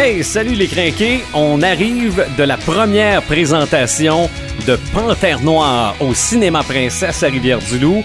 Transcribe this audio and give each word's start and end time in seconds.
Hey, 0.00 0.22
salut 0.22 0.54
les 0.54 0.68
crinqués! 0.68 1.22
On 1.34 1.60
arrive 1.60 2.24
de 2.38 2.44
la 2.44 2.56
première 2.56 3.20
présentation 3.20 4.30
de 4.64 4.78
Panthère 4.94 5.40
Noire 5.42 5.96
au 6.00 6.14
Cinéma 6.14 6.62
Princesse 6.62 7.24
à 7.24 7.26
Rivière-du-Loup. 7.26 8.04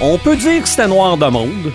On 0.00 0.16
peut 0.16 0.34
dire 0.34 0.62
que 0.62 0.66
c'était 0.68 0.88
noir 0.88 1.18
de 1.18 1.26
monde. 1.26 1.72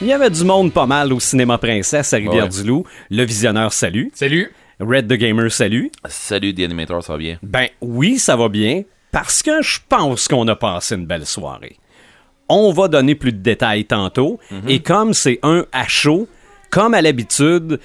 Il 0.00 0.06
y 0.06 0.12
avait 0.12 0.30
du 0.30 0.44
monde 0.44 0.72
pas 0.72 0.86
mal 0.86 1.12
au 1.12 1.18
Cinéma 1.18 1.58
Princesse 1.58 2.12
à 2.12 2.18
Rivière-du-Loup. 2.18 2.84
Le 3.10 3.24
visionneur, 3.24 3.72
salut. 3.72 4.12
Salut. 4.14 4.52
Red 4.78 5.08
the 5.08 5.14
Gamer, 5.14 5.50
salut. 5.50 5.90
Salut, 6.08 6.54
The 6.54 6.60
Animator, 6.60 7.02
ça 7.02 7.14
va 7.14 7.18
bien? 7.18 7.36
Ben 7.42 7.66
oui, 7.80 8.16
ça 8.20 8.36
va 8.36 8.48
bien, 8.48 8.84
parce 9.10 9.42
que 9.42 9.60
je 9.60 9.80
pense 9.88 10.28
qu'on 10.28 10.46
a 10.46 10.54
passé 10.54 10.94
une 10.94 11.04
belle 11.04 11.26
soirée. 11.26 11.78
On 12.48 12.70
va 12.70 12.86
donner 12.86 13.16
plus 13.16 13.32
de 13.32 13.38
détails 13.38 13.86
tantôt, 13.86 14.38
et 14.68 14.78
comme 14.78 15.14
c'est 15.14 15.40
un 15.42 15.66
à 15.72 15.88
chaud, 15.88 16.28
comme 16.70 16.94
à 16.94 17.02
l'habitude, 17.02 17.80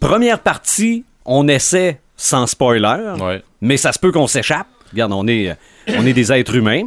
première 0.00 0.38
partie, 0.40 1.04
on 1.24 1.48
essaie 1.48 2.00
sans 2.16 2.46
spoiler, 2.46 3.14
Ouais. 3.20 3.42
mais 3.60 3.76
ça 3.76 3.92
se 3.92 3.98
peut 3.98 4.12
qu'on 4.12 4.26
s'échappe. 4.26 4.66
Regarde, 4.92 5.12
on 5.12 5.26
est, 5.28 5.56
on 5.96 6.06
est 6.06 6.12
des 6.12 6.32
êtres 6.32 6.54
humains. 6.54 6.82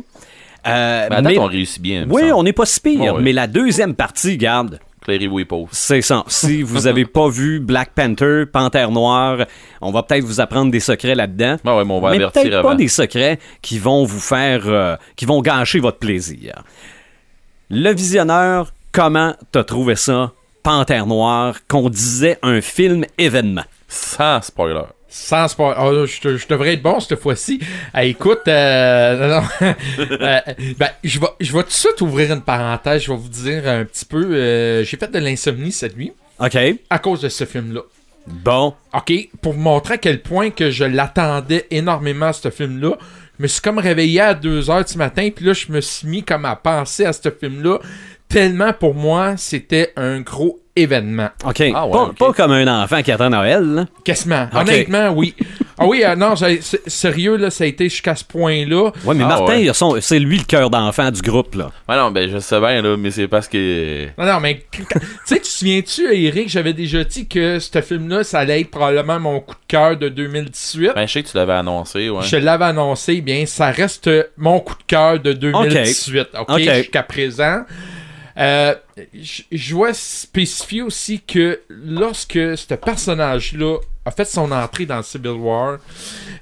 Euh, 0.68 1.10
Ben, 1.10 1.22
mais- 1.22 1.38
on 1.40 1.46
réussit 1.46 1.82
bien. 1.82 2.06
oui, 2.10 2.32
on 2.32 2.44
n'est 2.44 2.54
pas 2.54 2.66
si 2.66 2.80
pire, 2.80 3.16
mais 3.18 3.34
la 3.34 3.48
deuxième 3.48 3.96
partie, 3.96 4.38
garde, 4.38 4.80
Clairez-vous 5.04 5.40
les 5.40 5.46
pauvres. 5.46 5.70
c'est 5.72 6.02
ça. 6.04 6.24
Si 6.28 6.62
vous 6.62 6.86
avez 6.86 7.06
pas 7.06 7.28
vu 7.28 7.60
Black 7.60 7.92
Panther, 7.96 8.44
Panthère 8.52 8.92
Noire, 8.92 9.46
on 9.82 9.92
va 9.92 10.04
peut-être 10.04 10.24
vous 10.24 10.40
apprendre 10.40 10.70
des 10.72 10.80
secrets 10.80 11.16
là-dedans. 11.16 11.58
Ouais, 11.66 11.84
mais 11.86 11.92
on 11.94 12.00
va 12.00 12.12
mais 12.12 12.18
avertir 12.18 12.44
peut-être 12.44 12.62
pas 12.62 12.76
des 12.76 12.88
secrets 12.88 13.40
qui 13.64 13.80
vont 13.80 14.04
vous 14.04 14.20
faire, 14.20 14.62
euh, 14.68 14.96
qui 15.16 15.26
vont 15.26 15.42
gâcher 15.42 15.80
votre 15.80 15.98
plaisir. 15.98 16.64
Le 17.72 17.92
visionneur, 17.94 18.74
comment 18.92 19.34
t'as 19.52 19.64
trouvé 19.64 19.96
ça, 19.96 20.34
Panthère 20.64 21.08
Noire, 21.08 21.60
qu'on 21.68 21.90
disait 21.90 22.38
un 22.42 22.62
film 22.62 23.06
événement? 23.18 23.64
Sans 23.88 24.42
spoiler. 24.42 24.84
Sans 25.14 25.50
sport. 25.50 25.76
Oh, 25.82 26.06
je, 26.06 26.38
je 26.38 26.48
devrais 26.48 26.74
être 26.76 26.82
bon 26.82 27.00
cette 27.02 27.20
fois-ci. 27.20 27.60
Ah, 27.94 28.06
écoute, 28.06 28.42
euh. 28.48 29.42
Euh, 30.00 30.40
ben, 30.78 30.90
je 31.04 31.20
vais, 31.20 31.28
je 31.42 31.52
vais 31.52 31.64
tout 31.64 31.68
de 31.70 31.74
suite 31.74 32.00
ouvrir 32.02 32.32
une 32.32 32.42
parenthèse. 32.42 33.04
Je 33.04 33.12
vais 33.12 33.18
vous 33.18 33.28
dire 33.28 33.68
un 33.68 33.84
petit 33.84 34.06
peu. 34.06 34.24
euh, 34.34 34.84
J'ai 34.86 34.96
fait 34.98 35.12
de 35.12 35.20
l'insomnie 35.20 35.72
cette 35.74 35.98
nuit 35.98 36.14
OK. 36.40 36.58
à 36.90 37.00
cause 37.00 37.22
de 37.22 37.30
ce 37.30 37.44
film-là. 37.44 37.82
Bon. 38.28 38.74
OK, 38.94 39.12
pour 39.42 39.54
vous 39.54 39.60
montrer 39.60 39.96
à 39.96 39.98
quel 39.98 40.22
point 40.22 40.50
que 40.52 40.72
je 40.72 40.86
l'attendais 40.86 41.66
énormément, 41.72 42.32
ce 42.32 42.50
film-là. 42.50 42.98
Je 43.38 43.44
me 43.44 43.48
suis 43.48 43.62
comme 43.62 43.80
réveillé 43.80 44.22
à 44.22 44.34
2h 44.36 44.92
du 44.92 44.98
matin, 44.98 45.30
puis 45.36 45.44
là, 45.46 45.54
je 45.54 45.72
me 45.72 45.82
suis 45.82 46.08
mis 46.08 46.24
comme 46.24 46.46
à 46.46 46.56
penser 46.56 47.06
à 47.06 47.12
ce 47.14 47.30
film-là. 47.32 47.80
Tellement 48.32 48.74
pour 48.74 48.94
moi, 48.96 49.36
c'était 49.38 49.94
un 49.96 50.22
gros 50.22 50.60
événement. 50.76 51.30
OK. 51.46 51.64
Ah 51.76 51.86
ouais, 51.86 52.00
pas, 52.18 52.32
comme 52.34 52.52
un 52.52 52.84
enfant 52.84 53.02
qui 53.02 53.12
attend 53.12 53.30
Noël, 53.30 53.62
là. 53.64 53.86
Quasiment. 54.06 54.48
Ok. 54.54 54.62
Honnêtement, 54.62 55.10
oui. 55.10 55.36
Ah 55.78 55.86
oui, 55.88 56.04
euh, 56.06 56.16
non, 56.16 56.36
sérieux, 56.88 57.38
là, 57.38 57.50
ça 57.50 57.64
a 57.64 57.68
été 57.68 57.90
jusqu'à 57.90 58.16
ce 58.16 58.24
point-là. 58.24 58.92
Ouais, 59.04 59.16
mais 59.16 59.24
Ah 59.24 59.28
Martin, 59.40 59.58
ouais. 59.90 60.02
c'est 60.02 60.20
lui 60.20 60.38
le 60.38 60.44
cœur 60.44 60.70
d'enfant 60.70 61.10
du 61.10 61.22
groupe, 61.22 61.56
là. 61.56 61.72
Ouais, 61.90 61.98
non, 61.98 62.12
ben, 62.12 62.30
je 62.32 62.38
sais 62.38 62.60
bien, 62.60 62.82
là, 62.82 62.96
mais 62.98 63.10
c'est 63.12 63.28
parce 63.28 63.48
que. 63.48 64.06
Non, 64.18 64.26
non, 64.26 64.40
mais 64.40 64.64
tu 64.72 64.84
sais, 65.26 65.36
tu 65.38 65.42
te 65.42 65.48
souviens-tu, 65.48 66.14
Eric, 66.14 66.50
j'avais 66.50 66.74
déjà 66.74 67.04
dit 67.04 67.28
que 67.28 67.58
ce 67.60 67.82
film-là, 67.82 68.24
ça 68.24 68.40
allait 68.40 68.62
être 68.62 68.70
probablement 68.70 69.20
mon 69.20 69.40
coup 69.40 69.56
de 69.56 69.68
cœur 69.68 69.98
de 69.98 70.08
2018. 70.08 70.92
Ben, 70.96 71.08
je 71.08 71.12
sais 71.14 71.24
que 71.24 71.30
tu 71.30 71.36
l'avais 71.38 71.54
annoncé, 71.54 72.10
ouais. 72.10 72.24
Je 72.26 72.36
l'avais 72.38 72.66
annoncé, 72.66 73.20
bien, 73.22 73.46
ça 73.48 73.72
reste 73.72 74.10
mon 74.38 74.60
coup 74.60 74.76
de 74.76 74.84
cœur 74.88 75.20
de 75.20 75.34
2018, 75.34 76.28
OK, 76.40 76.50
Ok. 76.50 76.60
jusqu'à 76.62 77.04
présent. 77.04 77.62
Euh, 78.42 78.74
je 79.14 79.72
dois 79.74 79.94
spécifier 79.94 80.82
aussi 80.82 81.22
que 81.22 81.60
lorsque 81.70 82.34
ce 82.58 82.74
personnage-là 82.74 83.78
a 84.06 84.10
fait 84.12 84.26
son 84.26 84.52
entrée 84.52 84.88
dans 84.88 85.04
Civil 85.04 85.32
War, 85.38 85.78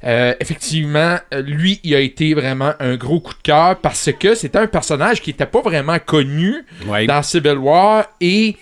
euh, 0.05 0.33
effectivement, 0.39 1.17
lui, 1.43 1.81
il 1.83 1.93
a 1.95 1.99
été 1.99 2.33
vraiment 2.33 2.71
un 2.79 2.95
gros 2.95 3.19
coup 3.19 3.33
de 3.33 3.41
cœur 3.43 3.75
parce 3.77 4.09
que 4.17 4.33
c'était 4.33 4.59
un 4.59 4.67
personnage 4.67 5.21
qui 5.21 5.31
n'était 5.31 5.45
pas 5.45 5.61
vraiment 5.61 5.99
connu 5.99 6.65
Ouais. 6.87 7.05
dans 7.05 7.21
Civil 7.21 7.57
War 7.57 8.05
et 8.21 8.55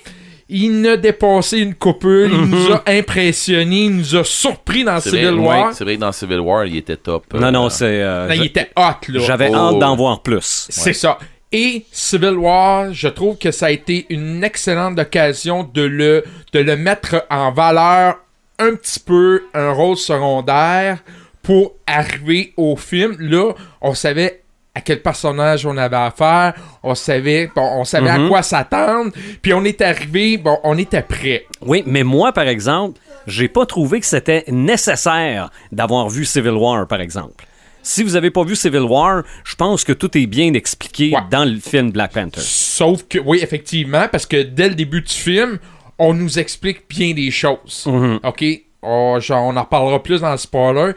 il 0.50 0.88
a 0.88 0.96
dépassé 0.98 1.60
une 1.60 1.76
coupule, 1.76 2.32
il 2.32 2.46
nous 2.46 2.72
a 2.72 2.82
impressionné, 2.88 3.84
il 3.84 3.98
nous 3.98 4.16
a 4.16 4.24
surpris 4.24 4.84
dans 4.84 5.00
Civil 5.00 5.28
vrai, 5.36 5.46
War. 5.46 5.74
c'est 5.74 5.84
vrai 5.84 5.96
que 5.96 6.02
dans 6.02 6.12
Civil 6.14 6.40
War, 6.40 6.66
il 6.66 6.78
était 6.78 6.96
top. 6.98 7.34
Non, 7.34 7.52
non, 7.52 7.66
Euh, 7.66 7.70
c'est... 7.70 8.02
euh, 8.02 8.34
il 8.34 8.46
était 8.46 8.70
hot, 8.76 8.82
là. 9.10 9.20
J'avais 9.20 9.50
Oh. 9.52 9.56
hâte 9.56 9.80
d'en 9.80 9.96
voir 9.96 10.24
plus. 10.24 10.66
C'est 10.70 10.94
ça. 10.94 11.20
Et 11.52 11.86
Civil 11.92 12.36
War, 12.36 12.94
je 12.94 13.08
trouve 13.08 13.38
que 13.38 13.52
ça 13.52 13.68
a 13.68 13.72
été 13.72 14.06
une 14.10 14.44
excellente 14.44 15.00
occasion 15.00 15.64
de 15.64 15.82
le, 15.82 16.24
de 16.54 16.60
le 16.60 16.76
mettre 16.76 17.26
en 17.30 17.52
valeur 17.52 18.18
un 18.60 18.76
petit 18.76 19.00
peu, 19.00 19.44
un 19.54 19.72
rôle 19.72 19.96
secondaire 19.98 20.98
pour 21.42 21.74
arriver 21.86 22.54
au 22.58 22.76
film. 22.76 23.16
Là, 23.20 23.54
on 23.82 23.94
savait 23.94 24.42
à 24.76 24.82
quel 24.82 25.02
personnage 25.02 25.66
on 25.66 25.78
avait 25.78 25.96
affaire, 25.96 26.54
on 26.84 26.94
savait, 26.94 27.50
bon, 27.56 27.62
on 27.80 27.84
savait 27.86 28.10
à 28.10 28.18
Mhm. 28.20 28.28
quoi 28.30 28.42
s'attendre, 28.44 29.12
puis 29.42 29.54
on 29.54 29.64
est 29.64 29.82
arrivé, 29.82 30.38
bon, 30.38 30.60
on 30.64 30.78
était 30.78 31.02
prêt. 31.02 31.46
Oui, 31.62 31.82
mais 31.88 32.04
moi, 32.04 32.32
par 32.34 32.48
exemple, 32.48 33.00
j'ai 33.26 33.48
pas 33.48 33.66
trouvé 33.66 34.00
que 34.02 34.06
c'était 34.06 34.44
nécessaire 34.50 35.50
d'avoir 35.72 36.10
vu 36.10 36.26
Civil 36.26 36.52
War, 36.52 36.86
par 36.88 37.02
exemple. 37.02 37.46
Si 37.88 38.04
vous 38.04 38.18
avez 38.18 38.32
pas 38.32 38.44
vu 38.44 38.56
Civil 38.58 38.82
War, 38.82 39.24
je 39.46 39.56
pense 39.56 39.86
que 39.86 39.94
tout 39.94 40.18
est 40.18 40.26
bien 40.26 40.54
expliqué 40.54 41.12
Ouais. 41.16 41.22
dans 41.32 41.46
le 41.46 41.58
film 41.58 41.90
Black 41.92 42.12
Panther. 42.12 42.42
Sauf 42.44 43.04
que, 43.08 43.18
oui, 43.18 43.40
effectivement, 43.42 44.10
parce 44.12 44.26
que 44.26 44.44
dès 44.44 44.68
le 44.68 44.76
début 44.76 45.02
du 45.02 45.14
film, 45.14 45.58
on 45.98 46.14
nous 46.14 46.38
explique 46.38 46.82
bien 46.90 47.14
des 47.14 47.32
choses. 47.32 47.86
Mhm. 47.88 48.20
OK? 48.26 48.44
Oh, 48.82 49.18
genre, 49.22 49.46
on 49.46 49.56
en 49.56 49.62
reparlera 49.64 50.04
plus 50.04 50.20
dans 50.20 50.32
le 50.32 50.38
spoiler. 50.38 50.92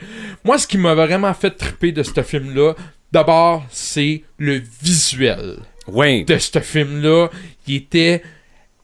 Moi, 0.44 0.58
ce 0.58 0.66
qui 0.66 0.78
m'a 0.78 0.94
vraiment 0.96 1.32
fait 1.32 1.52
triper 1.52 1.92
de 1.92 2.02
ce 2.02 2.22
film-là, 2.24 2.74
d'abord, 3.12 3.64
c'est 3.70 4.22
le 4.38 4.60
visuel 4.82 5.58
Oui. 5.86 6.24
de 6.24 6.38
ce 6.38 6.58
film-là. 6.58 7.28
Il 7.68 7.76
était 7.76 8.20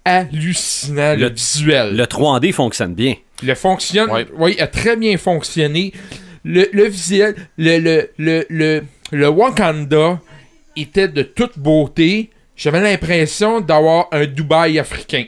hallucinant, 0.04 1.14
le, 1.14 1.22
Le- 1.22 1.30
visuel. 1.30 1.96
Le 1.96 2.04
3D 2.06 2.52
fonctionne 2.52 2.94
bien. 2.94 3.14
Le 3.42 3.54
fonctionne, 3.56 4.08
oui, 4.38 4.54
il 4.56 4.62
a 4.62 4.68
très 4.68 4.96
bien 4.96 5.16
fonctionné. 5.18 5.92
Le, 6.48 6.68
le 6.72 6.84
visuel, 6.84 7.34
le, 7.58 7.78
le, 7.78 8.10
le, 8.18 8.46
le, 8.48 8.82
le 9.10 9.28
Wakanda 9.28 10.20
était 10.76 11.08
de 11.08 11.22
toute 11.22 11.58
beauté. 11.58 12.30
J'avais 12.56 12.80
l'impression 12.80 13.60
d'avoir 13.60 14.06
un 14.12 14.26
Dubaï 14.26 14.78
africain. 14.78 15.24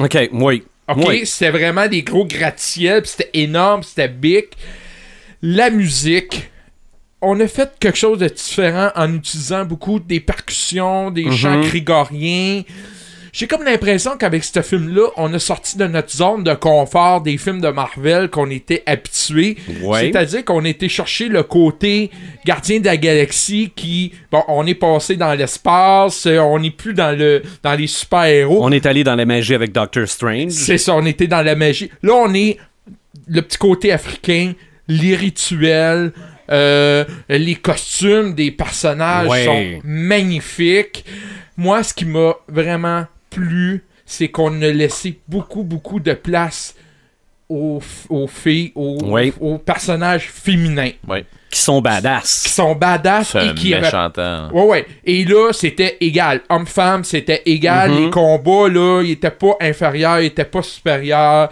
OK, 0.00 0.16
oui. 0.32 0.62
Ok, 0.88 1.04
Oui. 1.06 1.26
c'était 1.26 1.50
vraiment 1.50 1.86
des 1.88 2.02
gros 2.02 2.24
gratte-ciel, 2.24 3.02
c'était 3.04 3.30
énorme, 3.34 3.82
c'était 3.82 4.08
big. 4.08 4.46
La 5.42 5.68
musique, 5.70 6.50
on 7.20 7.38
a 7.40 7.46
fait 7.48 7.70
quelque 7.78 7.98
chose 7.98 8.18
de 8.18 8.28
différent 8.28 8.90
en 8.96 9.14
utilisant 9.14 9.64
beaucoup 9.66 10.00
des 10.00 10.20
percussions, 10.20 11.10
des 11.10 11.26
Mhm. 11.26 11.32
chants 11.32 11.60
grégoriens. 11.60 12.62
J'ai 13.34 13.46
comme 13.46 13.64
l'impression 13.64 14.18
qu'avec 14.18 14.44
ce 14.44 14.60
film-là, 14.60 15.08
on 15.16 15.32
a 15.32 15.38
sorti 15.38 15.78
de 15.78 15.86
notre 15.86 16.14
zone 16.14 16.44
de 16.44 16.52
confort 16.52 17.22
des 17.22 17.38
films 17.38 17.62
de 17.62 17.68
Marvel 17.68 18.28
qu'on 18.28 18.50
était 18.50 18.82
habitués. 18.84 19.56
Ouais. 19.82 20.00
C'est-à-dire 20.12 20.44
qu'on 20.44 20.62
était 20.66 20.90
chercher 20.90 21.28
le 21.28 21.42
côté 21.42 22.10
gardien 22.44 22.80
de 22.80 22.84
la 22.84 22.98
galaxie 22.98 23.72
qui, 23.74 24.12
bon, 24.30 24.42
on 24.48 24.66
est 24.66 24.74
passé 24.74 25.16
dans 25.16 25.32
l'espace, 25.32 26.26
euh, 26.26 26.40
on 26.40 26.58
n'est 26.58 26.70
plus 26.70 26.92
dans 26.92 27.16
le 27.16 27.40
dans 27.62 27.72
les 27.72 27.86
super-héros. 27.86 28.58
On 28.62 28.70
est 28.70 28.84
allé 28.84 29.02
dans 29.02 29.14
la 29.16 29.24
magie 29.24 29.54
avec 29.54 29.72
Doctor 29.72 30.06
Strange. 30.06 30.50
C'est 30.52 30.76
ça, 30.76 30.94
on 30.94 31.06
était 31.06 31.26
dans 31.26 31.40
la 31.42 31.54
magie. 31.54 31.90
Là, 32.02 32.12
on 32.14 32.34
est 32.34 32.58
le 33.28 33.40
petit 33.40 33.56
côté 33.56 33.92
africain, 33.92 34.52
les 34.88 35.16
rituels, 35.16 36.12
euh, 36.50 37.04
les 37.30 37.54
costumes 37.54 38.34
des 38.34 38.50
personnages 38.50 39.28
Ouais. 39.28 39.44
sont 39.46 39.80
magnifiques. 39.84 41.06
Moi, 41.56 41.82
ce 41.82 41.94
qui 41.94 42.04
m'a 42.04 42.34
vraiment 42.46 43.06
plu, 43.32 43.84
c'est 44.04 44.28
qu'on 44.28 44.60
a 44.62 44.68
laissé 44.68 45.18
beaucoup, 45.28 45.62
beaucoup 45.62 46.00
de 46.00 46.12
place 46.12 46.74
aux, 47.48 47.80
aux 48.08 48.26
filles, 48.26 48.72
aux, 48.74 48.98
aux 49.40 49.58
personnages 49.58 50.28
féminins. 50.32 50.90
Qui 51.50 51.60
sont 51.60 51.82
badass. 51.82 52.44
qui 52.44 52.48
sont 52.48 52.74
badass 52.74 53.34
et 53.34 53.54
qui. 53.54 53.68
Ouais, 54.54 54.62
ouais. 54.64 54.86
Et 55.04 55.24
là, 55.24 55.52
c'était 55.52 55.98
égal. 56.00 56.40
Homme-femme, 56.48 57.04
c'était 57.04 57.42
égal. 57.44 57.90
Mhm. 57.90 58.04
Les 58.04 58.10
combats, 58.10 58.68
là, 58.70 59.02
ils 59.02 59.10
étaient 59.12 59.30
pas 59.30 59.56
inférieurs, 59.60 60.20
ils 60.20 60.26
étaient 60.26 60.46
pas 60.46 60.62
supérieurs. 60.62 61.50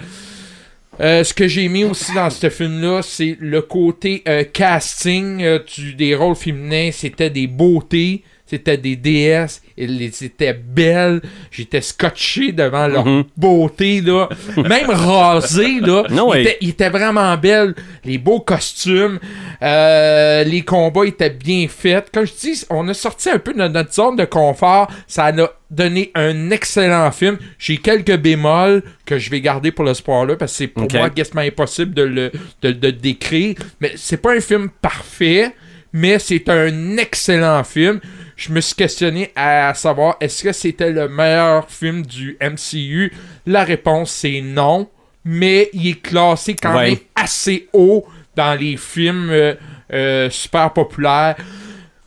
Euh, 1.01 1.25
ce 1.25 1.33
que 1.35 1.49
j'ai 1.49 1.69
mis 1.69 1.85
aussi 1.85 2.13
dans 2.15 2.29
ce 2.31 2.49
film-là, 2.51 3.01
c'est 3.03 3.37
le 3.41 3.63
côté 3.63 4.23
euh, 4.29 4.45
casting 4.45 5.43
euh, 5.43 5.59
du- 5.77 5.95
des 5.95 6.15
rôles 6.15 6.35
féminins. 6.37 6.91
C'était 6.93 7.31
des 7.31 7.47
beautés. 7.47 8.23
C'était 8.51 8.77
des 8.77 8.97
déesses, 8.97 9.63
elles 9.79 10.03
étaient 10.03 10.53
belles, 10.53 11.23
j'étais 11.53 11.81
scotché 11.81 12.51
devant 12.53 12.89
leur 12.89 13.07
Mhm. 13.07 13.25
beauté, 13.37 14.01
là. 14.01 14.29
Même 14.57 14.91
rasées, 14.91 15.79
là. 15.81 16.03
Étaient, 16.41 16.59
ils 16.61 16.71
étaient 16.71 16.91
vraiment 16.91 17.37
belles, 17.37 17.75
les 18.05 18.19
beaux 18.19 18.41
costumes, 18.41 19.19
euh, 19.63 20.43
les 20.45 20.63
combats 20.63 21.07
étaient 21.07 21.31
bien 21.31 21.67
faits. 21.69 22.11
Comme 22.13 22.27
je 22.27 22.33
dis, 22.41 22.65
on 22.71 22.89
a 22.89 22.95
sorti 22.95 23.31
un 23.31 23.39
peu 23.39 23.53
de 23.53 23.59
notre 23.59 23.93
zone 23.93 24.17
de 24.17 24.25
confort, 24.25 24.91
ça 25.07 25.27
a 25.27 25.33
donné 25.71 26.11
un 26.15 26.51
excellent 26.51 27.11
film. 27.13 27.39
J'ai 27.59 27.77
quelques 27.79 28.17
bémols 28.17 28.83
que 29.07 29.19
je 29.19 29.31
vais 29.31 29.41
garder 29.41 29.71
pour 29.71 29.85
le 29.85 29.95
spoiler 29.95 30.37
parce 30.37 30.53
que 30.53 30.59
c'est 30.59 30.67
pour 30.67 30.89
moi 30.93 31.11
quasiment 31.11 31.43
impossible 31.43 31.95
de 31.95 32.03
le, 32.03 32.33
de, 32.63 32.91
décrire. 32.91 33.55
Mais 33.81 33.93
c'est 33.97 34.17
pas 34.17 34.35
un 34.35 34.41
film 34.41 34.69
parfait, 34.83 35.53
mais 35.93 36.19
c'est 36.19 36.49
un 36.49 36.97
excellent 36.97 37.63
film. 37.65 38.01
Je 38.41 38.51
me 38.53 38.61
suis 38.63 38.75
questionné 38.75 39.31
à 39.37 39.75
savoir 39.75 40.17
est-ce 40.19 40.43
que 40.43 40.53
c'était 40.53 40.91
le 40.91 41.09
meilleur 41.11 41.69
film 41.69 42.01
du 42.07 42.39
MCU. 42.41 43.13
La 43.47 43.65
réponse 43.65 44.11
c'est 44.13 44.41
non, 44.41 44.89
mais 45.27 45.69
il 45.75 45.89
est 45.89 46.01
classé 46.01 46.55
quand 46.55 46.75
Ouais. 46.75 46.89
même 46.91 46.99
assez 47.15 47.69
haut 47.75 48.07
dans 48.35 48.59
les 48.59 48.79
films 48.79 49.29
euh, 49.31 49.55
euh, 49.93 50.31
super 50.31 50.73
populaires. 50.73 51.37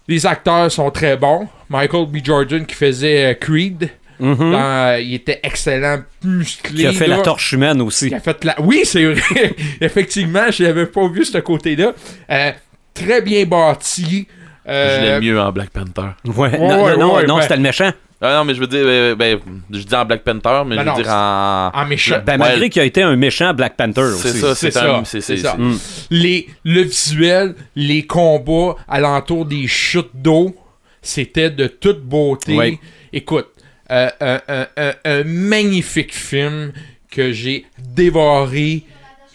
Les 0.07 0.25
acteurs 0.25 0.71
sont 0.71 0.89
très 0.89 1.15
bons. 1.17 1.47
Michael 1.69 2.07
B. 2.07 2.17
Jordan 2.23 2.65
qui 2.65 2.73
faisait 2.75 3.31
euh, 3.31 3.33
Creed, 3.35 3.91
Mhm. 4.19 4.51
dans, 4.51 4.99
il 4.99 5.13
était 5.13 5.39
excellent, 5.43 6.01
musclé. 6.23 6.75
Qui 6.77 6.87
a 6.87 6.93
fait 6.93 7.07
là. 7.07 7.17
la 7.17 7.21
torche 7.23 7.51
humaine 7.53 7.79
aussi. 7.81 8.09
Qui 8.09 8.15
a 8.15 8.19
fait 8.19 8.43
la... 8.43 8.59
Oui, 8.61 8.81
c'est 8.85 9.05
vrai. 9.05 9.53
Effectivement, 9.81 10.49
je 10.49 10.63
n'avais 10.63 10.87
pas 10.87 11.07
vu 11.07 11.25
ce 11.25 11.37
côté-là. 11.37 11.93
Euh, 12.31 12.51
très 12.93 13.21
bien 13.21 13.45
bâti. 13.45 14.27
Euh, 14.67 14.97
Je 14.99 15.05
l'aime 15.05 15.23
mieux 15.23 15.39
en 15.39 15.51
Black 15.51 15.69
Panther. 15.71 16.09
Ouais, 16.25 16.57
non, 16.57 16.83
ouais, 16.85 16.97
non, 16.97 17.15
ouais, 17.15 17.25
non, 17.25 17.35
ben- 17.35 17.41
c'était 17.41 17.55
le 17.57 17.61
méchant. 17.61 17.91
Ah 18.25 18.37
non, 18.37 18.45
mais 18.45 18.55
je 18.55 18.59
veux 18.61 18.67
dire, 18.67 18.83
euh, 18.85 19.15
ben, 19.15 19.37
je 19.69 19.79
dis 19.79 19.93
en 19.95 20.05
Black 20.05 20.23
Panther, 20.23 20.61
mais 20.65 20.77
Ben 20.77 20.83
je 20.83 20.87
non, 20.87 20.95
veux 20.95 21.03
dire 21.03 21.11
en. 21.11 21.71
en 21.73 21.85
méchant. 21.85 22.15
Ben, 22.25 22.33
Ouais, 22.33 22.37
malgré 22.37 22.69
qu'il 22.69 22.81
a 22.81 22.85
été 22.85 23.03
un 23.03 23.17
méchant 23.17 23.53
Black 23.53 23.75
Panther 23.75 24.05
C'est 24.17 24.29
aussi. 24.29 24.39
ça, 24.39 24.55
C'est 24.55 24.71
ça, 24.71 24.95
un. 24.95 25.03
C'est 25.03 25.19
ça. 25.19 25.35
c'est- 25.35 25.57
Mm. 25.57 25.77
Les, 26.11 26.47
le 26.63 26.81
visuel, 26.83 27.55
les 27.75 28.05
combats 28.05 28.75
alentour 28.87 29.45
des 29.45 29.67
chutes 29.67 30.11
d'eau, 30.13 30.55
c'était 31.01 31.49
de 31.49 31.67
toute 31.67 32.01
beauté. 32.01 32.79
Écoute, 33.11 33.47
euh, 33.91 34.09
un, 34.21 34.39
un- 34.47 34.67
un- 34.77 34.93
un 35.03 35.23
magnifique 35.25 36.15
film 36.15 36.71
que 37.11 37.33
j'ai 37.33 37.65
dévoré. 37.77 38.83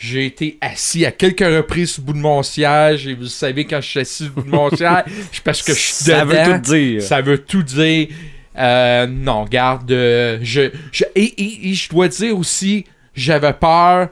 J'ai 0.01 0.27
été 0.27 0.59
assis 0.61 1.05
à 1.05 1.11
quelques 1.11 1.41
reprises 1.41 1.93
sur 1.93 2.03
le 2.03 2.07
bout 2.07 2.13
de 2.13 2.19
mon 2.19 2.43
siège. 2.43 3.07
Et 3.09 3.15
vous 3.15 3.27
savez, 3.27 3.65
quand 3.65 3.81
je 3.81 3.89
suis 3.89 4.01
assis 4.01 4.25
sur 4.25 4.33
le 4.37 4.43
bout 4.43 4.51
de 4.51 4.55
mon 4.55 4.71
siège, 4.77 5.05
c'est 5.33 5.43
parce 5.43 5.63
que 5.63 5.73
je 5.73 5.79
suis 5.79 5.93
Ça 6.05 6.25
veut 6.25 6.39
tout 6.45 6.59
dire. 6.73 7.03
Ça 7.03 7.21
veut 7.21 7.39
tout 7.39 7.63
dire. 7.63 8.09
Euh, 8.57 9.07
non, 9.07 9.45
garde. 9.45 9.91
euh, 9.91 10.39
je, 10.43 10.71
je- 10.93 11.05
et, 11.15 11.23
et- 11.25 11.69
et 11.71 11.75
je 11.75 11.89
dois 11.89 12.09
dire 12.09 12.37
aussi, 12.37 12.85
j'avais 13.15 13.53
peur 13.53 14.09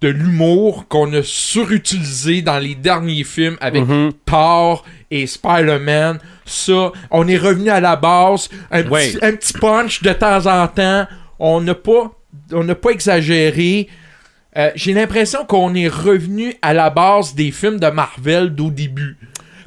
de 0.00 0.08
l'humour 0.08 0.86
qu'on 0.88 1.12
a 1.14 1.22
surutilisé 1.22 2.42
dans 2.42 2.58
les 2.58 2.74
derniers 2.74 3.24
films 3.24 3.56
avec 3.60 3.84
Mhm. 3.86 4.12
Thor 4.26 4.84
et 5.10 5.26
Spider-Man. 5.26 6.18
Ça, 6.44 6.92
on 7.10 7.26
est 7.26 7.38
revenu 7.38 7.70
à 7.70 7.80
la 7.80 7.96
base. 7.96 8.48
Un, 8.70 8.86
Ouais. 8.88 9.08
petit, 9.12 9.18
un 9.24 9.32
petit 9.32 9.52
punch 9.54 10.02
de 10.02 10.12
temps 10.12 10.44
en 10.46 10.66
temps. 10.68 11.06
On 11.38 11.60
n'a 11.60 11.74
pas, 11.74 12.12
on 12.52 12.64
n'a 12.64 12.74
pas 12.74 12.90
exagéré. 12.90 13.88
Euh, 14.56 14.70
J'ai 14.74 14.92
l'impression 14.92 15.44
qu'on 15.44 15.74
est 15.74 15.88
revenu 15.88 16.54
à 16.62 16.74
la 16.74 16.90
base 16.90 17.34
des 17.34 17.50
films 17.50 17.78
de 17.80 17.88
Marvel 17.88 18.50
d'au 18.54 18.70
début. 18.70 19.16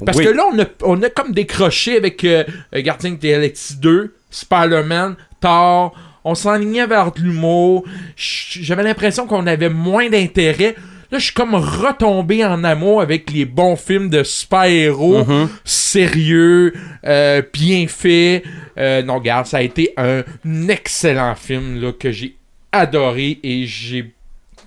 Parce 0.04 0.16
Oui. 0.18 0.24
que 0.24 0.30
là, 0.30 0.44
on 0.52 0.58
a, 0.60 0.64
on 0.84 1.02
a 1.02 1.10
comme 1.10 1.32
décroché 1.32 1.96
avec 1.96 2.24
euh, 2.24 2.44
euh, 2.74 2.80
Guardians 2.82 3.12
of 3.14 3.18
the 3.18 3.22
Galaxy 3.26 3.76
2, 3.78 4.14
Spider-Man, 4.30 5.16
Thor. 5.40 5.94
On 6.24 6.34
s'enlignait 6.34 6.86
vers 6.86 7.12
de 7.12 7.20
l'humour. 7.20 7.84
J'avais 8.16 8.82
l'impression 8.82 9.26
qu'on 9.26 9.46
avait 9.46 9.68
moins 9.70 10.08
d'intérêt. 10.08 10.74
Là, 11.10 11.18
je 11.18 11.24
suis 11.24 11.32
comme 11.34 11.54
retombé 11.54 12.44
en 12.44 12.64
amour 12.64 13.00
avec 13.00 13.30
les 13.32 13.44
bons 13.46 13.76
films 13.76 14.10
de 14.10 14.22
super-héros, 14.22 15.24
Mhm. 15.24 15.48
sérieux, 15.64 16.74
euh, 17.04 17.40
bien 17.52 17.86
fait. 17.88 18.42
Euh, 18.78 19.02
non, 19.02 19.14
regarde, 19.16 19.46
ça 19.46 19.56
a 19.58 19.62
été 19.62 19.94
un 19.96 20.22
excellent 20.68 21.34
film 21.34 21.80
là, 21.80 21.92
que 21.92 22.10
j'ai 22.12 22.36
adoré 22.72 23.38
et 23.42 23.64
j'ai. 23.66 24.12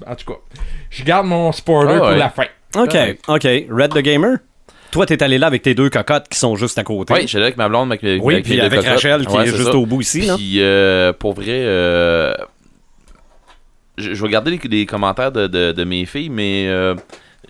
En 0.07 0.15
tout 0.15 0.25
cas, 0.33 0.39
je 0.89 1.03
garde 1.03 1.27
mon 1.27 1.51
spoiler 1.51 1.93
Ah 1.95 1.99
pour 1.99 2.09
la 2.11 2.29
fin. 2.29 2.45
OK, 2.75 2.93
Ouais. 2.93 3.17
OK. 3.27 3.43
Red 3.69 3.93
the 3.93 3.99
Gamer? 3.99 4.37
Toi, 4.91 5.05
t'es 5.05 5.23
allé 5.23 5.37
là 5.37 5.47
avec 5.47 5.61
tes 5.61 5.73
deux 5.73 5.89
cocottes 5.89 6.27
qui 6.27 6.37
sont 6.37 6.55
juste 6.57 6.77
à 6.77 6.83
côté. 6.83 7.13
Oui, 7.13 7.25
j'allais 7.27 7.45
avec 7.45 7.57
ma 7.57 7.69
blonde, 7.69 7.91
avec, 7.93 8.01
Oui, 8.23 8.33
avec 8.33 8.45
puis 8.45 8.59
avec 8.59 8.79
cocottes. 8.79 8.91
Rachel 8.93 9.25
qui 9.25 9.35
Ouais, 9.37 9.43
est 9.43 9.55
juste 9.55 9.63
ça. 9.71 9.75
au 9.75 9.85
bout 9.85 10.01
ici. 10.01 10.21
là. 10.21 10.35
Puis, 10.35 10.55
euh, 10.61 11.13
pour 11.13 11.33
vrai, 11.33 11.45
euh, 11.49 12.33
je, 13.97 14.13
je 14.13 14.23
vais 14.23 14.29
garder 14.29 14.51
les, 14.51 14.59
les 14.69 14.85
commentaires 14.85 15.31
de, 15.31 15.47
de- 15.47 15.71
de 15.71 15.83
mes 15.83 16.05
filles, 16.05 16.29
mais 16.29 16.67
euh, 16.67 16.95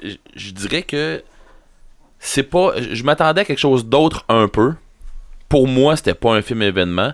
je, 0.03 0.15
je 0.36 0.51
dirais 0.51 0.83
que 0.83 1.24
c'est 2.19 2.44
pas. 2.44 2.74
Je 2.92 3.03
m'attendais 3.03 3.42
à 3.42 3.45
quelque 3.45 3.57
chose 3.59 3.86
d'autre 3.86 4.24
un 4.30 4.48
peu. 4.48 4.74
Pour 5.50 5.68
moi, 5.68 5.95
c'était 5.95 6.13
pas 6.13 6.33
un 6.36 6.42
film 6.42 6.62
événement. 6.62 7.13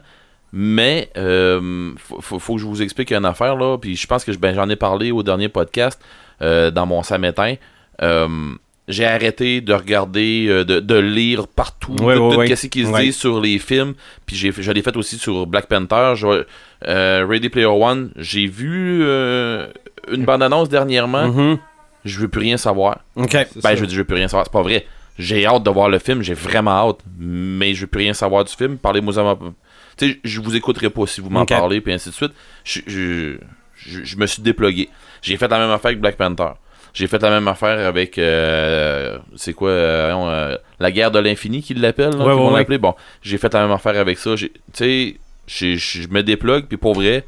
Mais 0.54 1.10
euh, 1.18 1.92
faut, 1.98 2.56
que 2.56 2.62
je 2.62 2.66
vous 2.66 2.82
explique 2.82 3.12
une 3.12 3.26
affaire 3.26 3.56
là. 3.56 3.78
Puis 3.78 3.96
je 3.96 4.08
pense 4.08 4.24
que 4.24 4.32
ben, 4.38 4.56
j'en 4.56 4.70
ai 4.70 4.76
parlé 4.76 5.12
au 5.12 5.24
dernier 5.24 5.50
podcast 5.50 6.02
euh, 6.42 6.72
dans 6.72 6.86
mon 6.86 7.04
samétain. 7.04 7.56
Euh, 8.02 8.28
j'ai 8.88 9.06
arrêté 9.06 9.60
de 9.60 9.74
regarder, 9.74 10.46
euh, 10.48 10.64
de, 10.64 10.80
de 10.80 10.96
lire 10.96 11.48
partout, 11.50 11.92
Ouais, 12.00 12.16
de, 12.16 12.20
ouais, 12.20 12.34
tout 12.34 12.40
ouais. 12.40 12.56
ce 12.56 12.68
qui 12.68 12.86
se 12.86 12.90
Ouais. 12.92 13.04
dit 13.04 13.14
sur 13.14 13.42
les 13.42 13.60
films. 13.60 13.94
Puis 14.26 14.38
j'ai, 14.38 14.54
fait- 14.54 14.62
je 14.64 14.72
l'ai 14.72 14.82
fait 14.82 14.96
aussi 14.96 15.18
sur 15.18 15.46
Black 15.46 15.68
Panther. 15.68 16.14
Je- 16.16 16.46
euh, 16.88 17.26
Ready 17.28 17.50
Player 17.50 17.66
One, 17.66 18.12
j'ai 18.16 18.48
vu 18.48 19.02
euh, 19.04 19.68
une 20.10 20.24
bande-annonce 20.24 20.70
dernièrement. 20.70 21.28
Mhm. 21.28 21.58
Je 22.06 22.20
veux 22.22 22.30
plus 22.30 22.40
rien 22.40 22.56
savoir. 22.56 23.00
OK. 23.18 23.32
C'est 23.32 23.62
Ben, 23.62 23.76
je 23.76 23.82
veux 23.82 23.88
dire, 23.88 23.96
je 23.96 24.02
veux 24.02 24.06
plus 24.06 24.16
rien 24.16 24.30
savoir. 24.30 24.46
C'est 24.46 24.54
pas 24.54 24.62
vrai. 24.62 24.86
J'ai 25.20 25.46
hâte 25.46 25.64
de 25.64 25.70
voir 25.70 25.90
le 25.90 26.00
film. 26.00 26.22
J'ai 26.22 26.36
vraiment 26.36 26.72
hâte. 26.90 27.00
Mais 27.20 27.74
je 27.74 27.82
veux 27.82 27.88
plus 27.88 28.00
rien 28.04 28.14
savoir 28.14 28.46
du 28.46 28.54
film. 28.54 28.78
Parlez-moi. 28.78 29.38
Tu 29.98 30.12
sais, 30.12 30.20
je 30.24 30.42
vous 30.42 30.56
écouterai 30.56 30.90
pas 30.90 31.06
si 31.08 31.22
vous 31.22 31.30
m'en 31.30 31.42
parlez, 31.60 31.82
puis 31.82 31.92
ainsi 31.94 32.10
de 32.10 32.14
suite. 32.14 32.32
Je, 32.64 32.82
je, 32.88 33.38
je, 33.76 34.04
je 34.04 34.18
me 34.18 34.26
suis 34.28 34.42
déplugué. 34.44 34.90
J'ai 35.22 35.38
fait 35.38 35.48
la 35.48 35.58
même 35.60 35.72
affaire 35.72 35.88
avec 35.90 36.00
Black 36.02 36.18
Panther. 36.18 36.50
J'ai 36.94 37.08
fait 37.08 37.22
la 37.22 37.30
même 37.30 37.48
affaire 37.48 37.86
avec. 37.88 38.18
euh, 38.18 39.18
c'est 39.36 39.54
quoi 39.54 39.70
euh, 39.70 40.14
euh, 40.14 40.58
La 40.80 40.92
guerre 40.92 41.12
de 41.12 41.20
l'infini 41.20 41.62
qu'ils 41.62 41.80
l'appellent, 41.82 42.16
Ouais, 42.16 42.34
ouais, 42.34 42.66
ouais. 42.70 42.78
Bon, 42.78 42.96
j'ai 43.22 43.38
fait 43.38 43.54
la 43.54 43.62
même 43.64 43.72
affaire 43.72 43.98
avec 44.00 44.18
ça. 44.18 44.36
Tu 44.36 44.50
sais, 44.74 45.18
je 45.48 46.08
me 46.10 46.22
déplugue, 46.24 46.66
puis 46.66 46.78
pour 46.78 46.94
vrai, 46.96 47.26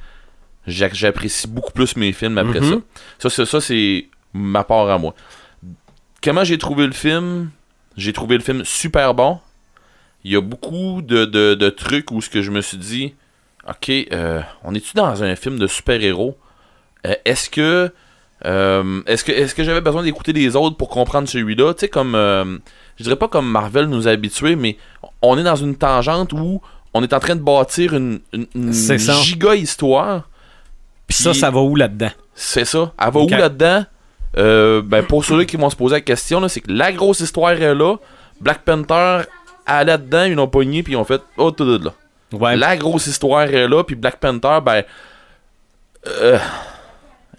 j'a- 0.68 0.94
j'apprécie 0.94 1.48
beaucoup 1.48 1.72
plus 1.72 1.96
mes 1.98 2.12
films 2.14 2.38
après 2.38 2.62
Mhm. 2.62 2.82
ça. 3.20 3.30
Ça, 3.30 3.46
ça 3.46 3.62
c'est 3.62 4.08
ma 4.34 4.64
part 4.64 4.90
à 4.90 4.98
moi. 4.98 5.14
Comment 6.24 6.44
j'ai 6.44 6.58
trouvé 6.58 6.86
le 6.86 6.92
film? 6.94 7.50
J'ai 7.98 8.14
trouvé 8.14 8.38
le 8.38 8.44
film 8.44 8.64
super 8.66 9.14
bon. 9.14 9.40
Il 10.24 10.32
y 10.32 10.36
a 10.36 10.42
beaucoup 10.42 11.02
de, 11.02 11.26
de- 11.26 11.56
de 11.56 11.70
trucs 11.70 12.12
où 12.12 12.22
ce 12.22 12.30
que 12.30 12.42
je 12.42 12.52
me 12.52 12.62
suis 12.62 12.78
dit, 12.78 13.14
ok, 13.68 13.90
euh, 14.12 14.42
on 14.64 14.74
est-tu 14.76 14.94
dans 14.96 15.24
un 15.24 15.36
film 15.36 15.58
de 15.60 15.68
super-héros? 15.68 16.38
Euh, 17.08 17.14
Est-ce 17.26 17.50
que 17.50 17.92
euh, 18.46 19.02
est-ce 19.06 19.24
que 19.26 19.32
est-ce 19.34 19.54
que 19.54 19.64
j'avais 19.66 19.82
besoin 19.82 20.02
d'écouter 20.04 20.32
les 20.32 20.56
autres 20.56 20.78
pour 20.78 20.88
comprendre 20.90 21.28
celui-là? 21.28 21.74
Tu 21.74 21.82
sais, 21.82 21.88
comme 21.90 22.14
je 22.98 23.04
dirais 23.04 23.16
pas 23.18 23.28
comme 23.28 23.50
Marvel 23.50 23.86
nous 23.86 24.08
a 24.08 24.12
habitués, 24.12 24.56
mais 24.56 24.78
on 25.22 25.38
est 25.38 25.44
dans 25.44 25.56
une 25.58 25.76
tangente 25.76 26.34
où 26.34 26.62
on 26.94 27.04
est 27.04 27.14
en 27.14 27.20
train 27.20 27.36
de 27.36 27.42
bâtir 27.42 27.94
une, 27.94 28.20
giga 29.22 29.56
histoire. 29.56 30.30
Puis 31.08 31.18
ça, 31.18 31.34
ça 31.34 31.50
va 31.52 31.60
où 31.60 31.76
là-dedans? 31.76 32.12
C'est 32.34 32.66
ça. 32.66 32.94
Elle 33.00 33.12
va 33.12 33.20
où 33.20 33.28
là-dedans? 33.30 33.86
Euh, 34.38 34.82
ben, 34.84 35.04
pour 35.04 35.26
ceux 35.26 35.44
qui 35.44 35.58
vont 35.58 35.70
se 35.70 35.76
poser 35.76 35.96
la 35.96 36.02
question, 36.02 36.48
c'est 36.48 36.62
que 36.62 36.72
la 36.72 36.92
grosse 36.92 37.20
histoire 37.20 37.52
est 37.52 37.76
là. 37.76 37.96
Black 38.40 38.64
Panther, 38.64 39.24
elle 39.68 39.88
là-dedans, 39.88 40.24
ils 40.24 40.34
l'ont 40.34 40.48
pogné, 40.48 40.84
puis 40.84 40.94
ils 40.94 40.98
ont 40.98 41.04
fait 41.06 41.22
Oh, 41.38 41.52
tout 41.52 41.66
de 41.66 41.84
là. 41.86 41.92
Ouais. 42.32 42.56
La 42.56 42.78
grosse 42.78 43.08
histoire 43.08 43.42
est 43.44 43.68
là, 43.68 43.84
puis 43.84 43.96
Black 43.96 44.18
Panther, 44.18 44.60
ben. 44.64 44.84
euh, 46.08 46.38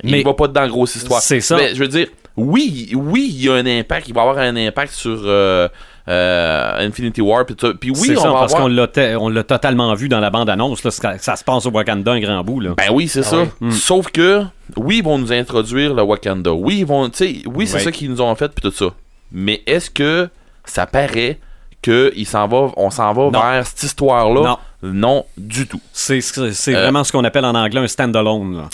Mais- 0.02 0.20
il 0.20 0.24
va 0.24 0.34
pas 0.34 0.48
dedans, 0.48 0.66
grosse 0.68 0.96
histoire. 0.96 1.20
C'est 1.20 1.40
ça. 1.40 1.56
Mais 1.56 1.74
je 1.74 1.80
veux 1.80 1.88
dire, 1.88 2.08
oui, 2.36 2.90
oui, 2.94 3.28
il 3.34 3.44
y 3.44 3.48
a 3.48 3.54
un 3.54 3.66
impact, 3.66 4.08
il 4.08 4.14
va 4.14 4.22
avoir 4.22 4.38
un 4.38 4.56
impact 4.56 4.92
sur 4.92 5.20
euh, 5.24 5.68
euh, 6.08 6.86
Infinity 6.88 7.20
War, 7.20 7.44
puis 7.44 7.54
tout 7.54 7.66
ça. 7.68 7.74
Puis 7.78 7.90
oui, 7.90 7.98
c'est 8.08 8.16
on 8.18 8.22
ça, 8.22 8.28
va 8.28 8.34
parce 8.40 8.52
avoir. 8.54 8.68
qu'on 8.68 8.74
l'a, 8.74 8.86
te- 8.88 9.16
on 9.16 9.28
l'a 9.28 9.44
totalement 9.44 9.92
vu 9.94 10.08
dans 10.08 10.20
la 10.20 10.30
bande-annonce. 10.30 10.82
Là, 10.84 10.90
ça, 10.90 11.18
ça 11.18 11.36
se 11.36 11.44
passe 11.44 11.66
au 11.66 11.70
Wakanda 11.70 12.12
un 12.12 12.20
grand 12.20 12.42
bout. 12.42 12.60
Là. 12.60 12.70
Ben 12.76 12.88
oui, 12.92 13.08
c'est 13.08 13.20
Ah 13.20 13.24
ça. 13.24 13.38
ouais. 13.38 13.48
Mm. 13.60 13.70
Sauf 13.72 14.10
que, 14.10 14.42
oui, 14.76 14.98
ils 14.98 15.04
vont 15.04 15.18
nous 15.18 15.32
introduire 15.32 15.94
le 15.94 16.02
Wakanda. 16.02 16.52
Oui, 16.52 16.78
ils 16.80 16.86
vont, 16.86 17.08
tu 17.10 17.18
sais, 17.18 17.42
oui, 17.46 17.66
c'est 17.66 17.76
Ouais. 17.76 17.82
ça 17.84 17.92
qu'ils 17.92 18.10
nous 18.10 18.20
ont 18.20 18.34
fait, 18.34 18.48
puis 18.48 18.68
tout 18.68 18.74
ça. 18.76 18.92
Mais 19.32 19.62
est-ce 19.66 19.90
que 19.90 20.28
ça 20.64 20.86
paraît 20.86 21.38
que 21.82 22.12
il 22.16 22.26
s'en 22.26 22.46
va, 22.48 22.70
on 22.76 22.90
s'en 22.90 23.12
va 23.12 23.22
Non. 23.24 23.30
vers 23.30 23.66
cette 23.66 23.82
histoire-là? 23.82 24.40
Non. 24.42 24.58
Non, 24.82 25.26
du 25.36 25.66
tout. 25.66 25.80
C'est, 25.92 26.20
c'est, 26.20 26.52
c'est 26.52 26.74
Euh, 26.74 26.80
vraiment 26.82 27.04
ce 27.04 27.12
qu'on 27.12 27.24
appelle 27.24 27.44
en 27.44 27.54
anglais 27.54 27.80
un 27.80 27.86
stand-alone. 27.86 28.64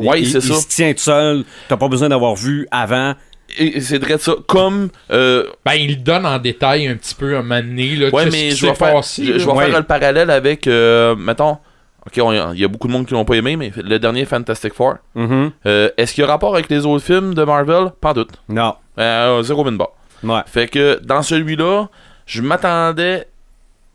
il, 0.00 0.26
c'est 0.26 0.38
il 0.38 0.42
ça. 0.42 0.54
se 0.54 0.66
tient 0.68 0.92
tout 0.92 0.98
seul. 1.00 1.44
T'as 1.68 1.76
pas 1.76 1.88
besoin 1.88 2.08
d'avoir 2.08 2.34
vu 2.34 2.66
avant. 2.70 3.14
et 3.58 3.80
c'est 3.80 3.98
vrai 3.98 4.18
ça. 4.18 4.32
Comme. 4.48 4.88
euh, 5.12 5.44
Ben, 5.64 5.74
il 5.74 6.02
donne 6.02 6.26
en 6.26 6.38
détail 6.38 6.88
un 6.88 6.96
petit 6.96 7.14
peu 7.14 7.36
un 7.36 7.42
moment 7.42 7.60
donné, 7.60 7.94
là, 7.96 8.08
ouais, 8.10 8.28
mais 8.30 8.50
je 8.52 8.66
vais, 8.66 8.74
faire, 8.74 8.92
passé, 8.94 9.24
je, 9.24 9.32
vais 9.32 9.44
Ouais. 9.52 9.66
faire 9.66 9.78
le 9.78 9.84
parallèle 9.86 10.30
avec. 10.30 10.66
euh, 10.66 11.14
mettons. 11.16 11.58
Ok, 12.04 12.16
il 12.16 12.58
y 12.60 12.64
a 12.64 12.68
beaucoup 12.68 12.88
de 12.88 12.92
monde 12.92 13.06
qui 13.06 13.14
l'ont 13.14 13.24
pas 13.24 13.34
aimé, 13.36 13.54
mais 13.54 13.70
le 13.76 13.98
dernier 14.00 14.24
Fantastic 14.24 14.74
Four. 14.74 14.94
Euh, 15.16 15.88
Est-ce 15.96 16.12
qu'il 16.14 16.22
y 16.22 16.26
a 16.26 16.30
rapport 16.30 16.54
avec 16.54 16.68
les 16.68 16.84
autres 16.84 17.04
films 17.04 17.34
de 17.34 17.44
Marvel? 17.44 17.92
Pas 18.00 18.12
doute. 18.12 18.30
Non. 18.48 18.74
Euh, 18.98 19.40
zéro 19.44 19.62
bin 19.62 19.72
bar. 19.72 19.90
Ouais. 20.24 20.40
Fait 20.46 20.66
que 20.66 20.98
dans 21.04 21.22
celui-là, 21.22 21.86
je 22.26 22.42
m'attendais. 22.42 23.26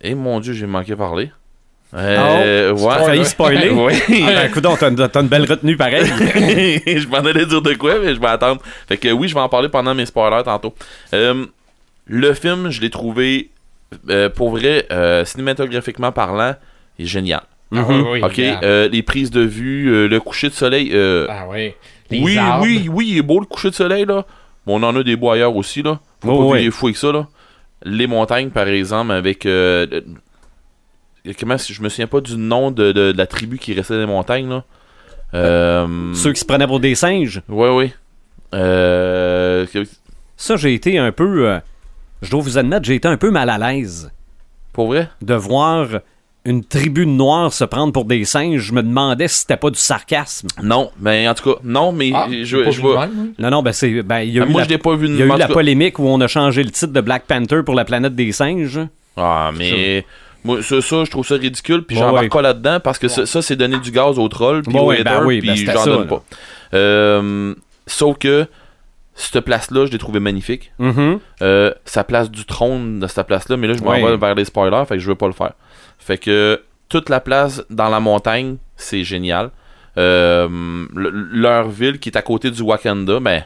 Et 0.01 0.13
mon 0.15 0.39
dieu, 0.39 0.53
j'ai 0.53 0.67
manqué 0.67 0.95
parler. 0.95 1.31
Euh, 1.93 2.73
T'as 2.75 2.81
ouais. 2.83 3.05
failli 3.05 3.25
spoiler. 3.25 3.69
Ouais. 3.71 3.93
Ah, 4.09 4.33
ben, 4.43 4.51
coudonc, 4.51 4.75
t'as 4.77 4.89
une, 4.89 5.07
t'as 5.07 5.21
une 5.21 5.27
belle 5.27 5.45
retenue 5.49 5.77
pareil. 5.77 6.05
je 6.85 7.07
m'en 7.07 7.17
allais 7.19 7.45
dire 7.45 7.61
de 7.61 7.73
quoi, 7.75 7.99
mais 7.99 8.13
je 8.13 8.19
vais 8.19 8.27
attendre. 8.27 8.61
Fait 8.87 8.97
que 8.97 9.09
oui, 9.09 9.27
je 9.29 9.33
vais 9.33 9.39
en 9.39 9.49
parler 9.49 9.69
pendant 9.69 9.95
mes 9.95 10.05
spoilers 10.05 10.43
tantôt. 10.43 10.73
Euh, 11.13 11.45
le 12.05 12.33
film, 12.33 12.69
je 12.71 12.81
l'ai 12.81 12.89
trouvé, 12.89 13.49
euh, 14.09 14.29
pour 14.29 14.49
vrai, 14.51 14.85
euh, 14.91 15.23
cinématographiquement 15.25 16.11
parlant, 16.11 16.55
il 16.99 17.05
est 17.05 17.07
génial. 17.07 17.41
Ah, 17.73 17.81
Mhm. 17.81 17.85
oui, 17.89 18.05
oui, 18.11 18.21
ok, 18.23 18.39
euh, 18.63 18.87
les 18.89 19.01
prises 19.03 19.31
de 19.31 19.41
vue, 19.41 19.87
euh, 19.89 20.07
le 20.07 20.19
coucher 20.19 20.49
de 20.49 20.53
soleil. 20.53 20.91
euh, 20.93 21.25
Ah. 21.29 21.45
Les 22.09 22.21
oui, 22.21 22.37
arbres. 22.37 22.63
oui, 22.63 22.87
oui, 22.91 23.07
il 23.11 23.17
est 23.17 23.21
beau 23.21 23.39
le 23.39 23.45
coucher 23.45 23.69
de 23.69 23.75
soleil 23.75 24.05
là. 24.05 24.25
Bon, 24.65 24.81
on 24.81 24.83
en 24.83 24.95
a 24.95 25.03
des 25.03 25.15
beaux 25.17 25.31
ailleurs 25.31 25.55
aussi 25.55 25.81
là. 25.83 25.99
Faut 26.21 26.31
Oh, 26.31 26.51
pas 26.53 26.93
ça 26.93 27.11
là. 27.11 27.27
Les 27.83 28.07
montagnes, 28.07 28.49
par 28.49 28.67
exemple, 28.67 29.11
avec. 29.11 29.45
euh, 29.45 29.85
euh, 31.27 31.33
comment 31.39 31.57
je 31.57 31.81
me 31.81 31.89
souviens 31.89 32.07
pas 32.07 32.21
du 32.21 32.37
nom 32.37 32.71
de, 32.71 32.91
de- 32.91 33.11
de 33.11 33.17
la 33.17 33.27
tribu 33.27 33.57
qui 33.59 33.73
restait 33.73 33.93
dans 33.95 33.99
les 34.01 34.05
montagnes 34.05 34.49
là. 34.49 34.63
Euh, 35.33 36.13
Ceux 36.13 36.31
qui 36.33 36.39
se 36.39 36.45
prenaient 36.45 36.67
pour 36.67 36.79
des 36.79 36.95
singes? 36.95 37.41
Ouais, 37.49 37.69
oui. 37.69 37.93
Euh, 38.53 39.65
Ça, 40.37 40.55
j'ai 40.55 40.73
été 40.73 40.97
un 40.97 41.11
peu. 41.11 41.59
je 42.21 42.31
dois 42.31 42.41
vous 42.41 42.57
admettre, 42.57 42.85
j'ai 42.85 42.95
été 42.95 43.07
un 43.07 43.17
peu 43.17 43.29
mal 43.29 43.49
à 43.49 43.57
l'aise 43.57 44.11
Pour 44.73 44.87
vrai? 44.87 45.09
de 45.21 45.33
voir 45.35 45.87
une 46.47 46.63
tribu 46.63 47.05
de 47.05 47.11
noirs 47.11 47.53
se 47.53 47.63
prendre 47.65 47.93
pour 47.93 48.05
des 48.05 48.25
singes. 48.25 48.61
Je 48.61 48.73
me 48.73 48.81
demandais 48.81 49.27
si 49.27 49.39
c'était 49.41 49.57
pas 49.57 49.69
du 49.69 49.77
sarcasme. 49.79 50.47
Non, 50.63 50.89
mais 50.99 51.27
en 51.27 51.33
tout 51.35 51.51
cas, 51.53 51.59
non, 51.63 51.91
mais 51.91 52.11
Ah, 52.15 52.27
je, 52.29 52.57
vois. 52.81 53.05
même. 53.07 53.33
Non, 53.37 53.49
non, 53.51 53.61
ben 53.61 53.71
c'est. 53.73 54.01
Ben, 54.01 54.19
il 54.21 54.31
y 54.31 54.39
a 54.39 54.45
eu 54.45 54.49
moi, 54.49 54.61
la, 54.61 54.65
je 54.65 54.69
l'ai 54.71 54.77
pas 54.77 54.95
vu 54.95 55.07
il 55.07 55.15
y 55.17 55.21
a 55.21 55.25
eu 55.25 55.37
la 55.37 55.47
polémique 55.47 55.99
où 55.99 56.07
on 56.07 56.19
a 56.21 56.27
changé 56.27 56.63
le 56.63 56.71
titre 56.71 56.93
de 56.93 57.01
Black 57.01 57.25
Panther 57.27 57.61
pour 57.63 57.75
la 57.75 57.85
planète 57.85 58.15
des 58.15 58.31
singes. 58.31 58.79
Ah, 59.15 59.51
mais. 59.57 60.05
Moi, 60.43 60.61
ça, 60.63 60.81
ça, 60.81 61.03
je 61.03 61.11
trouve 61.11 61.25
ça 61.27 61.35
ridicule, 61.35 61.83
puis 61.83 61.97
j'embarque 61.97 62.23
ouais. 62.23 62.29
pas 62.29 62.41
là-dedans 62.41 62.79
parce 62.79 62.97
que 62.99 63.07
ça, 63.09 63.25
ça, 63.25 63.41
c'est 63.41 63.55
donner 63.57 63.79
du 63.79 63.91
gaz 63.91 64.17
aux 64.17 64.29
trolls, 64.29 64.61
puis 64.61 64.73
Ouais, 64.73 65.01
aux 65.01 65.03
ben 65.03 65.25
oui, 65.25 65.41
ben 65.41 65.53
puis 65.55 65.65
j'en 65.65 65.83
donne 65.83 65.99
là. 66.01 66.05
pas. 66.05 66.23
Euh, 66.73 67.53
sauf 67.85 68.17
que 68.17 68.45
cette 69.15 69.41
place-là, 69.43 69.87
je 69.87 69.91
l'ai 69.91 69.97
trouvé 69.97 70.19
magnifique. 70.19 70.71
Mhm. 70.79 71.19
Euh, 71.41 71.73
sa 71.85 72.03
place 72.03 72.29
du 72.31 72.45
trône 72.45 72.99
de 72.99 73.07
cette 73.07 73.25
place-là, 73.27 73.57
mais 73.57 73.67
là, 73.67 73.73
je 73.77 73.83
m'en 73.83 73.89
Ouais. 73.91 74.03
vais 74.03 74.15
vers 74.15 74.35
les 74.35 74.45
spoilers, 74.45 74.85
fait 74.87 74.95
que 74.95 74.99
je 75.01 75.07
veux 75.09 75.15
pas 75.15 75.27
le 75.27 75.33
faire. 75.33 75.53
Fait 75.99 76.17
que 76.17 76.61
toute 76.89 77.09
la 77.09 77.19
place 77.19 77.63
dans 77.69 77.89
la 77.89 77.99
montagne, 77.99 78.57
c'est 78.75 79.03
génial. 79.03 79.51
Euh, 79.97 80.47
le- 80.95 81.09
leur 81.09 81.69
ville 81.69 81.99
qui 81.99 82.09
est 82.09 82.17
à 82.17 82.21
côté 82.21 82.51
du 82.51 82.61
Wakanda, 82.61 83.19
ben, 83.19 83.43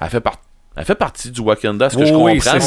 elle 0.00 0.08
fait, 0.08 0.20
par- 0.20 0.40
elle 0.76 0.84
fait 0.84 0.94
partie 0.94 1.30
du 1.32 1.40
Wakanda, 1.40 1.90
ce 1.90 1.98
que 1.98 2.04
je 2.06 2.12
comprends, 2.12 2.26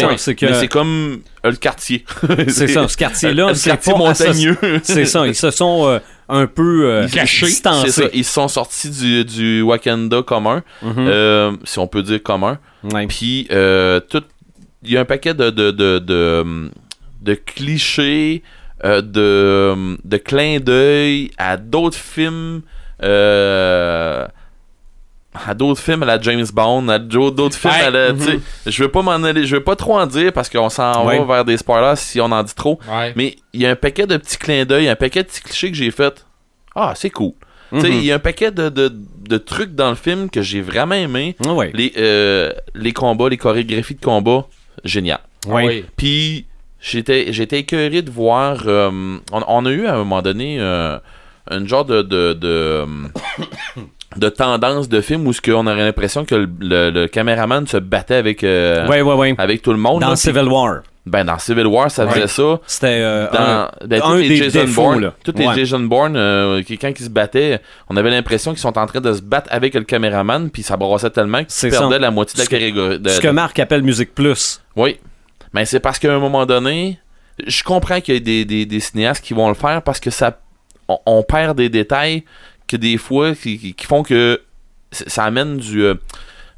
mais 0.09 0.17
c'est 0.17 0.35
que- 0.35 0.45
mais 0.45 0.53
c'est 0.53 0.67
comme 0.67 1.21
euh, 1.45 1.51
le 1.51 1.55
quartier. 1.55 2.03
C'est 2.49 2.67
ça, 2.67 2.87
ce 2.89 2.97
quartier-là, 2.97 3.55
c'est 3.55 3.69
quartier 3.69 3.93
montagneux. 3.95 4.57
C'est 4.83 5.05
ça, 5.05 5.25
ils 5.25 5.33
se 5.35 5.49
sont 5.49 5.87
euh, 5.87 5.99
un 6.27 6.45
peu 6.45 6.85
euh, 6.85 7.07
Cachés. 7.07 7.45
ça, 7.47 7.81
ils 8.13 8.25
sont 8.25 8.49
sortis 8.49 8.89
du, 8.89 9.23
du 9.23 9.61
Wakanda 9.61 10.21
commun, 10.23 10.61
Mhm. 10.81 10.93
euh, 10.97 11.51
si 11.63 11.79
on 11.79 11.87
peut 11.87 12.03
dire 12.03 12.21
commun. 12.21 12.59
Ouais. 12.83 13.07
Puis, 13.07 13.47
euh, 13.51 14.01
tout. 14.01 14.23
Il 14.83 14.91
y 14.91 14.97
a 14.97 15.01
un 15.01 15.05
paquet 15.05 15.33
de, 15.35 15.51
de, 15.51 15.69
de, 15.71 15.99
de, 15.99 16.69
de 17.21 17.33
clichés, 17.35 18.41
euh, 18.83 19.01
de, 19.01 19.97
de 20.03 20.17
clins 20.17 20.59
d'œil 20.59 21.31
à 21.37 21.57
d'autres 21.57 21.97
films. 21.97 22.61
euh, 23.03 24.27
à 25.33 25.53
d'autres 25.53 25.79
films 25.79 26.03
à 26.03 26.05
la 26.05 26.19
James 26.21 26.45
Bond, 26.53 26.89
à 26.89 26.99
d'autres 26.99 27.55
films 27.55 27.73
Ouais. 27.73 27.81
à 27.85 27.89
la. 27.89 28.11
Mhm. 28.13 28.19
sais, 28.19 28.39
Je 28.71 28.83
veux 28.83 28.91
pas 28.91 29.01
m'en 29.01 29.11
aller, 29.23 29.45
je 29.45 29.55
veux 29.55 29.63
pas 29.63 29.77
trop 29.77 29.97
en 29.97 30.05
dire 30.05 30.33
parce 30.33 30.49
qu'on 30.49 30.67
s'en 30.69 31.05
Ouais. 31.07 31.19
va 31.19 31.23
vers 31.35 31.45
des 31.45 31.55
spoilers 31.57 31.95
si 31.95 32.19
on 32.19 32.25
en 32.25 32.43
dit 32.43 32.53
trop. 32.53 32.79
Ouais. 32.91 33.13
Mais 33.15 33.37
il 33.53 33.61
y 33.61 33.65
a 33.65 33.69
un 33.71 33.75
paquet 33.77 34.05
de 34.05 34.17
petits 34.17 34.37
clins 34.37 34.65
d'œil, 34.65 34.89
un 34.89 34.95
paquet 34.97 35.23
de 35.23 35.27
petits 35.29 35.41
clichés 35.41 35.71
que 35.71 35.77
j'ai 35.77 35.89
fait. 35.91 36.25
Ah, 36.75 36.93
c'est 36.95 37.09
cool. 37.09 37.31
Mhm. 37.71 37.85
il 37.85 38.03
y 38.03 38.11
a 38.11 38.15
un 38.15 38.19
paquet 38.19 38.51
de, 38.51 38.67
de, 38.67 38.91
de 38.93 39.37
trucs 39.37 39.73
dans 39.73 39.89
le 39.89 39.95
film 39.95 40.29
que 40.29 40.41
j'ai 40.41 40.59
vraiment 40.61 40.95
aimé. 40.95 41.37
Ah. 41.45 41.53
Les, 41.73 41.93
euh, 41.97 42.51
les 42.75 42.91
combats, 42.91 43.29
les 43.29 43.37
chorégraphies 43.37 43.95
de 43.95 44.01
combat, 44.03 44.45
génial. 44.83 45.21
Puis 45.95 46.45
j'étais 46.81 47.31
j'étais 47.31 47.59
écœuré 47.59 48.01
de 48.01 48.11
voir. 48.11 48.63
euh, 48.67 48.89
on, 49.31 49.41
on 49.47 49.65
a 49.65 49.69
eu 49.71 49.85
à 49.87 49.93
un 49.93 49.97
moment 49.97 50.21
donné 50.21 50.57
euh, 50.59 50.97
une 51.49 51.67
genre 51.67 51.85
de 51.85 52.01
de, 52.01 52.33
de, 52.33 52.85
de 54.17 54.29
tendance 54.29 54.89
de 54.89 55.01
film 55.01 55.25
où 55.27 55.33
ce 55.33 55.41
qu'on 55.41 55.65
aurait 55.67 55.77
l'impression 55.85 56.25
que 56.25 56.35
le, 56.35 56.49
le- 56.59 56.89
le 56.91 57.07
caméraman 57.07 57.65
se 57.67 57.77
battait 57.77 58.15
avec 58.15 58.43
euh, 58.43 58.87
Ouais, 58.87 59.01
ouais, 59.01 59.13
ouais. 59.15 59.35
avec 59.37 59.61
tout 59.61 59.71
le 59.71 59.77
monde. 59.77 60.01
Dans 60.01 60.09
là. 60.09 60.15
Civil 60.15 60.43
War. 60.47 60.81
ben 61.05 61.23
dans 61.23 61.39
Civil 61.39 61.65
War, 61.65 61.89
ça 61.89 62.07
faisait 62.07 62.27
ça. 62.27 62.59
C'était 62.67 62.99
euh, 63.01 63.27
Dans 63.31 63.39
un- 63.39 63.69
ben, 63.87 64.01
un 64.03 64.17
les 64.17 64.27
des 64.29 64.37
Jason 64.49 64.65
Bourne, 64.73 65.01
là. 65.01 65.13
tous 65.23 65.33
les. 65.37 65.45
Jason 65.55 65.79
Bourne, 65.79 66.15
euh, 66.17 66.61
qui- 66.61 66.77
quand 66.77 66.89
ils 66.89 67.03
se 67.05 67.09
battaient, 67.09 67.59
on 67.89 67.95
avait 67.97 68.09
l'impression 68.11 68.51
qu'ils 68.51 68.59
sont 68.59 68.77
en 68.77 68.85
train 68.85 69.01
de 69.01 69.13
se 69.13 69.21
battre 69.21 69.47
avec 69.51 69.73
le 69.73 69.81
caméraman, 69.83 70.49
puis 70.51 70.61
ça 70.63 70.77
brassait 70.77 71.09
tellement 71.09 71.43
qu'ils 71.45 71.69
perdaient 71.71 71.99
la 71.99 72.11
moitié 72.11 72.37
de 72.37 72.41
la 72.43 72.47
catégorie. 72.47 72.99
ce 73.07 73.19
que 73.21 73.27
Marc 73.29 73.57
appelle 73.59 73.81
Musique 73.83 74.13
Plus. 74.13 74.61
Oui. 74.75 74.97
Mais 75.53 75.65
c'est 75.65 75.79
parce 75.79 75.99
qu'à 75.99 76.13
un 76.13 76.19
moment 76.19 76.45
donné, 76.45 76.99
je 77.45 77.63
comprends 77.63 77.99
qu'il 78.01 78.13
y 78.13 78.17
a 78.17 78.19
des, 78.19 78.45
des- 78.45 78.65
des 78.65 78.79
cinéastes 78.79 79.23
qui 79.23 79.33
vont 79.33 79.47
le 79.49 79.55
faire 79.55 79.81
parce 79.81 79.99
que 79.99 80.09
ça 80.09 80.39
on, 80.87 80.97
on 81.05 81.23
perd 81.23 81.57
des 81.57 81.69
détails 81.69 82.23
que 82.67 82.77
des 82.77 82.97
fois 82.97 83.33
qui, 83.35 83.75
font 83.83 84.03
que 84.03 84.41
ça 84.91 85.23
amène 85.25 85.57
du 85.57 85.83
euh, 85.83 85.95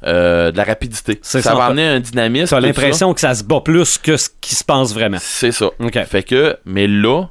euh, 0.04 0.50
de 0.52 0.56
la 0.56 0.64
rapidité. 0.64 1.18
Ça 1.22 1.40
ça, 1.40 1.54
va 1.54 1.66
amener 1.66 1.86
un 1.86 2.00
dynamisme. 2.00 2.50
T'as 2.54 2.60
l'impression 2.60 3.14
que 3.14 3.20
ça 3.20 3.34
se 3.34 3.42
bat 3.44 3.60
plus 3.60 3.96
que 3.98 4.16
ce 4.16 4.28
qui 4.40 4.54
se 4.54 4.64
passe 4.64 4.92
vraiment. 4.92 5.16
C'est 5.20 5.52
ça. 5.52 5.66
OK. 5.78 5.98
Fait 6.04 6.22
que, 6.22 6.56
mais 6.64 6.86
là, 6.86 7.24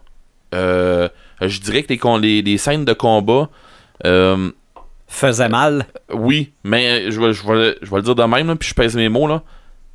euh, 0.55 1.07
je 1.41 1.59
dirais 1.59 1.83
que 1.83 1.89
les, 1.89 1.97
con- 1.97 2.17
les, 2.17 2.41
les 2.41 2.57
scènes 2.57 2.85
de 2.85 2.93
combat, 2.93 3.49
euh, 4.05 4.49
Faisait 5.07 5.49
mal. 5.49 5.85
oui, 6.11 6.51
mais 6.63 7.11
je 7.11 7.19
vais, 7.21 7.33
je, 7.33 7.45
vais, 7.47 7.77
je 7.83 7.89
vais 7.91 7.97
le 7.97 8.01
dire 8.01 8.15
de 8.15 8.23
même, 8.23 8.47
là, 8.47 8.55
puis 8.55 8.67
je 8.69 8.73
pèse 8.73 8.95
mes 8.95 9.09
mots, 9.09 9.27
là. 9.27 9.43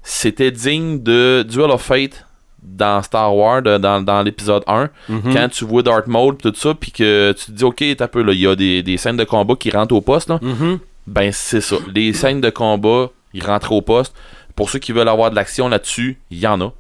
C'était 0.03 0.51
digne 0.51 1.03
de 1.03 1.45
Duel 1.49 1.71
of 1.71 1.83
Fate 1.83 2.25
dans 2.63 3.03
Star 3.03 3.35
Wars, 3.35 3.63
de- 3.63 3.79
dans, 3.79 4.01
dans 4.03 4.23
l'épisode 4.23 4.63
1, 4.67 4.91
Mhm. 5.09 5.33
quand 5.35 5.49
tu 5.49 5.65
vois 5.65 5.83
Darth 5.83 6.07
Maul, 6.07 6.37
tout 6.37 6.53
ça, 6.55 6.75
puis 6.75 6.91
que 6.91 7.33
tu 7.33 7.47
te 7.47 7.51
dis, 7.53 7.65
ok, 7.65 7.85
t'as 7.97 8.09
peu, 8.09 8.25
il 8.33 8.41
y 8.41 8.47
a 8.47 8.55
des, 8.57 8.83
des 8.83 8.97
scènes 8.97 9.17
de 9.17 9.25
combat 9.25 9.55
qui 9.59 9.71
rentrent 9.71 9.95
au 9.95 10.01
poste, 10.01 10.29
là. 10.29 10.39
Mhm. 10.43 10.79
Ben, 11.07 11.31
c'est 11.33 11.61
ça. 11.61 11.77
Les 11.95 12.13
scènes 12.13 12.41
de 12.41 12.51
combat, 12.51 13.11
ils 13.33 13.45
rentrent 13.45 13.73
au 13.73 13.81
poste. 13.83 14.15
Pour 14.57 14.71
ceux 14.71 14.79
qui 14.79 14.93
veulent 14.93 15.09
avoir 15.09 15.31
de 15.31 15.37
l'action 15.37 15.69
là-dessus, 15.69 16.19
il 16.31 16.39
y 16.41 16.47
en 16.47 16.61
a. 16.61 16.73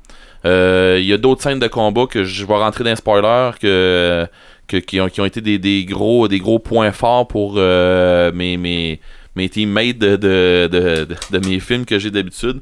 Euh, 0.44 0.98
Il 1.00 1.06
y 1.06 1.12
a 1.12 1.16
d'autres 1.16 1.42
scènes 1.42 1.60
de 1.60 1.68
combat 1.68 2.06
que 2.06 2.24
je 2.24 2.44
vais 2.44 2.54
rentrer 2.54 2.84
dans 2.84 2.90
les 2.90 2.96
spoilers 2.96 3.52
que, 3.60 4.26
que- 4.66 4.76
qui, 4.78 5.00
ont, 5.00 5.08
qui 5.08 5.20
ont 5.20 5.24
été 5.24 5.40
des, 5.40 5.58
des 5.58 5.84
gros, 5.84 6.28
des 6.28 6.38
gros 6.40 6.58
points 6.58 6.92
forts 6.92 7.26
pour 7.28 7.54
euh, 7.56 8.30
mes, 8.32 8.56
mes, 8.56 9.00
mes 9.36 9.48
teammates 9.48 9.98
de, 9.98 10.16
de, 10.16 10.68
de, 10.70 11.04
de- 11.04 11.38
de 11.38 11.48
mes 11.48 11.60
films 11.60 11.84
que 11.86 11.98
j'ai 11.98 12.10
d'habitude. 12.10 12.60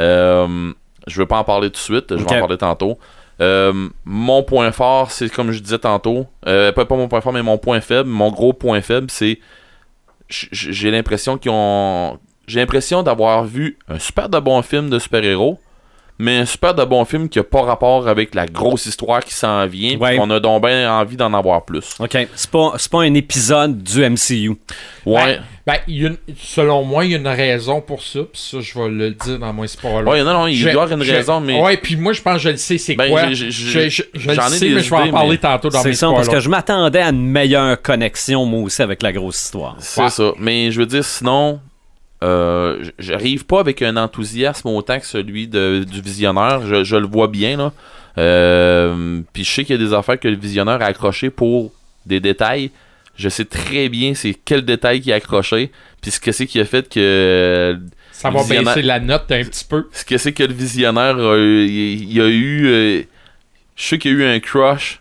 Euh, 0.00 0.72
je 1.06 1.20
veux 1.20 1.26
pas 1.26 1.38
en 1.38 1.44
parler 1.44 1.68
tout 1.68 1.74
de 1.74 1.76
suite, 1.78 2.06
je 2.10 2.22
vais 2.22 2.36
en 2.36 2.40
parler 2.40 2.58
tantôt. 2.58 2.98
Euh, 3.40 3.88
mon 4.04 4.42
point 4.42 4.72
fort, 4.72 5.10
c'est 5.10 5.28
comme 5.28 5.52
je 5.52 5.60
disais 5.60 5.78
tantôt, 5.78 6.26
euh, 6.46 6.72
pas, 6.72 6.84
pas 6.84 6.96
mon 6.96 7.08
point 7.08 7.20
fort, 7.20 7.32
mais 7.32 7.42
mon 7.42 7.58
point 7.58 7.80
faible. 7.80 8.08
Mon 8.08 8.30
gros 8.30 8.52
point 8.52 8.80
faible, 8.80 9.08
c'est 9.10 9.38
j'ai 10.28 10.90
l'impression 10.90 11.38
qu'ils 11.38 11.52
ont. 11.52 12.18
J'ai 12.46 12.60
l'impression 12.60 13.02
d'avoir 13.02 13.44
vu 13.44 13.78
un 13.88 13.98
super 13.98 14.28
de 14.28 14.38
bon 14.38 14.62
film 14.62 14.88
de 14.88 14.98
super-héros, 14.98 15.58
mais 16.18 16.38
un 16.38 16.44
super 16.46 16.74
de 16.74 16.84
bon 16.84 17.04
film 17.04 17.28
qui 17.28 17.38
a 17.38 17.44
pas 17.44 17.62
rapport 17.62 18.08
avec 18.08 18.34
la 18.34 18.46
grosse 18.46 18.86
histoire 18.86 19.24
qui 19.24 19.34
s'en 19.34 19.66
vient. 19.66 19.96
Ouais. 19.98 20.16
qu'on 20.16 20.30
a 20.30 20.40
donc 20.40 20.64
bien 20.64 20.90
envie 20.92 21.16
d'en 21.16 21.34
avoir 21.34 21.64
plus. 21.64 21.94
OK. 21.98 22.16
C'est 22.34 22.50
pas, 22.50 22.76
pas 22.90 23.00
un 23.02 23.14
épisode 23.14 23.82
du 23.82 24.08
MCU. 24.08 24.56
Ouais. 25.04 25.36
Ben, 25.36 25.42
il 25.88 26.00
y 26.00 26.04
a 26.04 26.08
une- 26.10 26.18
selon 26.40 26.84
moi, 26.84 27.04
il 27.04 27.10
y 27.10 27.14
a 27.14 27.18
une 27.18 27.26
raison 27.26 27.80
pour 27.80 28.02
ça, 28.02 28.20
puis 28.20 28.40
ça, 28.40 28.58
je 28.60 28.78
vais 28.78 28.88
le 28.88 29.10
dire 29.10 29.38
dans 29.40 29.52
mon 29.52 29.66
spoiler. 29.66 30.08
Ouais, 30.08 30.22
non, 30.22 30.32
non, 30.32 30.46
il 30.46 30.54
Je- 30.54 30.62
doit 30.62 30.70
y 30.70 30.74
avoir 30.74 30.92
une 30.92 31.02
je- 31.04 31.12
raison, 31.12 31.40
mais. 31.40 31.60
Ouais, 31.60 31.76
puis 31.76 31.96
moi, 31.96 32.12
je 32.12 32.22
pense 32.22 32.34
que 32.34 32.40
je 32.42 32.48
le 32.50 32.56
sais, 32.56 32.78
c'est 32.78 32.94
Ben, 32.94 33.10
quoi. 33.10 33.32
j'ai- 33.32 33.50
Je, 33.50 33.50
j'ai- 33.50 33.90
je, 33.90 34.02
je 34.14 34.28
le 34.28 34.34
j'en 34.34 34.46
ai 34.46 34.50
sais, 34.50 34.68
des 34.68 34.74
mais 34.76 34.80
je 34.82 34.90
vais 34.90 34.96
en 34.96 35.10
parler 35.10 35.30
mais- 35.30 35.38
tantôt 35.38 35.68
dans 35.68 35.82
C'est 35.82 35.88
mes 35.88 35.94
ça, 35.94 36.08
parce 36.10 36.28
que 36.28 36.38
je 36.38 36.48
m'attendais 36.48 37.00
à 37.00 37.08
une 37.10 37.26
meilleure 37.26 37.82
connexion, 37.82 38.44
moi 38.46 38.60
aussi, 38.60 38.80
avec 38.80 39.02
la 39.02 39.12
grosse 39.12 39.42
histoire. 39.42 39.74
C'est 39.80 40.02
Ouais. 40.02 40.10
ça. 40.10 40.32
Mais 40.38 40.70
je 40.70 40.78
veux 40.78 40.86
dire, 40.86 41.04
sinon, 41.04 41.58
euh, 42.22 42.84
j'arrive 43.00 43.44
pas 43.44 43.58
avec 43.58 43.82
un 43.82 43.96
enthousiasme 43.96 44.68
autant 44.68 45.00
que 45.00 45.06
celui 45.06 45.48
de- 45.48 45.84
du 45.84 46.00
visionnaire. 46.00 46.60
Je, 46.64 46.84
je 46.84 46.96
le 46.96 47.06
vois 47.08 47.26
bien, 47.28 47.56
là. 47.56 47.72
Euh, 48.18 49.20
Puis 49.32 49.44
je 49.44 49.50
sais 49.52 49.64
qu'il 49.64 49.78
y 49.80 49.82
a 49.82 49.86
des 49.86 49.92
affaires 49.92 50.18
que 50.18 50.28
le 50.28 50.36
visionnaire 50.36 50.80
a 50.80 50.86
accroché 50.86 51.30
pour 51.30 51.72
des 52.06 52.20
détails. 52.20 52.70
Je 53.16 53.28
sais 53.28 53.44
très 53.46 53.88
bien 53.88 54.14
c'est 54.14 54.34
quel 54.44 54.64
détail 54.64 55.00
qui 55.00 55.12
a 55.12 55.16
accroché. 55.16 55.70
Puis 56.02 56.10
ce 56.10 56.20
que 56.20 56.32
c'est 56.32 56.46
qui 56.46 56.60
a 56.60 56.64
fait 56.64 56.88
que 56.88 57.78
Ça 58.12 58.30
va 58.30 58.40
Visionnaire. 58.40 58.74
baisser 58.74 58.86
la 58.86 59.00
note 59.00 59.30
un 59.32 59.42
petit 59.44 59.64
peu. 59.64 59.88
Ce 59.92 60.04
que 60.04 60.18
c'est 60.18 60.32
que 60.32 60.42
le 60.42 60.52
visionnaire, 60.52 61.16
a 61.18 61.36
eu- 61.36 61.64
il 61.66 62.02
il 62.04 62.12
y 62.12 62.20
a 62.20 62.26
eu. 62.26 62.66
euh, 62.66 63.02
je 63.76 63.82
sais 63.84 63.98
qu'il 63.98 64.12
y 64.12 64.14
a 64.14 64.18
eu 64.18 64.36
un 64.36 64.40
crush 64.40 65.00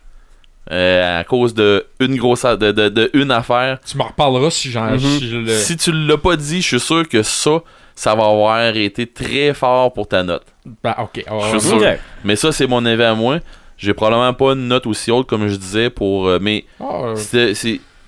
euh, 0.72 1.20
à 1.20 1.24
cause 1.24 1.54
de 1.54 1.86
une 2.00 2.16
grosse 2.18 2.44
a- 2.46 2.58
de, 2.58 2.72
de, 2.72 2.90
de 2.90 3.10
une 3.14 3.32
affaire. 3.32 3.80
Tu 3.86 3.98
m'en 3.98 4.06
reparleras 4.06 4.50
si 4.50 4.72
j'en. 4.72 4.92
Mhm. 4.92 5.00
si 5.00 5.30
je 5.30 5.38
le- 5.38 5.48
Si 5.58 5.78
tu 5.78 5.92
l'as 5.92 6.18
pas 6.18 6.36
dit, 6.36 6.62
je 6.62 6.68
suis 6.68 6.80
sûr 6.80 7.08
que 7.08 7.22
ça, 7.22 7.62
ça 7.96 8.16
va 8.16 8.24
avoir 8.26 8.76
été 8.76 9.06
très 9.08 9.54
fort 9.54 9.94
pour 9.94 10.08
ta 10.08 10.24
note. 10.24 10.46
Ben, 10.84 10.96
ok. 10.98 11.24
Je 11.54 11.60
suis 11.60 11.68
sûr. 11.70 11.82
Mais 12.24 12.36
ça, 12.36 12.52
c'est 12.52 12.68
mon 12.68 12.84
avis 12.86 13.04
à 13.04 13.14
moi. 13.14 13.40
J'ai 13.78 13.94
probablement 13.94 14.34
pas 14.34 14.54
une 14.54 14.68
note 14.70 14.88
aussi 14.88 15.12
haute 15.12 15.28
comme 15.28 15.48
je 15.50 15.56
disais 15.56 15.90
pour. 15.90 16.28
euh, 16.28 16.40
mais 16.42 16.66
Ah, 16.80 16.84
euh, 17.08 17.16
c'est- 17.16 17.54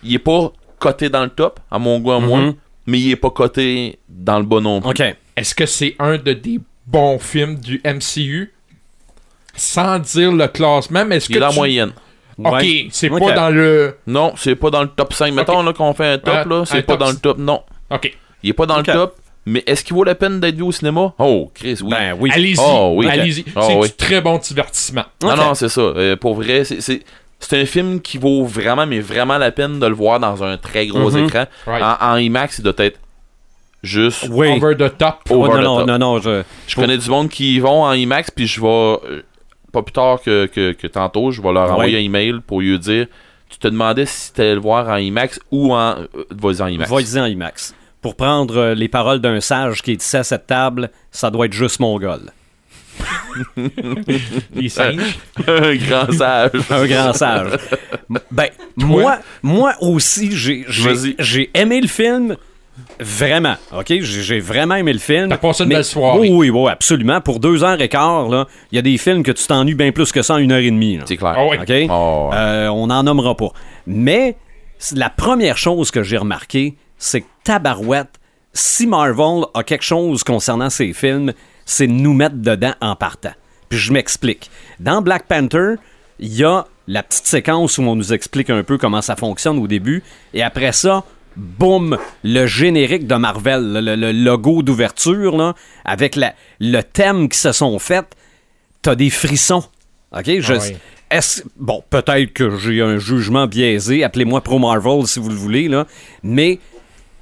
il 0.04 0.14
est 0.16 0.20
pas 0.20 0.52
coté 0.80 1.10
dans 1.10 1.24
le 1.24 1.30
top, 1.30 1.60
à 1.72 1.80
mon 1.80 2.00
goût 2.00 2.12
à 2.12 2.20
moi, 2.20 2.40
Mhm. 2.40 2.54
mais 2.86 3.00
il 3.00 3.12
est 3.12 3.16
pas 3.16 3.30
coté 3.32 4.00
dans 4.08 4.38
le 4.40 4.46
bas 4.46 4.60
non 4.60 4.82
plus. 4.82 4.90
OK. 4.90 5.16
Est-ce 5.36 5.54
que 5.56 5.66
c'est 5.66 5.96
un 6.00 6.18
de 6.18 6.34
des 6.34 6.60
bons 6.86 7.20
films 7.20 7.56
du 7.56 7.82
MCU? 7.84 8.54
Sans 9.56 9.98
dire 10.00 10.32
le 10.32 10.48
classement, 10.48 11.04
mais 11.06 11.18
est-ce 11.18 11.32
Il 11.32 11.36
que 11.38 11.42
est 11.42 11.46
en 11.46 11.50
tu- 11.50 11.56
moyenne. 11.56 11.92
Ok, 12.38 12.52
Ouais. 12.54 12.88
c'est 12.92 13.10
pas 13.10 13.32
dans 13.34 13.50
le. 13.50 13.96
Non, 14.06 14.34
c'est 14.38 14.56
pas 14.56 14.70
dans 14.70 14.84
le 14.84 14.90
top 14.90 15.14
5. 15.14 15.34
Mettons 15.34 15.64
là, 15.64 15.74
qu'on 15.74 15.94
fait 15.96 16.06
un 16.06 16.18
top, 16.20 16.34
Ouais, 16.36 16.46
là, 16.46 16.66
c'est 16.66 16.78
un 16.78 16.82
pas 16.84 16.94
top 16.94 17.00
dans 17.00 17.10
le 17.10 17.16
top. 17.18 17.38
Non. 17.40 17.62
Ok. 17.90 18.14
Il 18.44 18.52
est 18.52 18.54
pas 18.54 18.68
dans 18.68 18.78
le 18.78 18.84
top. 18.84 19.16
Mais 19.48 19.64
est-ce 19.66 19.84
qu'il 19.84 19.96
vaut 19.96 20.04
la 20.04 20.14
peine 20.14 20.40
d'être 20.42 20.56
vu 20.58 20.62
au 20.64 20.72
cinéma? 20.74 21.14
Oh, 21.18 21.50
Chris, 21.56 21.80
oui. 21.82 21.90
Ben 21.90 22.16
oui. 22.20 22.30
Allez-y. 22.34 22.58
Oh, 22.60 22.94
oui. 22.98 23.08
Allez-y. 23.08 23.46
Oh, 23.56 23.62
c'est 23.66 23.76
oui. 23.76 23.88
du 23.88 23.94
très 23.96 24.20
bon 24.22 24.38
divertissement. 24.38 25.06
Non, 25.24 25.36
non, 25.38 25.54
c'est 25.56 25.70
ça. 25.70 25.82
Euh, 25.82 26.16
pour 26.18 26.36
vrai, 26.36 26.64
c'est, 26.66 27.02
c'est, 27.40 27.62
un 27.62 27.66
film 27.66 28.02
qui 28.02 28.18
vaut 28.18 28.44
vraiment, 28.46 28.86
mais 28.86 29.00
vraiment 29.00 29.38
la 29.38 29.52
peine 29.52 29.80
de 29.80 29.86
le 29.88 29.94
voir 29.96 30.20
dans 30.20 30.44
un 30.44 30.58
très 30.58 30.88
gros 30.88 31.12
Mhm. 31.12 31.26
écran. 31.26 31.46
Right. 31.66 31.84
En, 31.84 32.14
en 32.14 32.16
IMAX, 32.18 32.60
il 32.60 32.64
doit 32.64 32.74
être 32.78 33.00
juste. 33.84 34.28
Oui. 34.30 34.48
Over 34.62 34.76
the 34.76 34.98
top. 34.98 35.20
Oh, 35.30 35.46
over 35.46 35.50
non, 35.50 35.58
the 35.60 35.64
non, 35.64 35.78
top. 35.80 35.88
non, 35.88 35.98
non, 36.00 36.20
je... 36.20 36.44
Je 36.68 36.76
connais 36.76 36.98
du 36.98 37.10
monde 37.10 37.30
qui 37.30 37.56
y 37.56 37.60
vont 37.60 37.84
en 37.84 37.94
IMAX, 37.94 38.32
puis 38.32 38.48
je 38.48 38.60
vais, 38.62 38.68
euh, 38.68 39.22
pas 39.72 39.82
plus 39.84 39.94
tard 39.94 40.22
que, 40.22 40.46
que, 40.48 40.72
que 40.74 40.88
tantôt, 40.88 41.32
je 41.32 41.42
vais 41.42 41.52
leur 41.54 41.72
envoyer 41.72 41.98
un 41.98 42.02
email 42.02 42.40
pour 42.46 42.62
lui 42.62 42.78
dire 42.80 43.08
Tu 43.50 43.58
te 43.60 43.68
demandais 43.68 44.06
si 44.06 44.34
tu 44.34 44.42
allais 44.42 44.56
le 44.56 44.60
voir 44.62 44.88
en 44.90 44.98
IMAX 44.98 45.40
ou 45.52 45.74
en. 45.74 45.96
euh, 46.00 46.08
vas-y 46.32 46.62
en 46.62 46.68
IMAX. 46.68 46.90
Vas-y 46.90 47.20
en 47.20 47.26
IMAX. 47.26 47.76
Pour 48.02 48.16
prendre 48.16 48.56
euh, 48.58 48.74
les 48.76 48.88
paroles 48.88 49.20
d'un 49.20 49.42
sage 49.42 49.82
qui 49.82 49.92
est 49.92 50.02
ici 50.04 50.18
à 50.18 50.24
cette 50.24 50.48
table, 50.48 50.90
ça 51.12 51.30
doit 51.32 51.46
être 51.46 51.54
juste 51.54 51.80
mongol. 51.80 52.22
Les 54.56 54.70
singes. 54.70 55.20
un 55.48 55.76
grand 55.76 56.12
sage. 56.12 56.52
Un 56.70 56.86
grand 56.86 57.14
sage. 57.14 57.52
Ben, 58.32 58.48
moi, 58.76 59.20
moi 59.44 59.74
aussi, 59.82 60.30
j'ai, 60.32 61.50
aimé 61.54 61.82
le 61.82 61.88
film. 61.88 62.36
Vraiment, 63.00 63.56
ok? 63.76 64.02
J'ai, 64.02 64.40
vraiment 64.40 64.76
aimé 64.76 64.94
le 64.94 65.00
film. 65.00 65.30
T'as 65.30 65.38
passé 65.38 65.64
une 65.64 65.70
Mais- 65.70 65.76
belle 65.76 65.86
soirée. 65.86 66.20
Oui, 66.20 66.30
oui, 66.32 66.50
oui, 66.50 66.70
absolument. 66.70 67.22
Pour 67.22 67.40
deux 67.40 67.64
heures 67.64 67.82
et 67.82 67.90
quart, 67.90 68.30
là, 68.30 68.48
il 68.72 68.76
y 68.76 68.80
a 68.80 68.84
des 68.84 68.98
films 68.98 69.24
que 69.24 69.32
tu 69.32 69.46
t'ennuies 69.48 69.74
bien 69.74 69.92
plus 69.92 70.12
que 70.12 70.22
ça 70.22 70.36
en 70.36 70.38
une 70.38 70.52
heure 70.52 70.60
et 70.60 70.70
demie. 70.70 71.00
C'est 71.06 71.18
clair. 71.18 71.36
Oh, 71.40 71.50
ouais. 71.50 71.88
Euh, 71.90 72.68
on 72.68 72.88
n'en 72.88 73.04
nommera 73.04 73.36
pas. 73.36 73.52
Mais 73.88 74.36
la 74.94 75.10
première 75.10 75.58
chose 75.58 75.90
que 75.90 76.04
j'ai 76.04 76.18
remarqué, 76.18 76.76
c'est 76.98 77.22
que 77.22 77.28
Tabarouette, 77.44 78.20
si 78.54 78.88
Marvel 78.88 79.46
a 79.54 79.64
quelque 79.64 79.84
chose 79.84 80.24
concernant 80.24 80.70
ses 80.70 80.94
films, 80.94 81.34
c'est 81.68 81.86
de 81.86 81.92
nous 81.92 82.14
mettre 82.14 82.38
dedans 82.38 82.74
en 82.82 82.96
partant. 82.96 83.34
Puis 83.70 83.78
je 83.78 83.94
m'explique. 83.94 84.50
Dans 84.80 85.04
Black 85.04 85.28
Panther, 85.28 85.76
il 86.20 86.34
y 86.34 86.44
a 86.44 86.66
la 86.88 87.04
petite 87.04 87.28
séquence 87.28 87.78
où 87.78 87.84
on 87.84 87.96
nous 87.96 88.14
explique 88.14 88.50
un 88.50 88.64
peu 88.64 88.78
comment 88.80 89.02
ça 89.04 89.16
fonctionne 89.16 89.60
au 89.60 89.68
début, 89.68 90.02
et 90.34 90.42
après 90.42 90.72
ça, 90.72 91.04
boum, 91.36 91.98
le 92.24 92.48
générique 92.48 93.06
de 93.06 93.16
Marvel, 93.16 93.74
le, 93.74 94.12
logo 94.12 94.64
d'ouverture, 94.64 95.54
avec 95.86 96.16
la- 96.16 96.34
le 96.60 96.82
thème 96.82 97.30
qui 97.30 97.38
se 97.38 97.52
sont 97.52 97.78
faits, 97.78 98.08
t'as 98.82 98.96
des 98.96 99.10
frissons. 99.10 99.64
OK? 100.18 100.40
Je, 100.40 100.54
Ah 101.10 101.20
bon, 101.58 101.84
peut-être 101.90 102.34
que 102.34 102.58
j'ai 102.58 102.82
un 102.82 102.98
jugement 102.98 103.48
biaisé, 103.48 104.04
appelez-moi 104.04 104.42
Pro 104.42 104.60
Marvel 104.60 105.06
si 105.08 105.20
vous 105.20 105.30
le 105.30 105.36
voulez, 105.36 105.68
là, 105.68 105.86
mais 106.24 106.60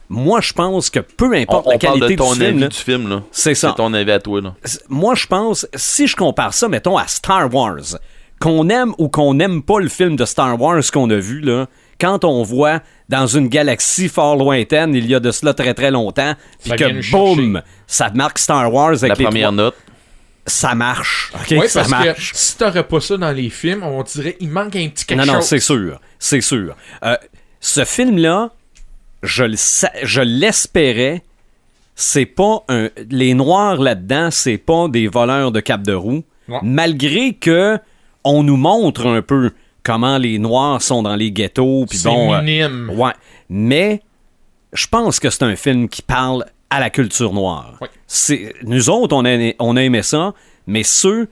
moi, 0.09 0.39
je 0.41 0.53
pense 0.53 0.89
que 0.89 0.99
peu 0.99 1.33
importe 1.33 1.67
on 1.67 1.71
la 1.71 1.77
parle 1.77 1.99
qualité 1.99 2.15
de 2.15 2.19
ton 2.19 2.33
du 2.33 2.39
film, 2.39 2.49
avis 2.49 2.59
là, 2.59 2.67
du 2.67 2.77
film, 2.77 3.09
là. 3.09 3.23
c'est 3.31 3.55
ça. 3.55 3.69
C'est 3.69 3.75
ton 3.77 3.93
avis 3.93 4.11
à 4.11 4.19
toi, 4.19 4.41
là. 4.41 4.53
moi, 4.89 5.15
je 5.15 5.25
pense, 5.27 5.67
si 5.75 6.07
je 6.07 6.15
compare 6.15 6.53
ça, 6.53 6.67
mettons, 6.67 6.97
à 6.97 7.07
Star 7.07 7.53
Wars, 7.53 7.97
qu'on 8.39 8.69
aime 8.69 8.93
ou 8.97 9.09
qu'on 9.09 9.33
n'aime 9.33 9.63
pas 9.63 9.79
le 9.79 9.87
film 9.89 10.15
de 10.15 10.25
Star 10.25 10.59
Wars 10.61 10.83
qu'on 10.93 11.09
a 11.09 11.15
vu, 11.15 11.39
là, 11.41 11.67
quand 11.99 12.25
on 12.25 12.43
voit 12.43 12.81
dans 13.09 13.25
une 13.27 13.47
galaxie 13.47 14.09
fort 14.09 14.35
lointaine, 14.35 14.93
il 14.93 15.05
y 15.07 15.15
a 15.15 15.19
de 15.19 15.31
cela 15.31 15.53
très 15.53 15.73
très 15.73 15.91
longtemps, 15.91 16.33
puis 16.61 16.71
nous 16.71 16.77
que 16.77 17.11
boum, 17.11 17.61
ça 17.87 18.09
marque 18.13 18.37
Star 18.39 18.71
Wars 18.73 18.89
avec 18.89 19.09
La 19.09 19.15
les 19.15 19.23
première 19.25 19.47
trois- 19.49 19.63
note. 19.63 19.75
ça 20.45 20.75
marche. 20.75 21.31
OK? 21.33 21.47
Oui, 21.59 21.69
ça 21.69 21.79
parce 21.79 21.89
marche. 21.91 22.31
que 22.33 22.37
si 22.37 22.57
t'aurais 22.57 22.83
pas 22.85 22.99
ça 22.99 23.15
dans 23.17 23.31
les 23.31 23.49
films, 23.49 23.83
on 23.83 24.03
dirait 24.03 24.35
il 24.41 24.49
manque 24.49 24.75
un 24.75 24.89
petit 24.89 25.05
quelque 25.05 25.19
Non, 25.19 25.25
non, 25.25 25.33
chose. 25.39 25.45
c'est 25.45 25.59
sûr. 25.59 25.99
C'est 26.19 26.41
sûr. 26.41 26.75
Euh, 27.03 27.15
ce 27.61 27.85
film-là, 27.85 28.51
je 29.23 30.21
l'espérais. 30.21 31.23
C'est 31.95 32.25
pas 32.25 32.63
un. 32.67 32.89
Les 33.09 33.33
noirs 33.33 33.77
là-dedans, 33.79 34.29
c'est 34.31 34.57
pas 34.57 34.87
des 34.89 35.07
voleurs 35.07 35.51
de 35.51 35.59
cap 35.61 35.81
de 35.81 35.93
roue. 35.93 36.23
Malgré 36.61 37.33
que 37.33 37.79
on 38.23 38.43
nous 38.43 38.57
montre 38.57 39.07
un 39.07 39.21
peu 39.21 39.51
comment 39.83 40.17
les 40.17 40.37
noirs 40.39 40.81
sont 40.81 41.03
dans 41.03 41.15
les 41.15 41.31
ghettos. 41.31 41.85
C'est 41.89 42.07
bon. 42.09 42.33
euh, 42.33 42.41
minime. 42.41 42.91
ouais. 42.95 43.13
Mais 43.49 44.01
je 44.73 44.87
pense 44.87 45.19
que 45.19 45.29
c'est 45.29 45.43
un 45.43 45.55
film 45.55 45.87
qui 45.89 46.01
parle 46.01 46.45
à 46.69 46.79
la 46.79 46.89
culture 46.89 47.33
noire. 47.33 47.79
C'est, 48.07 48.53
nous 48.63 48.89
autres, 48.89 49.15
on 49.15 49.23
a, 49.25 49.53
on 49.59 49.77
a 49.77 49.81
aimé 49.83 50.01
ça, 50.01 50.33
mais 50.67 50.83
ceux, 50.83 51.29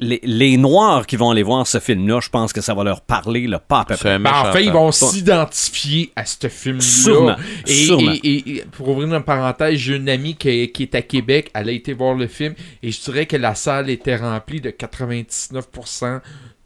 les, 0.00 0.20
les 0.22 0.56
Noirs 0.58 1.06
qui 1.06 1.16
vont 1.16 1.30
aller 1.30 1.42
voir 1.42 1.66
ce 1.66 1.80
film-là, 1.80 2.20
je 2.22 2.28
pense 2.28 2.52
que 2.52 2.60
ça 2.60 2.74
va 2.74 2.84
leur 2.84 3.00
parler, 3.00 3.46
là, 3.46 3.58
pas 3.58 3.80
à 3.80 3.84
peu 3.86 3.96
près. 3.96 4.10
un 4.12 4.20
Ben, 4.20 4.32
en 4.32 4.52
fait, 4.52 4.64
ils 4.64 4.70
vont 4.72 4.92
s'identifier 4.92 6.12
à 6.16 6.24
ce 6.24 6.48
film-là. 6.48 6.82
Sûrement, 6.82 7.36
Et, 7.66 7.72
sûrement. 7.86 8.12
et- 8.12 8.16
et- 8.28 8.56
et 8.58 8.64
pour 8.72 8.88
ouvrir 8.88 9.14
une 9.14 9.22
parenthèse, 9.22 9.78
j'ai 9.78 9.96
une 9.96 10.08
amie 10.08 10.34
qui, 10.36 10.70
qui 10.72 10.82
est 10.84 10.94
à 10.94 11.02
Québec. 11.02 11.50
Elle 11.54 11.68
a 11.68 11.72
été 11.72 11.92
voir 11.92 12.14
le 12.14 12.26
film 12.26 12.54
et 12.82 12.90
je 12.92 13.00
dirais 13.00 13.26
que 13.26 13.36
la 13.36 13.54
salle 13.54 13.88
était 13.90 14.16
remplie 14.16 14.60
de 14.60 14.70
99% 14.70 16.20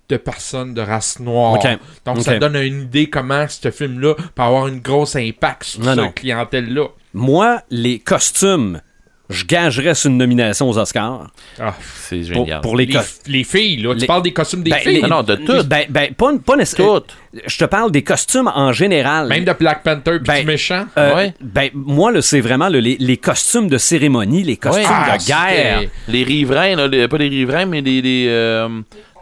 de 0.08 0.16
personnes 0.16 0.74
de 0.74 0.80
race 0.80 1.20
noire. 1.20 1.58
Donc, 2.04 2.20
ça 2.20 2.38
donne 2.38 2.56
une 2.56 2.82
idée 2.82 3.08
comment 3.08 3.46
ce 3.48 3.70
film-là 3.70 4.14
peut 4.34 4.42
avoir 4.42 4.64
un 4.64 4.76
gros 4.76 5.16
impact 5.16 5.62
sur 5.64 5.80
non. 5.82 5.94
cette 6.06 6.14
clientèle-là. 6.16 6.88
Moi, 7.14 7.62
les 7.70 7.98
costumes, 8.00 8.80
je 9.30 9.44
gagerais 9.46 9.94
sur 9.94 10.10
une 10.10 10.18
nomination 10.18 10.68
aux 10.68 10.76
Oscars. 10.78 11.28
Ah, 11.58 11.74
C'est 12.08 12.22
génial. 12.24 12.60
pour 12.60 12.76
les, 12.76 12.86
les, 12.86 12.92
costumes. 12.92 13.32
les 13.32 13.44
filles, 13.44 13.76
là. 13.78 13.94
les- 13.94 14.00
Tu 14.00 14.06
parles 14.06 14.22
des 14.22 14.32
costumes 14.32 14.62
des 14.62 14.70
Ben, 14.70 14.78
filles? 14.80 14.94
les- 14.96 15.02
Non, 15.02 15.08
non, 15.08 15.22
de 15.22 15.36
tout. 15.36 15.62
Ben, 15.66 15.84
ben, 15.88 16.12
pas, 16.14 16.32
pas 16.44 16.56
nécessairement. 16.56 17.00
Je 17.46 17.56
te 17.58 17.64
parle 17.64 17.92
des 17.92 18.02
costumes 18.02 18.50
en 18.54 18.72
général. 18.72 19.28
Même 19.28 19.44
de 19.44 19.52
Black 19.52 19.82
Panther 19.84 20.18
puis 20.18 20.26
Ben, 20.26 20.40
du 20.40 20.46
méchant? 20.46 20.84
Euh, 20.98 21.14
Ouais. 21.14 21.34
Ben, 21.40 21.70
moi, 21.74 22.10
là, 22.12 22.20
c'est 22.22 22.40
vraiment 22.40 22.68
le- 22.68 22.80
les, 22.80 22.96
les 22.98 23.16
costumes 23.16 23.68
de 23.68 23.78
cérémonie, 23.78 24.42
les 24.42 24.56
costumes 24.56 24.84
Ah, 24.88 25.16
de 25.16 25.24
guerre. 25.24 25.80
c'était- 25.80 25.90
Les 26.08 26.24
riverains, 26.24 26.74
là, 26.76 26.88
les- 26.88 27.06
pas 27.08 27.18
les 27.18 27.28
riverains, 27.28 27.66
mais 27.66 27.80
les, 27.80 28.02
les, 28.02 28.26
euh, 28.28 28.68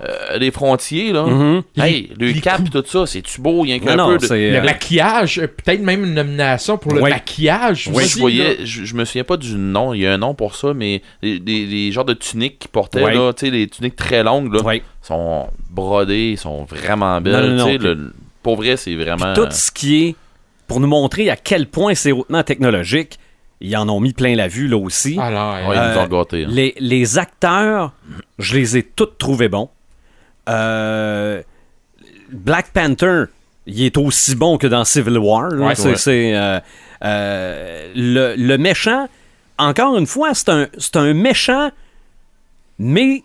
euh, 0.01 0.39
les 0.39 0.51
frontiers, 0.51 1.13
là. 1.13 1.25
Mhm. 1.25 1.63
Hey, 1.77 2.13
le 2.19 2.27
les 2.29 2.41
cap 2.41 2.61
et 2.65 2.71
tout 2.71 2.85
ça, 2.87 3.07
c'est-tu 3.07 3.41
beau? 3.41 3.65
Il 3.65 3.71
y 3.71 3.73
a 3.73 3.79
qu'un 3.79 3.97
non, 3.97 4.17
peu 4.17 4.19
de... 4.19 4.35
Le 4.35 4.57
euh, 4.59 4.63
maquillage, 4.63 5.39
euh, 5.39 5.47
peut-être 5.49 5.81
même 5.83 6.05
une 6.05 6.15
nomination 6.15 6.79
pour 6.79 6.93
le 6.93 7.01
Ouais. 7.03 7.11
maquillage. 7.11 7.89
Moi, 7.91 8.03
aussi, 8.03 8.15
je 8.15 8.19
voyais, 8.21 8.59
je, 8.65 8.85
je 8.85 8.95
me 8.95 9.05
souviens 9.05 9.25
pas 9.25 9.37
du 9.37 9.55
nom, 9.57 9.95
il 9.95 10.03
y 10.03 10.07
a 10.07 10.13
un 10.13 10.19
nom 10.19 10.35
pour 10.35 10.55
ça, 10.55 10.73
mais 10.75 11.03
les, 11.23 11.39
les- 11.39 11.67
les 11.67 11.91
genres 11.93 12.05
de 12.05 12.15
tuniques 12.15 12.59
qu'ils 12.61 12.71
portaient, 12.71 13.03
Ouais. 13.03 13.15
là, 13.15 13.33
tu 13.33 13.47
sais, 13.47 13.51
les 13.51 13.67
tuniques 13.69 13.97
très 13.97 14.23
longues, 14.23 14.53
là, 14.55 14.63
ouais. 14.63 14.83
sont 15.03 15.49
brodées, 15.71 16.37
sont 16.37 16.65
vraiment 16.65 17.21
belles. 17.21 17.55
non, 17.57 17.67
le- 17.79 18.13
pour 18.43 18.57
vrai, 18.57 18.77
c'est 18.77 18.95
vraiment. 18.95 19.35
Tout 19.35 19.47
ce 19.51 19.71
qui 19.71 20.05
est 20.05 20.17
pour 20.67 20.81
nous 20.81 20.87
montrer 20.87 21.29
à 21.31 21.37
quel 21.37 21.67
point 21.67 21.95
c'est 21.95 22.13
hautement 22.13 22.43
technologique, 22.43 23.19
ils 23.61 23.77
en 23.77 23.89
ont 23.89 23.99
mis 24.01 24.13
plein 24.13 24.37
la 24.37 24.47
vue 24.49 24.69
là 24.69 24.77
aussi. 24.77 25.19
Alors, 25.19 25.55
Ouais, 25.69 25.75
ils 25.75 25.79
Euh, 25.81 25.95
nous 25.95 26.01
ont 26.01 26.07
gâtés. 26.07 26.45
hein. 26.45 26.49
Les, 26.51 26.75
les 26.79 27.19
acteurs, 27.19 27.93
je 28.39 28.55
les 28.57 28.77
ai 28.77 28.83
tous 28.85 29.09
trouvés 29.19 29.49
bons. 29.49 29.69
Euh, 30.49 31.43
Black 32.31 32.73
Panther, 32.73 33.25
il 33.67 33.85
est 33.85 33.97
aussi 33.97 34.35
bon 34.35 34.59
que 34.59 34.67
dans 34.67 34.85
Civil 34.85 35.19
War. 35.19 35.49
là. 35.51 35.67
Ouais, 35.67 35.75
c'est, 35.75 35.89
ouais. 35.91 35.97
c'est, 35.97 36.37
euh, 36.37 36.61
euh, 37.05 37.93
le, 37.95 38.35
le 38.37 38.59
méchant, 38.59 39.09
encore 39.59 39.97
une 39.99 40.07
fois, 40.07 40.35
c'est 40.35 40.49
un, 40.49 40.69
c'est 40.79 40.97
un 40.97 41.13
méchant, 41.15 41.71
mais 42.79 43.23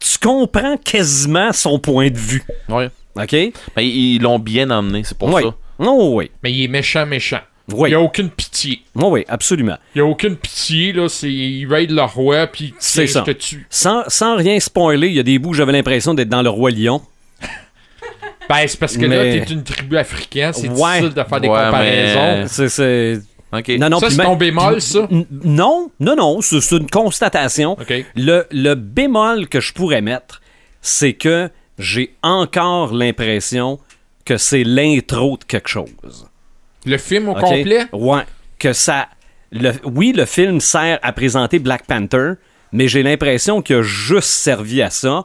tu 0.00 0.18
comprends 0.18 0.76
quasiment 0.76 1.52
son 1.52 1.78
point 1.78 2.10
de 2.10 2.18
vue. 2.18 2.42
Ouais. 2.68 2.90
OK? 3.16 3.32
Mais 3.32 3.86
ils 3.88 4.14
ils 4.16 4.22
l'ont 4.22 4.38
bien 4.38 4.70
emmené, 4.70 5.04
c'est 5.04 5.16
pour 5.16 5.32
oui. 5.32 5.42
ça. 5.42 5.54
Oh, 5.78 6.12
oui. 6.16 6.30
mais 6.42 6.52
il 6.52 6.64
est 6.64 6.68
méchant, 6.68 7.06
méchant. 7.06 7.40
Oui. 7.72 7.88
Il 7.88 7.92
n'y 7.92 7.96
a 7.96 8.00
aucune 8.00 8.28
pitié. 8.28 8.82
Oh, 8.94 9.08
oui, 9.10 9.24
absolument. 9.26 9.78
Il 9.94 10.02
n'y 10.02 10.06
a 10.06 10.10
aucune 10.10 10.36
pitié, 10.36 10.92
là. 10.92 11.08
C'est, 11.08 11.32
il 11.32 11.66
raid 11.66 11.90
le 11.90 12.02
roi, 12.02 12.46
puis 12.46 12.74
C'est 12.78 13.06
ça. 13.06 13.20
je 13.26 13.32
te 13.32 13.38
tue. 13.38 13.66
Sans, 13.70 14.02
sans 14.08 14.36
rien 14.36 14.60
spoiler, 14.60 15.08
il 15.08 15.14
y 15.14 15.18
a 15.20 15.22
des 15.22 15.38
bouts, 15.38 15.54
j'avais 15.54 15.72
l'impression 15.72 16.12
d'être 16.14 16.28
dans 16.28 16.42
le 16.42 16.50
Roi 16.50 16.70
Lion. 16.70 17.00
Ben, 18.48 18.66
c'est 18.68 18.78
parce 18.78 18.96
que 18.98 19.06
Mais- 19.06 19.16
là, 19.38 19.44
t'es 19.46 19.52
une 19.52 19.62
tribu 19.64 19.96
africaine, 19.96 20.52
c'est 20.52 20.68
Ouais. 20.68 21.00
difficile 21.00 21.14
de 21.14 21.24
faire 21.24 21.40
des 21.40 21.48
Ouais, 21.48 21.64
comparaisons. 21.64 22.36
mais- 22.42 22.68
C'est. 22.68 23.20
Non, 23.78 23.88
non, 23.88 24.00
Ça, 24.00 24.10
c'est 24.10 24.16
même- 24.18 24.26
ton 24.26 24.36
bémol, 24.36 24.80
ça? 24.82 25.08
Non, 25.44 25.90
non, 26.00 26.16
non, 26.16 26.40
c'est 26.42 26.60
c'est 26.60 26.76
une 26.76 26.90
constatation. 26.90 27.76
Le, 28.16 28.44
le 28.50 28.74
bémol 28.74 29.48
que 29.48 29.60
je 29.60 29.72
pourrais 29.72 30.02
mettre, 30.02 30.42
c'est 30.82 31.12
que 31.14 31.48
j'ai 31.78 32.14
encore 32.22 32.92
l'impression 32.92 33.78
que 34.24 34.36
c'est 34.36 34.64
l'intro 34.64 35.38
de 35.38 35.44
quelque 35.44 35.68
chose. 35.68 36.26
Le 36.84 36.98
film 36.98 37.28
au 37.28 37.34
complet? 37.34 37.86
Ouais. 37.92 38.22
Que 38.58 38.72
ça. 38.72 39.08
le- 39.52 39.72
oui, 39.84 40.12
le 40.16 40.24
film 40.24 40.60
sert 40.60 40.98
à 41.02 41.12
présenter 41.12 41.58
Black 41.58 41.86
Panther, 41.86 42.32
mais 42.72 42.88
j'ai 42.88 43.02
l'impression 43.02 43.62
qu'il 43.62 43.76
a 43.76 43.82
juste 43.82 44.28
servi 44.30 44.82
à 44.82 44.90
ça. 44.90 45.24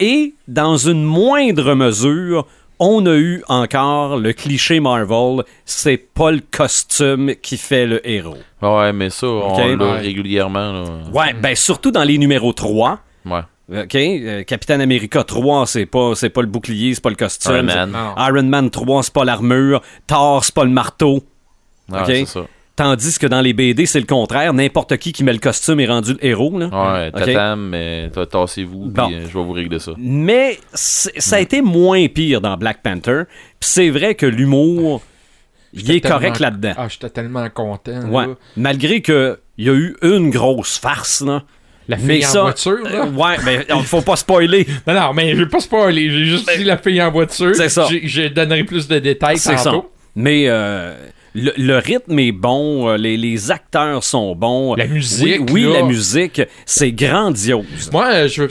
Et 0.00 0.34
dans 0.48 0.76
une 0.76 1.02
moindre 1.04 1.74
mesure, 1.74 2.46
on 2.78 3.06
a 3.06 3.14
eu 3.14 3.42
encore 3.48 4.18
le 4.18 4.32
cliché 4.32 4.80
Marvel, 4.80 5.44
c'est 5.64 5.96
pas 5.96 6.30
le 6.32 6.42
costume 6.50 7.34
qui 7.40 7.56
fait 7.56 7.86
le 7.86 8.06
héros. 8.06 8.36
Ouais, 8.60 8.92
mais 8.92 9.08
ça, 9.10 9.26
on 9.28 9.52
Ok. 9.54 9.58
l'a 9.78 9.92
Ouais. 9.92 10.00
régulièrement. 10.00 10.72
Là. 10.72 10.84
Ouais, 11.12 11.32
ben 11.32 11.54
surtout 11.54 11.90
dans 11.92 12.02
les 12.04 12.18
numéros 12.18 12.52
3. 12.52 12.98
Ouais. 13.24 13.40
OK, 13.72 13.94
euh, 13.94 14.42
Capitaine 14.42 14.80
America 14.82 15.24
3, 15.24 15.66
c'est 15.66 15.86
pas 15.86 16.14
c'est 16.14 16.28
pas 16.30 16.42
le 16.42 16.48
bouclier, 16.48 16.94
c'est 16.94 17.00
pas 17.02 17.08
le 17.10 17.16
costume. 17.16 17.52
Iron 17.70 17.86
Man. 17.86 17.96
Iron 18.18 18.42
Man 18.42 18.70
3, 18.70 19.02
c'est 19.04 19.12
pas 19.12 19.24
l'armure. 19.24 19.80
Thor, 20.06 20.44
c'est 20.44 20.54
pas 20.54 20.64
le 20.64 20.70
marteau. 20.70 21.24
Ok? 21.90 22.04
c'est 22.06 22.24
ça. 22.26 22.46
Tandis 22.76 23.18
que 23.20 23.26
dans 23.28 23.40
les 23.40 23.52
BD, 23.52 23.86
c'est 23.86 24.00
le 24.00 24.06
contraire. 24.06 24.52
N'importe 24.52 24.96
qui 24.96 25.12
qui 25.12 25.22
met 25.22 25.32
le 25.32 25.38
costume 25.38 25.78
est 25.78 25.86
rendu 25.86 26.14
le 26.14 26.26
héros. 26.26 26.58
Là. 26.58 26.66
Ouais, 26.66 27.08
Ok? 27.14 27.24
tatam, 27.26 27.68
mais 27.68 28.10
t- 28.10 28.26
tassez-vous, 28.26 28.86
Bon. 28.86 29.06
puis 29.06 29.14
euh, 29.14 29.20
je 29.28 29.38
vais 29.38 29.44
vous 29.44 29.52
régler 29.52 29.78
ça. 29.78 29.92
Mais 29.96 30.58
c'est- 30.72 31.18
ça 31.20 31.36
a 31.36 31.40
été 31.40 31.62
moins 31.62 32.06
pire 32.08 32.40
dans 32.40 32.56
Black 32.56 32.82
Panther. 32.82 33.22
Puis 33.60 33.70
c'est 33.70 33.90
vrai 33.90 34.16
que 34.16 34.26
l'humour, 34.26 35.02
il 35.72 35.88
est 35.88 35.94
J'étais 35.94 36.08
correct 36.08 36.32
tellement- 36.38 36.50
là-dedans. 36.50 36.74
Ah, 36.76 36.88
j'étais 36.88 37.10
tellement 37.10 37.48
content. 37.48 38.08
Ouais. 38.10 38.26
là. 38.26 38.34
Malgré 38.56 39.00
que 39.02 39.38
il 39.56 39.66
y 39.66 39.70
a 39.70 39.74
eu 39.74 39.96
une 40.02 40.30
grosse 40.30 40.76
farce, 40.76 41.20
là. 41.20 41.44
La 41.88 41.96
Mais 41.98 42.14
fille 42.16 42.26
en 42.26 42.28
ça, 42.30 42.40
voiture, 42.42 42.78
là. 42.82 42.90
euh, 43.04 43.10
ouais, 43.10 43.36
mais 43.44 43.66
il 43.68 43.82
faut 43.84 44.00
pas 44.00 44.16
spoiler. 44.16 44.66
Non, 44.86 44.94
non, 44.94 45.12
mais 45.12 45.32
je 45.32 45.42
vais 45.42 45.48
pas 45.48 45.60
spoiler. 45.60 46.10
J'ai 46.10 46.24
juste 46.24 46.50
dit 46.56 46.64
la 46.64 46.78
fille 46.78 47.00
en 47.02 47.10
voiture. 47.10 47.48
Ben, 47.48 47.54
C'est 47.54 47.68
ça. 47.68 47.86
Je 47.90 48.28
donnerai 48.28 48.64
plus 48.64 48.88
de 48.88 48.98
détails 48.98 49.38
C'est 49.38 49.58
ça. 49.58 49.72
Mais 50.16 50.44
euh, 50.46 50.94
le, 51.34 51.52
le 51.58 51.78
rythme 51.78 52.18
est 52.20 52.30
bon, 52.32 52.88
euh, 52.88 52.96
les, 52.96 53.16
les 53.16 53.50
acteurs 53.50 54.02
sont 54.04 54.34
bons. 54.36 54.74
La 54.76 54.86
musique, 54.86 55.40
Oui, 55.50 55.64
oui, 55.66 55.72
là. 55.72 55.80
la 55.80 55.82
musique, 55.82 56.40
c'est 56.64 56.92
grandiose. 56.92 57.90
Moi, 57.92 58.28
je 58.28 58.44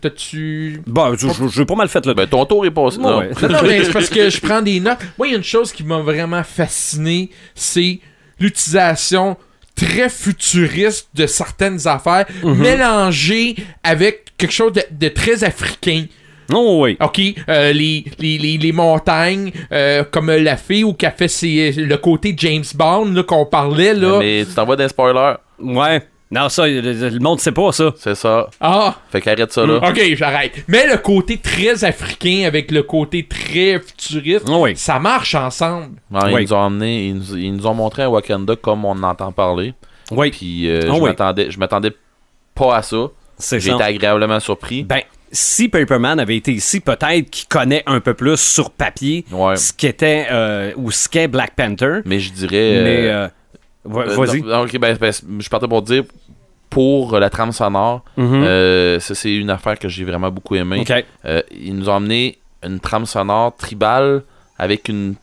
T'as-tu. 0.00 0.80
Bon, 0.86 1.14
je- 1.16 1.28
je- 1.28 1.48
j'ai 1.54 1.64
pas 1.66 1.74
mal 1.76 1.88
fait 1.88 2.04
le. 2.06 2.14
Ben, 2.14 2.26
ton 2.26 2.44
tour 2.46 2.64
est 2.66 2.70
passé. 2.70 2.98
Non. 2.98 3.18
ouais. 3.18 3.30
Non, 3.42 3.48
non, 3.50 3.58
mais 3.62 3.84
c'est 3.84 3.92
parce 3.92 4.08
que 4.08 4.30
je 4.30 4.40
prends 4.40 4.62
des 4.62 4.80
notes. 4.80 4.98
Moi, 5.18 5.28
il 5.28 5.30
y 5.32 5.34
a 5.34 5.36
une 5.38 5.44
chose 5.44 5.70
qui 5.72 5.84
m'a 5.84 5.98
vraiment 6.00 6.42
fasciné, 6.42 7.30
c'est 7.54 8.00
l'utilisation 8.40 9.36
très 9.74 10.08
futuriste 10.08 11.08
de 11.14 11.26
certaines 11.26 11.86
affaires, 11.88 12.26
Mhm. 12.42 12.54
mélangée 12.58 13.56
avec 13.82 14.36
quelque 14.36 14.52
chose 14.52 14.72
de, 14.72 14.82
de 14.90 15.08
très 15.08 15.44
africain. 15.44 16.04
Oh, 16.52 16.80
oui. 16.84 16.96
OK, 17.00 17.20
euh, 17.48 17.72
les, 17.72 18.04
les, 18.18 18.36
les, 18.38 18.58
les 18.58 18.72
montagnes, 18.72 19.50
euh, 19.72 20.04
comme 20.10 20.30
la 20.30 20.56
fille 20.58 20.84
ou 20.84 20.92
qui 20.92 21.06
a 21.06 21.10
fait 21.10 21.26
ses- 21.28 21.72
le 21.72 21.96
côté 21.96 22.34
James 22.36 22.64
Bond 22.74 23.06
là, 23.12 23.22
qu'on 23.22 23.46
parlait, 23.46 23.94
là. 23.94 24.18
Mais 24.18 24.44
tu 24.46 24.52
t'envoies 24.54 24.76
des 24.76 24.88
spoilers. 24.88 25.36
Ouais. 25.58 26.02
Non, 26.30 26.48
ça, 26.48 26.66
le, 26.66 26.80
le 26.80 27.18
monde 27.20 27.38
sait 27.38 27.52
pas 27.52 27.70
ça. 27.70 27.92
C'est 27.96 28.14
ça. 28.14 28.48
Ah, 28.60 28.96
Fait 29.10 29.20
qu'arrête 29.20 29.52
ça, 29.52 29.64
là. 29.66 29.76
OK, 29.88 30.00
j'arrête. 30.16 30.64
Mais 30.66 30.86
le 30.86 30.96
côté 30.96 31.36
très 31.38 31.84
africain 31.84 32.44
avec 32.46 32.70
le 32.72 32.82
côté 32.82 33.24
très 33.28 33.78
futuriste, 33.78 34.46
Oh, 34.48 34.62
oui. 34.64 34.72
ça 34.76 34.98
marche 34.98 35.34
ensemble. 35.34 35.96
Ils 36.10 36.34
Oui. 36.34 36.42
nous 36.42 36.52
ont 36.52 36.56
emmené, 36.58 37.06
ils 37.08 37.14
nous, 37.14 37.36
ils 37.36 37.54
nous 37.54 37.66
ont 37.66 37.74
montré 37.74 38.02
un 38.02 38.08
Wakanda 38.08 38.56
comme 38.56 38.84
on 38.84 39.00
entend 39.02 39.30
parler. 39.32 39.74
Oui, 40.10 40.30
Puis 40.30 40.68
euh, 40.68 40.80
Ah 40.84 40.94
je 40.94 41.00
oui. 41.00 41.08
m'attendais, 41.10 41.50
je 41.50 41.58
m'attendais 41.58 41.92
pas 42.54 42.76
à 42.76 42.82
ça. 42.82 43.06
c'est 43.38 43.60
J'ai 43.60 43.70
ça. 43.70 43.76
été 43.76 43.84
agréablement 43.84 44.40
surpris. 44.40 44.82
Ben, 44.82 45.00
si 45.30 45.68
Paperman 45.68 46.20
avait 46.20 46.36
été 46.36 46.52
ici, 46.52 46.80
peut-être 46.80 47.28
qu'il 47.30 47.48
connaît 47.48 47.82
un 47.86 48.00
peu 48.00 48.14
plus 48.14 48.36
sur 48.38 48.70
papier 48.70 49.24
Ouais. 49.32 49.56
ce 49.56 49.72
qu'était 49.72 50.26
euh, 50.30 50.72
ou 50.76 50.90
ce 50.90 51.08
qu'est 51.08 51.26
Black 51.28 51.54
Panther. 51.56 52.00
Mais 52.04 52.18
je 52.20 52.32
dirais. 52.32 52.80
mais 52.82 53.06
euh, 53.08 53.24
euh, 53.24 53.28
va- 53.84 54.02
euh, 54.02 54.16
vas-y. 54.16 54.40
ok, 54.40 54.78
ben, 54.78 54.96
ben, 55.00 55.12
je 55.40 55.48
partais 55.48 55.68
pour 55.68 55.82
dire 55.82 56.04
pour 56.70 57.14
euh, 57.14 57.20
la 57.20 57.30
trame 57.30 57.52
sonore, 57.52 58.02
Mhm. 58.16 58.42
euh, 58.42 58.98
ça 59.00 59.14
c'est 59.14 59.34
une 59.34 59.50
affaire 59.50 59.78
que 59.78 59.88
j'ai 59.88 60.04
vraiment 60.04 60.30
beaucoup 60.30 60.54
aimé. 60.56 60.80
Euh, 61.24 61.42
ils 61.52 61.74
nous 61.76 61.88
ont 61.88 61.94
amené 61.94 62.38
une 62.64 62.80
trame 62.80 63.06
sonore 63.06 63.54
tribale 63.56 64.22
avec 64.58 64.88
une 64.88 65.14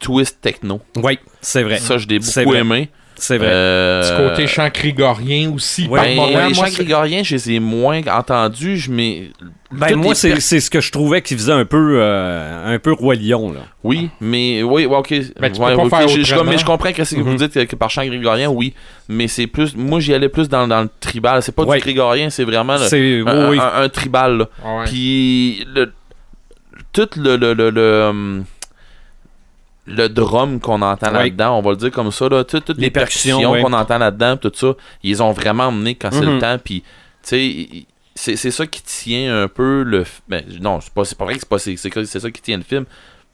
twist 0.00 0.40
techno. 0.40 0.80
Oui, 0.96 1.18
c'est 1.40 1.62
vrai. 1.62 1.78
Ça, 1.78 1.98
je 1.98 2.06
l'ai 2.06 2.18
beaucoup 2.18 2.54
aimé. 2.60 2.90
C'est 3.16 3.38
vrai. 3.38 3.48
Euh, 3.50 4.02
Du 4.24 4.28
côté 4.30 4.46
chant 4.46 4.68
grégorien 4.68 5.50
aussi. 5.54 5.86
Ouais, 5.86 5.98
par 5.98 6.04
ben, 6.06 6.16
moment, 6.16 6.48
les 6.48 6.54
moi, 6.54 6.66
chants 6.66 6.72
grégoriens, 6.74 7.22
je 7.22 7.34
les 7.36 7.50
ai 7.52 7.60
moins 7.60 8.00
entendus, 8.06 8.76
je 8.78 8.90
mais 8.90 9.30
Ben, 9.70 9.94
moi, 9.96 10.08
les 10.10 10.14
c'est 10.14 10.40
c'est 10.40 10.60
ce 10.60 10.70
que 10.70 10.80
je 10.80 10.90
trouvais 10.92 11.22
qui 11.22 11.34
faisait 11.34 11.52
un 11.52 11.64
peu, 11.64 11.96
euh, 12.00 12.74
un 12.74 12.78
peu 12.78 12.92
Roi 12.92 13.14
Lion. 13.14 13.52
Là. 13.52 13.60
Oui, 13.82 14.10
mais 14.20 14.62
oui, 14.62 14.86
ok. 14.86 15.14
Ben, 15.40 15.50
tu 15.52 15.60
Ouais, 15.60 15.70
peux 15.70 15.76
pas 15.76 15.82
ok, 15.84 15.90
faire 15.90 16.08
je, 16.08 16.34
mais 16.44 16.56
comprends 16.64 16.92
que 16.92 17.04
c'est 17.04 17.16
que 17.16 17.20
vous 17.22 17.34
dites 17.36 17.52
que, 17.54 17.60
que 17.64 17.76
par 17.76 17.90
chant 17.90 18.04
grégorien, 18.04 18.48
oui. 18.50 18.74
Mais 19.08 19.28
c'est 19.28 19.46
plus. 19.46 19.74
Moi, 19.76 20.00
j'y 20.00 20.12
allais 20.14 20.28
plus 20.28 20.48
dans, 20.48 20.66
dans 20.66 20.82
le 20.82 20.90
tribal. 21.00 21.42
C'est 21.42 21.54
pas 21.54 21.64
Ouais. 21.64 21.78
du 21.78 21.82
grégorien, 21.82 22.30
c'est 22.30 22.44
vraiment 22.44 22.78
C'est. 22.78 23.20
un, 23.20 23.48
oui, 23.48 23.50
oui. 23.50 23.58
un- 23.60 23.82
un 23.82 23.88
tribal. 23.88 24.46
Ah 24.64 24.78
ouais. 24.78 24.84
Puis 24.86 25.66
le, 25.74 25.92
tout 26.92 27.08
le 27.16 27.36
le, 27.36 27.52
le, 27.54 27.70
le, 27.70 28.02
hum, 28.08 28.44
le 29.86 30.08
drum 30.08 30.60
qu'on 30.60 30.80
entend 30.82 31.08
Oui. 31.08 31.14
là-dedans, 31.30 31.58
on 31.58 31.62
va 31.62 31.70
le 31.72 31.76
dire 31.76 31.90
comme 31.90 32.10
ça, 32.10 32.28
là, 32.28 32.42
tout- 32.44 32.60
toutes 32.60 32.78
les, 32.78 32.84
Les 32.84 32.90
percussions, 32.90 33.38
percussions 33.38 33.52
oui. 33.52 33.62
qu'on 33.62 33.72
entend 33.72 33.98
là-dedans, 33.98 34.36
tout 34.36 34.52
ça, 34.54 34.74
ils 35.02 35.22
ont 35.22 35.32
vraiment 35.32 35.64
emmené 35.64 35.94
quand 35.94 36.10
c'est 36.10 36.22
Mhm. 36.24 36.34
le 36.34 36.38
temps. 36.40 36.56
Puis, 36.62 36.82
tu 37.26 37.86
sais, 38.14 38.36
c'est 38.36 38.50
ça 38.50 38.66
qui 38.66 38.82
tient 38.82 39.42
un 39.42 39.48
peu 39.48 39.82
le. 39.82 40.04
Ben, 40.28 40.42
non, 40.60 40.80
c'est 40.80 40.92
pas, 40.92 41.02
pas 41.18 41.24
vrai 41.24 41.34
que 41.34 41.40
c'est 41.40 41.48
pas 41.48 41.58
c'est 41.58 41.76
ça 42.20 42.30
qui 42.30 42.40
tient 42.40 42.56
le 42.56 42.62
film, 42.62 42.84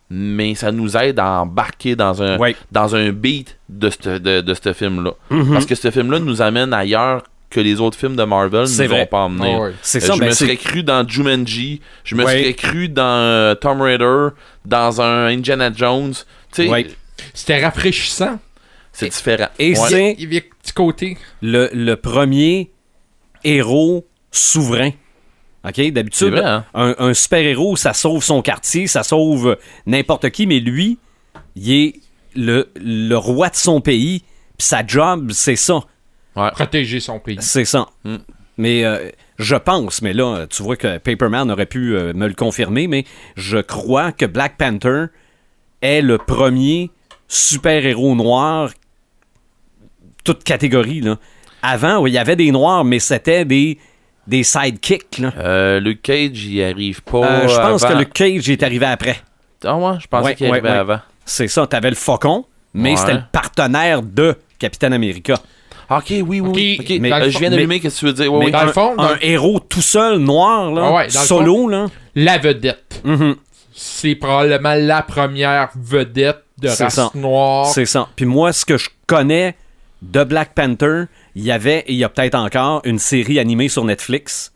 mais 0.09 0.55
ça 0.57 0.73
nous 0.73 0.97
aide 0.97 1.19
à 1.21 1.43
embarquer 1.43 1.95
dans 1.97 2.21
un 2.23 2.37
dans 2.73 2.97
un 2.97 3.11
beat 3.13 3.59
de 3.69 3.91
ce 3.91 4.19
de, 4.19 4.41
de 4.41 4.73
film-là. 4.73 5.13
Mhm. 5.31 5.53
Parce 5.53 5.67
que 5.67 5.75
ce 5.75 5.91
film-là 5.91 6.19
nous 6.19 6.43
amène 6.43 6.73
ailleurs 6.73 7.23
que 7.51 7.61
les 7.61 7.81
autres 7.81 7.99
films 7.99 8.17
de 8.17 8.23
Marvel 8.25 8.67
C'est 8.69 8.85
nous 8.85 8.91
vrai. 8.91 9.03
ont 9.03 9.07
pas 9.07 9.19
emmené. 9.25 9.55
Ah 9.57 9.61
ouais. 9.61 9.73
C'est 9.83 10.03
Euh, 10.03 10.07
ça, 10.07 10.15
je 10.15 10.21
ben, 10.21 10.27
me 10.29 10.33
serais 10.33 10.57
cru 10.57 10.83
dans 10.85 11.07
Jumanji, 11.07 11.81
je 12.05 12.15
me 12.15 12.25
Ouais. 12.25 12.39
serais 12.41 12.55
cru 12.55 12.89
dans 12.89 13.03
euh, 13.03 13.55
Tomb 13.57 13.81
Raider, 13.83 14.29
dans 14.65 15.01
un 15.01 15.27
Indiana 15.27 15.71
Jones. 15.75 16.15
Ouais. 16.59 16.87
C'était 17.35 17.63
rafraîchissant. 17.63 18.39
c'est 18.93 19.09
différent. 19.09 19.49
Et 19.59 19.71
Ouais. 19.79 19.89
c'est 19.89 20.15
Il 20.19 20.23
y 20.25 20.27
avait 20.27 20.47
un 20.47 20.57
petit 20.63 20.73
côté. 20.73 21.17
le, 21.43 21.69
le 21.73 21.95
premier 21.97 22.71
héros 23.45 24.07
souverain. 24.31 24.91
OK? 25.65 25.73
C'est 25.77 25.91
D'habitude, 25.91 26.31
vrai, 26.31 26.45
hein? 26.45 26.65
un, 26.75 26.95
un 26.99 27.15
super-héros, 27.15 27.77
ça 27.77 27.93
sauve 27.93 28.23
son 28.25 28.43
quartier, 28.43 28.87
ça 28.87 29.03
sauve 29.03 29.59
n'importe 29.87 30.31
qui, 30.31 30.47
mais 30.47 30.59
lui, 30.61 30.99
il 31.57 31.73
est 31.73 31.95
le, 32.35 32.71
le 32.77 33.15
roi 33.17 33.49
de 33.51 33.57
son 33.57 33.81
pays, 33.81 34.21
puis 34.57 34.67
sa 34.67 34.87
job, 34.87 35.31
c'est 35.33 35.57
ça. 35.57 35.81
Protéger 36.53 37.01
son 37.01 37.19
pays. 37.19 37.39
C'est 37.41 37.65
ça. 37.65 37.87
Mm. 38.05 38.17
Mais 38.59 38.85
euh, 38.85 39.09
je 39.39 39.57
pense, 39.57 40.03
mais 40.03 40.13
là, 40.13 40.47
tu 40.49 40.63
vois 40.63 40.77
que 40.77 40.99
Paperman 40.99 41.51
aurait 41.51 41.67
pu 41.67 41.97
euh, 41.97 42.13
me 42.15 42.27
le 42.29 42.35
confirmer, 42.35 42.87
mais 42.89 43.05
je 43.37 43.59
crois 43.59 44.13
que 44.13 44.27
Black 44.27 44.57
Panther 44.59 45.07
est 45.81 46.03
le 46.03 46.19
premier 46.19 46.91
super-héros 47.27 48.15
noir, 48.17 48.71
toute 50.25 50.45
catégorie. 50.45 51.01
Là. 51.01 51.17
Avant, 51.63 51.99
oui, 52.01 52.11
il 52.11 52.15
y 52.15 52.19
avait 52.19 52.37
des 52.37 52.51
noirs, 52.51 52.85
mais 52.85 52.99
c'était 52.99 53.45
des, 53.45 53.79
des 54.27 54.43
sidekicks. 54.43 55.19
Là. 55.19 55.33
Euh, 55.39 55.81
Luke 55.81 56.03
Cage, 56.03 56.45
il 56.45 56.63
arrive 56.63 57.03
pas. 57.03 57.25
Euh, 57.45 57.49
je 57.49 57.57
pense 57.57 57.85
avant. 57.85 57.95
que 57.95 57.99
le 57.99 58.05
Cage 58.05 58.51
est 58.51 58.63
arrivé 58.63 58.87
après. 58.87 59.17
Ah 59.65 59.77
ouais, 59.77 59.95
je 60.01 60.07
pensais 60.07 60.25
Ouais, 60.25 60.35
qu'il 60.35 60.47
ouais, 60.47 60.53
arrivait 60.53 60.71
ouais. 60.71 60.77
avant. 60.77 61.01
C'est 61.25 61.49
ça, 61.49 61.67
t'avais 61.67 61.91
le 61.91 61.97
Faucon, 61.97 62.45
mais 62.75 62.91
Ouais. 62.91 62.97
c'était 62.97 63.15
le 63.15 63.23
partenaire 63.31 64.03
de 64.03 64.37
Capitaine 64.59 64.93
America. 64.93 65.35
Ah, 65.93 65.99
Ok, 65.99 66.07
oui, 66.27 66.41
oui, 66.41 66.99
mais- 67.01 67.13
euh, 67.13 67.31
je 67.31 67.39
viens 67.39 67.51
d'allumer, 67.51 67.81
qu'est-ce 67.81 67.97
que 67.97 68.01
tu 68.01 68.07
veux 68.07 68.13
dire? 68.13 68.33
Oui, 68.33 68.39
mais 68.39 68.45
oui. 68.47 68.53
dans 68.53 68.59
un, 68.61 68.65
le 68.67 68.73
fond, 68.73 68.95
dans- 68.97 69.03
un 69.03 69.19
héros 69.21 69.59
tout 69.61 69.83
seul, 69.83 70.19
noir, 70.19 70.71
là, 70.73 70.83
Ah 70.87 70.93
ouais, 70.95 71.11
solo, 71.11 71.69
là. 71.69 71.87
La 72.15 72.39
vedette. 72.39 73.01
Mhm. 73.05 73.35
C'est 73.75 74.15
probablement 74.15 74.75
la 74.75 75.03
première 75.03 75.71
vedette 75.75 76.45
de 76.59 76.69
race 76.69 76.95
ça. 76.95 77.11
noire. 77.15 77.67
C'est 77.67 77.87
ça. 77.87 78.09
Puis 78.15 78.25
moi, 78.27 78.53
ce 78.53 78.65
que 78.65 78.77
je 78.77 78.89
connais 79.07 79.57
de 80.03 80.23
Black 80.25 80.55
Panther, 80.55 81.05
il 81.35 81.43
y 81.45 81.51
avait, 81.51 81.81
et 81.81 81.93
il 81.93 81.97
y 81.97 82.05
a 82.05 82.09
peut-être 82.09 82.35
encore, 82.37 82.83
une 82.85 82.99
série 82.99 83.39
animée 83.39 83.69
sur 83.69 83.85
Netflix 83.85 84.53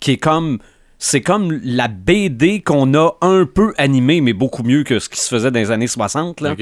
qui 0.00 0.12
est 0.12 0.16
comme. 0.18 0.58
C'est 1.00 1.20
comme 1.20 1.60
la 1.62 1.86
BD 1.86 2.60
qu'on 2.60 2.92
a 2.94 3.12
un 3.20 3.44
peu 3.46 3.72
animée, 3.78 4.20
mais 4.20 4.32
beaucoup 4.32 4.64
mieux 4.64 4.82
que 4.82 4.98
ce 4.98 5.08
qui 5.08 5.20
se 5.20 5.28
faisait 5.28 5.52
dans 5.52 5.60
les 5.60 5.70
années 5.70 5.86
60. 5.86 6.40
Là. 6.40 6.56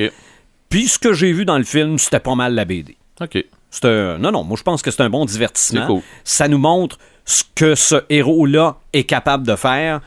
Puis 0.68 0.88
ce 0.88 0.98
que 0.98 1.14
j'ai 1.14 1.32
vu 1.32 1.46
dans 1.46 1.56
le 1.56 1.64
film, 1.64 1.96
c'était 1.98 2.20
pas 2.20 2.34
mal 2.34 2.54
la 2.54 2.66
BD. 2.66 2.96
Ok. 3.22 3.42
C'est 3.80 3.86
un- 3.88 4.18
Non, 4.18 4.30
non, 4.32 4.42
moi 4.44 4.56
je 4.56 4.62
pense 4.62 4.82
que 4.82 4.90
c'est 4.90 5.02
un 5.02 5.10
bon 5.10 5.24
divertissement. 5.24 5.86
Cool. 5.86 6.02
Ça 6.24 6.48
nous 6.48 6.58
montre 6.58 6.98
ce 7.24 7.44
que 7.54 7.74
ce 7.74 7.96
héros-là 8.08 8.76
est 8.92 9.04
capable 9.04 9.46
de 9.46 9.54
faire. 9.56 10.00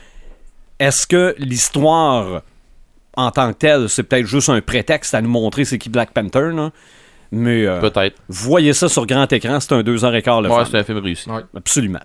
Est-ce 0.80 1.06
que 1.08 1.36
l'histoire 1.38 2.42
en 3.18 3.32
tant 3.32 3.52
que 3.52 3.58
telle, 3.58 3.90
c'est 3.90 4.04
peut-être 4.04 4.26
juste 4.26 4.50
un 4.50 4.62
prétexte 4.62 5.14
à 5.14 5.22
nous 5.22 5.30
montrer 5.30 5.66
c'est 5.66 5.78
qui 5.78 5.90
Black 5.90 6.12
Panther, 6.12 6.52
là? 6.54 6.72
Mais 7.32 7.66
euh, 7.66 7.80
Peut-être. 7.82 8.16
voyez 8.30 8.74
ça 8.74 8.90
sur 8.90 9.06
grand 9.06 9.32
écran, 9.32 9.60
c'est 9.60 9.74
un 9.74 9.82
2h15 9.84 10.42
le 10.42 10.50
Ouais, 10.50 10.64
c'est 10.66 10.78
un 10.78 10.84
film 10.84 10.98
réussi. 11.00 11.30
Ouais. 11.30 11.42
Absolument. 11.56 12.00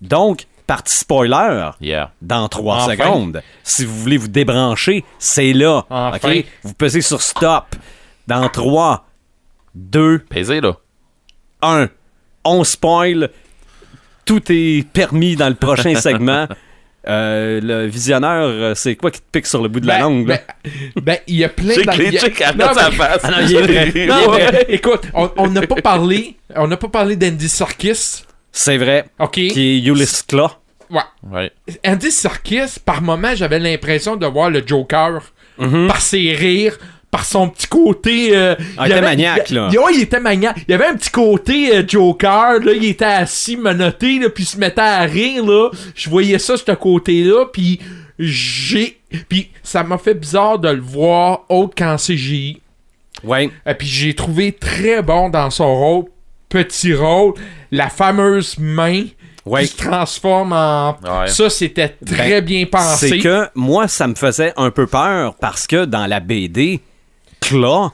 Donc, 0.00 0.46
partie 0.66 0.96
spoiler, 0.96 1.70
Yeah. 1.80 2.10
dans 2.22 2.48
3 2.48 2.76
Enfin. 2.76 2.92
secondes. 2.92 3.42
Si 3.62 3.84
vous 3.84 3.94
voulez 3.96 4.16
vous 4.16 4.26
débrancher, 4.28 5.04
c'est 5.18 5.52
là. 5.52 5.84
Enfin. 5.90 6.16
OK? 6.30 6.44
Vous 6.64 6.74
pesez 6.74 7.02
sur 7.02 7.20
stop. 7.22 7.76
Dans 8.26 8.48
3, 8.48 9.06
2, 9.74 10.18
Pesé, 10.20 10.60
là. 10.60 10.76
1. 11.64 11.88
On 12.44 12.64
spoil. 12.64 13.30
Tout 14.24 14.42
est 14.50 14.86
permis 14.92 15.36
dans 15.36 15.48
le 15.48 15.54
prochain 15.54 15.94
segment. 16.00 16.46
Euh, 17.06 17.60
le 17.62 17.86
visionneur, 17.86 18.46
euh, 18.48 18.74
c'est 18.74 18.96
quoi 18.96 19.10
qui 19.10 19.20
te 19.20 19.26
pique 19.30 19.46
sur 19.46 19.60
le 19.62 19.68
bout 19.68 19.80
de 19.80 19.86
la 19.86 19.96
Ben, 19.98 20.00
langue? 20.04 20.28
là? 20.28 20.38
ben, 20.96 21.02
ben, 21.02 21.18
il 21.26 21.36
y 21.36 21.44
a 21.44 21.50
plein 21.50 21.74
a- 21.86 22.48
à 22.48 22.52
Non, 22.54 22.68
face. 22.92 23.20
Ah 23.24 23.30
non, 23.30 23.36
il 23.46 23.54
est 23.56 23.62
vrai. 23.62 23.90
Il 23.94 24.00
est 24.00 24.06
Non, 24.06 24.22
vrai. 24.28 24.48
mais, 24.52 24.74
écoute, 24.74 25.02
on 25.12 25.48
n'a 25.48 25.66
pas 25.66 25.82
parlé, 25.82 26.36
on 26.56 26.66
n'a 26.66 26.78
pas 26.78 26.88
parlé 26.88 27.16
d'Andy 27.16 27.46
Serkis, 27.50 28.22
C'est 28.50 28.78
vrai. 28.78 29.04
ok? 29.18 29.32
Qui 29.32 29.60
est 29.76 29.86
Ulysses 29.86 30.22
Claw. 30.22 30.48
Ouais. 30.88 31.02
Ouais. 31.30 31.52
Andy 31.86 32.10
Serkis, 32.10 32.78
par 32.82 33.02
moment, 33.02 33.34
j'avais 33.34 33.58
l'impression 33.58 34.16
de 34.16 34.24
voir 34.26 34.48
le 34.48 34.62
Joker 34.66 35.20
par 35.58 36.00
ses 36.00 36.32
rires, 36.32 36.78
par 37.14 37.24
son 37.24 37.48
petit 37.48 37.68
côté. 37.68 38.36
euh, 38.36 38.56
Ah, 38.76 38.86
il 38.88 38.90
était 38.92 39.00
maniaque, 39.00 39.50
là. 39.50 39.68
il- 39.70 39.78
ouais, 39.78 39.92
il 39.94 40.00
était 40.02 40.18
maniaque. 40.18 40.56
Il 40.66 40.72
y 40.72 40.74
avait 40.74 40.86
un 40.88 40.96
petit 40.96 41.10
côté 41.10 41.76
euh, 41.76 41.84
Joker, 41.86 42.58
là, 42.58 42.72
il 42.72 42.84
était 42.86 43.04
assis, 43.04 43.56
menotté, 43.56 44.18
là, 44.18 44.30
puis 44.30 44.42
il 44.42 44.46
se 44.48 44.58
mettait 44.58 44.80
à 44.80 45.02
rire, 45.02 45.44
là. 45.46 45.70
Je 45.94 46.10
voyais 46.10 46.40
ça, 46.40 46.56
ce 46.56 46.72
côté-là, 46.72 47.46
puis 47.52 47.78
j'ai. 48.18 48.98
Puis 49.28 49.50
ça 49.62 49.84
m'a 49.84 49.96
fait 49.96 50.14
bizarre 50.14 50.58
de 50.58 50.70
le 50.70 50.80
voir 50.80 51.42
autre 51.48 51.74
qu'en 51.76 51.96
CGI. 51.98 52.60
Ouais. 53.22 53.48
Et 53.64 53.74
puis 53.74 53.86
j'ai 53.86 54.14
trouvé 54.14 54.50
très 54.50 55.00
bon 55.00 55.30
dans 55.30 55.50
son 55.50 55.72
rôle, 55.72 56.04
petit 56.48 56.94
rôle, 56.94 57.34
la 57.70 57.90
fameuse 57.90 58.56
main 58.58 59.04
Ouais. 59.46 59.62
qui 59.62 59.68
se 59.68 59.76
transforme 59.76 60.52
en. 60.52 60.96
Ouais. 61.04 61.28
Ça, 61.28 61.48
c'était 61.48 61.90
très 62.04 62.40
Ben, 62.40 62.44
bien 62.44 62.64
pensé. 62.66 63.08
C'est 63.08 63.18
que 63.18 63.46
moi, 63.54 63.86
ça 63.88 64.08
me 64.08 64.14
faisait 64.16 64.52
un 64.56 64.70
peu 64.70 64.86
peur 64.88 65.34
parce 65.36 65.66
que 65.68 65.84
dans 65.84 66.06
la 66.06 66.18
BD, 66.20 66.80
Claw, 67.48 67.90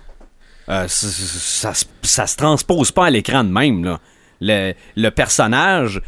euh, 0.69 0.87
ça, 0.89 1.75
se- 1.75 1.85
ça 2.03 2.27
se 2.27 2.37
transpose 2.37 2.91
pas 2.93 3.07
à 3.07 3.11
l'écran 3.11 3.45
de 3.45 3.51
même. 3.51 3.85
Là. 3.85 4.01
Le, 4.41 4.73
le 4.97 5.11
personnage, 5.11 6.01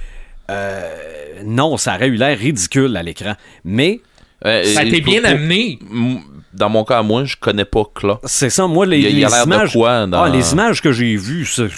euh, 0.50 1.42
non, 1.44 1.76
ça 1.76 1.96
aurait 1.96 2.09
eu 2.09 2.16
l'air 2.16 2.38
ridicule 2.38 2.96
à 2.96 3.02
l'écran. 3.02 3.35
Mais 3.64 4.00
Euh, 4.44 4.64
Ça 4.74 4.81
pour- 4.81 4.90
bien 5.05 5.22
amené. 5.22 5.78
Dans 6.52 6.68
mon 6.68 6.85
cas, 6.85 7.00
moi, 7.02 7.24
je 7.24 7.37
connais 7.37 7.64
pas 7.64 7.85
Cla. 7.94 8.18
c'est 8.24 8.50
ça, 8.50 8.66
moi, 8.66 8.85
les, 8.87 8.98
Il 8.98 9.02
y 9.05 9.07
a- 9.07 9.11
il 9.11 9.18
y 9.20 9.24
a 9.24 9.28
les 9.28 9.35
l'air 9.35 9.46
de 9.46 9.52
images. 9.55 9.72
quoi 9.72 10.07
dans- 10.09 10.22
Ah, 10.24 10.28
les 10.28 10.52
images 10.52 10.83
que 10.83 10.90
j'ai 10.90 11.14
vues, 11.16 11.46
c'est- 11.46 11.68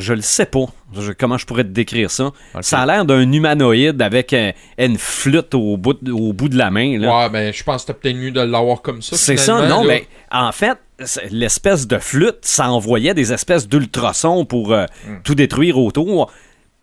je 0.00 0.12
le 0.14 0.20
sais 0.22 0.46
pas. 0.46 0.64
Je- 0.98 1.12
comment 1.12 1.38
je 1.38 1.46
pourrais 1.46 1.62
te 1.64 1.68
décrire 1.68 2.10
ça? 2.10 2.30
Ça 2.60 2.80
a 2.80 2.86
l'air 2.86 3.04
d'un 3.04 3.30
humanoïde 3.30 4.00
avec 4.02 4.32
un- 4.32 4.52
une 4.78 4.98
flûte 4.98 5.54
au 5.54 5.76
bout, 5.76 5.96
de- 6.02 6.10
au 6.12 6.32
bout 6.32 6.48
de 6.48 6.58
la 6.58 6.70
main. 6.70 6.98
Là. 6.98 7.16
Ouais, 7.24 7.30
ben 7.30 7.52
je 7.52 7.62
pense 7.62 7.76
que 7.84 7.92
c'était 7.92 7.98
peut-être 8.00 8.16
mieux 8.16 8.30
de 8.32 8.40
l'avoir 8.40 8.82
comme 8.82 9.02
ça. 9.02 9.16
C'est 9.16 9.36
ça, 9.36 9.66
non, 9.68 9.84
mais 9.84 10.06
en 10.32 10.50
fait, 10.52 10.78
l'espèce 11.30 11.86
de 11.86 11.98
flûte, 11.98 12.38
ça 12.42 12.70
envoyait 12.70 13.14
des 13.14 13.32
espèces 13.32 13.68
d'ultrasons 13.68 14.44
pour 14.44 14.72
euh, 14.72 14.86
Hmm. 15.06 15.16
tout 15.24 15.34
détruire 15.34 15.78
autour. 15.78 16.30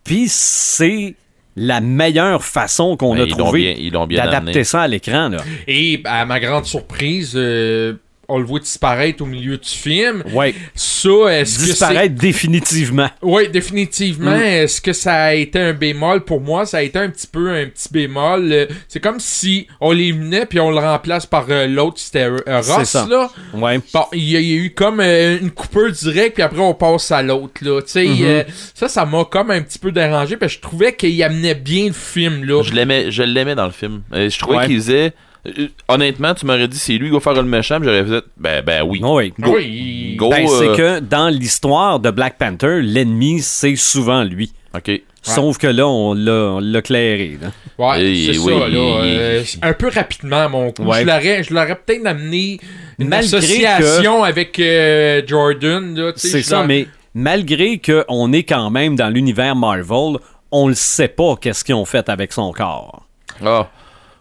Puis 0.04 0.26
c'est 0.28 1.16
la 1.56 1.82
meilleure 1.82 2.44
façon 2.44 2.96
qu'on 2.98 3.16
Ben, 3.16 3.24
a 3.24 3.28
trouvé 3.28 3.92
d'adapter 4.12 4.64
ça 4.64 4.82
à 4.84 4.88
l'écran. 4.88 5.32
Et 5.68 6.02
à 6.06 6.24
ma 6.26 6.40
grande 6.40 6.66
surprise, 6.66 7.34
euh, 7.36 7.94
on 8.30 8.40
le 8.40 8.46
voit 8.46 8.60
disparaître 8.60 9.24
au 9.24 9.26
milieu 9.26 9.58
du 9.58 9.70
film. 9.70 10.24
Ouais. 10.34 10.54
Ça, 10.76 11.10
est-ce 11.30 11.60
que. 11.60 11.64
Disparaître 11.66 12.16
définitivement. 12.16 13.10
Oui, 13.22 13.50
définitivement. 13.50 14.36
Mm. 14.38 14.42
Est-ce 14.42 14.82
que 14.82 14.94
ça 14.94 15.16
a 15.16 15.34
été 15.34 15.60
un 15.60 15.74
bémol? 15.74 16.24
Pour 16.26 16.42
moi? 16.42 16.66
Ça 16.66 16.78
a 16.78 16.82
été 16.82 17.00
un 17.00 17.10
petit 17.10 17.28
peu 17.28 17.50
un 17.52 17.66
petit 17.68 17.88
bémol. 17.92 18.52
Euh, 18.52 18.66
C'est 18.88 19.00
comme 19.00 19.20
si 19.20 19.68
on 19.80 19.92
l'éliminait 19.92 20.46
puis 20.46 20.60
on 20.60 20.72
le 20.72 20.78
remplace 20.80 21.26
par 21.26 21.46
euh, 21.50 21.68
l'autre, 21.68 22.00
c'était 22.00 22.24
euh, 22.26 22.62
Ross, 22.62 22.84
ça. 22.90 23.08
là. 23.10 23.30
Ouais. 23.54 23.80
Bon, 23.94 24.04
il 24.14 24.24
y, 24.30 24.36
a 24.36 24.40
il 24.40 24.48
y 24.50 24.54
a 24.60 24.64
eu 24.64 24.74
comme 24.74 25.00
euh, 25.00 25.38
une 25.40 25.52
coupure 25.52 25.92
directe, 25.92 26.34
puis 26.36 26.44
après 26.44 26.60
on 26.62 26.74
passe 26.74 27.12
à 27.12 27.22
l'autre, 27.22 27.62
là. 27.64 27.82
Tu 27.82 27.88
sais, 27.90 28.06
Mm-hmm. 28.08 28.24
euh, 28.26 28.44
ça, 28.74 28.88
ça 28.88 29.06
m'a 29.06 29.26
comme 29.26 29.52
un 29.52 29.62
petit 29.62 29.80
peu 29.80 29.92
dérangé, 29.92 30.38
parce 30.38 30.54
que 30.54 30.58
je 30.58 30.62
trouvais 30.62 30.94
qu'il 30.96 31.22
amenait 31.24 31.56
bien 31.56 31.88
le 31.88 31.94
film, 31.94 32.44
là. 32.44 32.62
Je 32.64 32.74
l'aimais, 32.74 33.12
je 33.12 33.24
l'aimais 33.24 33.56
dans 33.56 33.66
le 33.66 33.72
film. 33.72 34.02
Euh, 34.14 34.30
je 34.30 34.40
trouvais 34.40 34.58
Ouais. 34.58 34.66
qu'il 34.68 34.78
disait. 34.78 35.14
Euh, 35.48 35.68
honnêtement, 35.88 36.34
tu 36.34 36.46
m'aurais 36.46 36.68
dit 36.68 36.78
c'est 36.78 36.94
lui 36.94 37.08
qui 37.08 37.14
va 37.14 37.20
faire 37.20 37.34
le 37.34 37.44
méchant, 37.44 37.80
j'aurais 37.82 38.06
fait 38.06 38.24
ben 38.38 38.64
ben 38.64 38.84
oui. 38.84 39.00
Oui. 39.04 39.34
Ah 39.42 39.50
Oui, 39.50 40.16
Go. 40.18 40.30
Ben, 40.30 40.46
euh, 40.46 40.60
c'est 40.60 40.78
que 40.78 41.00
dans 41.00 41.30
l'histoire 41.30 42.00
de 42.00 42.12
Black 42.12 42.38
Panther, 42.38 42.82
l'ennemi, 42.82 43.40
c'est 43.42 43.76
souvent 43.76 44.24
lui. 44.24 44.52
Ok. 44.76 44.92
Sauf 45.24 45.58
que 45.58 45.68
là, 45.68 45.86
on 45.86 46.14
l'a 46.14 46.82
clairé. 46.82 47.38
là. 47.42 47.50
Ouais, 47.78 47.98
c'est 47.98 48.38
oui, 48.40 48.60
ça, 48.60 48.68
là. 48.70 48.78
euh, 48.78 49.44
un 49.62 49.74
peu 49.74 49.90
rapidement, 49.90 50.38
à 50.44 50.48
mon 50.48 50.72
coup. 50.72 50.84
Ouais. 50.84 51.02
Je 51.02 51.06
l'aurais, 51.06 51.44
je 51.44 51.54
l'aurais 51.54 51.76
peut-être 51.76 52.06
amené 52.06 52.60
une 52.98 53.10
Malgré 53.10 53.38
association 53.38 54.24
avec 54.24 54.58
euh, 54.60 55.22
Jordan, 55.28 55.94
là. 55.96 56.14
tu 56.14 56.20
sais, 56.22 56.30
C'est 56.30 56.44
ça, 56.44 56.64
mais 56.64 56.88
malgré 57.14 57.80
qu'on 57.80 58.32
est 58.32 58.44
quand 58.44 58.70
même 58.70 58.96
dans 58.96 59.10
l'univers 59.10 59.54
Marvel, 59.56 60.18
on 60.52 60.70
le 60.70 60.76
sait 60.76 61.10
pas 61.10 61.36
qu'est-ce 61.36 61.66
qu'ils 61.66 61.76
ont 61.76 61.84
fait 61.86 62.08
avec 62.08 62.32
son 62.32 62.54
corps. 62.54 63.04
Ah. 63.46 63.70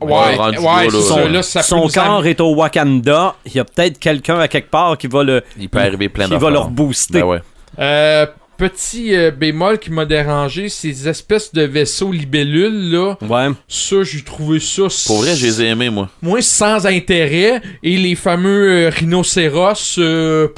Ouais, 0.01 0.35
rendu 0.37 0.59
ouais, 0.59 0.65
là, 0.65 0.85
là, 0.85 0.91
c'est 0.91 1.01
ça, 1.03 1.17
là. 1.17 1.29
là, 1.29 1.43
ça 1.43 1.61
peut 1.61 1.67
son 1.67 1.89
corps 1.89 2.27
est 2.27 2.41
au 2.41 2.55
Wakanda. 2.55 3.35
Il 3.47 3.55
y 3.55 3.59
a 3.61 3.65
peut-être 3.65 3.99
quelqu'un 3.99 4.39
à 4.39 4.49
quelque 4.49 4.71
part 4.71 4.99
qui 4.99 5.07
va 5.07 5.23
le, 5.23 5.43
Il 5.59 5.69
peut 5.69 5.79
arriver 5.79 6.09
plein 6.09 6.25
qui 6.27 6.31
va 6.33 6.37
d'affaires. 6.39 6.51
le 6.51 6.59
rebooster. 6.59 7.21
Ben 7.21 7.25
ouais. 7.27 7.39
Euh, 7.79 8.27
petit 8.59 9.15
euh, 9.15 9.31
bémol 9.31 9.79
qui 9.79 9.91
m'a 9.91 10.05
dérangé, 10.07 10.69
ces 10.69 11.09
espèces 11.09 11.53
de 11.53 11.63
vaisseaux 11.63 12.13
libellules, 12.13 12.91
là. 12.93 13.17
Ouais. 13.23 13.53
Ça, 13.69 13.97
j'ai 14.03 14.23
trouvé 14.23 14.61
ça. 14.61 14.85
Pour 15.07 15.21
vrai, 15.23 15.35
je 15.35 15.47
les 15.47 15.63
ai 15.63 15.67
aimés, 15.69 15.91
moi. 15.91 16.09
Moins 16.23 16.41
sans 16.43 16.87
intérêt. 16.87 17.61
Et 17.83 17.97
les 17.97 18.15
fameux 18.15 18.87
euh, 18.87 18.91
rhinocéros, 18.91 19.97
euh, 19.99 20.49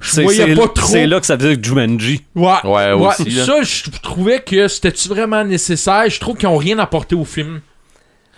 C'est 0.00 0.22
voyais 0.24 0.46
c'est- 0.46 0.54
pas 0.56 0.68
trop. 0.68 0.86
c'est 0.86 1.06
là 1.06 1.20
que 1.20 1.26
ça 1.26 1.38
faisait 1.38 1.56
Jumanji. 1.62 2.22
Ouais, 2.34 2.52
Ouais, 2.64 2.92
aussi, 2.92 3.30
là. 3.30 3.44
Ça, 3.46 3.62
je 3.62 3.84
trouvais 4.02 4.40
que 4.40 4.66
c'était-tu 4.68 5.08
vraiment 5.08 5.44
nécessaire? 5.44 6.04
Je 6.08 6.18
trouve 6.18 6.36
qu'ils 6.36 6.48
ont 6.48 6.56
rien 6.56 6.78
apporté 6.78 7.14
au 7.14 7.24
film. 7.24 7.60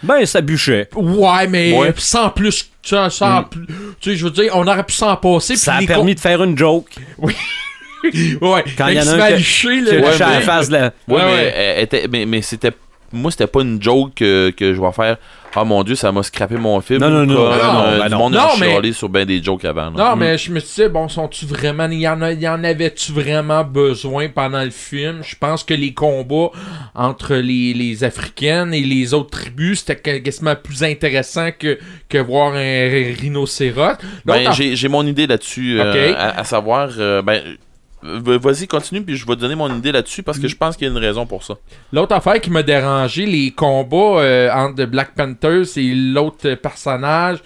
Ben, 0.05 0.25
ça 0.27 0.41
bûchait. 0.41 0.89
Ouais, 0.95 1.47
mais 1.49 1.77
Ouais. 1.77 1.93
sans 1.97 2.31
plus. 2.31 2.71
Sans, 2.83 3.09
sans 3.11 3.45
plus- 3.45 3.67
Tu 4.01 4.11
sais, 4.11 4.17
je 4.17 4.25
veux 4.25 4.31
dire, 4.31 4.53
on 4.55 4.67
aurait 4.67 4.85
pu 4.85 4.93
s'en 4.95 5.17
passer. 5.17 5.57
Ça 5.57 5.77
a 5.77 5.83
permis 5.87 6.15
de 6.15 6.21
faire 6.21 6.43
une 6.43 6.57
joke. 6.57 6.91
con- 7.19 7.29
Ouais, 8.43 8.65
Quand 8.77 8.89
il 8.89 8.97
y 8.97 8.99
en 8.99 9.03
a 9.03 9.05
se 9.05 9.11
un 9.21 9.29
que- 9.29 9.35
licher, 9.35 9.69
Que 9.81 9.85
là. 9.87 9.93
le 9.93 10.03
Ouais, 10.05 10.13
face 10.13 10.69
mais, 12.09 12.27
mais 12.27 12.43
c'était. 12.43 12.73
Moi, 13.13 13.31
c'était 13.31 13.47
pas 13.47 13.63
une 13.63 13.81
joke 13.83 14.13
que, 14.17 14.51
que 14.51 14.75
je 14.75 14.81
vais 14.81 14.93
faire. 14.93 15.17
Ah 15.57 15.65
mon 15.65 15.83
dieu, 15.85 15.95
ça 15.95 16.11
m'a 16.13 16.23
scrappé 16.23 16.57
mon 16.57 16.81
film. 16.81 17.01
Non, 17.01 17.11
non, 17.11 17.25
non, 17.27 17.35
Comme, 17.37 17.45
non, 17.45 17.85
euh, 17.87 17.99
ben 18.01 18.05
du 18.07 18.11
non. 18.13 18.19
monde 18.19 18.37
a 18.37 18.49
mais- 18.59 18.67
chialé 18.71 18.93
sur 18.93 19.09
ben 19.09 19.25
des 19.25 19.43
jokes 19.43 19.65
avant. 19.65 19.91
là. 19.91 20.11
Non, 20.11 20.17
mais 20.17 20.37
je 20.37 20.51
me 20.51 20.61
disais, 20.61 20.89
bon, 20.89 21.09
sont-tu 21.09 21.47
vraiment. 21.47 21.89
Il 21.91 22.01
y 22.01 22.09
en, 22.09 22.21
a, 22.23 22.33
il 22.33 22.41
y 22.41 22.49
en 22.49 22.65
avait-tu 22.65 23.13
vraiment 23.13 23.63
besoin 23.65 24.29
pendant 24.29 24.65
le 24.65 24.71
film? 24.71 25.21
Je 25.23 25.37
pense 25.39 25.63
que 25.63 25.75
les 25.75 25.95
combats 25.95 26.51
entre 26.95 27.35
les, 27.37 27.73
les 27.75 28.05
Africaines 28.05 28.75
et 28.75 28.81
les 28.81 29.15
autres 29.15 29.31
tribus, 29.39 29.85
c'était 29.87 30.21
quasiment 30.23 30.57
plus 30.57 30.83
intéressant 30.83 31.51
que, 31.59 31.79
que 32.09 32.19
voir 32.19 32.55
un 32.55 33.13
rhinocéros. 33.21 33.97
Ben, 34.25 34.51
j'ai 34.53 34.89
mon 34.89 35.07
idée 35.07 35.27
là-dessus. 35.27 35.81
euh, 35.81 36.15
à, 36.17 36.41
à 36.41 36.45
savoir. 36.45 36.91
euh, 36.99 37.23
ben, 37.23 37.41
vas-y, 38.05 38.67
continue, 38.67 39.03
puis 39.03 39.17
je 39.17 39.27
vais 39.27 39.35
te 39.35 39.41
donner 39.41 39.55
mon 39.55 39.75
idée 39.77 39.93
là-dessus 39.93 40.23
parce 40.23 40.39
que 40.39 40.47
je 40.49 40.57
pense 40.57 40.77
qu'il 40.77 40.87
y 40.87 40.91
a 40.91 40.93
une 40.93 40.99
raison 40.99 41.25
pour 41.27 41.43
ça. 41.43 41.55
L'autre 41.93 42.15
affaire 42.15 42.41
qui 42.41 42.51
m'a 42.51 42.63
dérangé, 42.63 43.25
les 43.27 43.51
combats 43.51 44.21
euh, 44.23 44.51
entre 44.53 44.85
Black 44.85 45.15
Panthers 45.15 45.67
et 45.77 45.95
l'autre 45.95 46.55
personnage, 46.55 47.39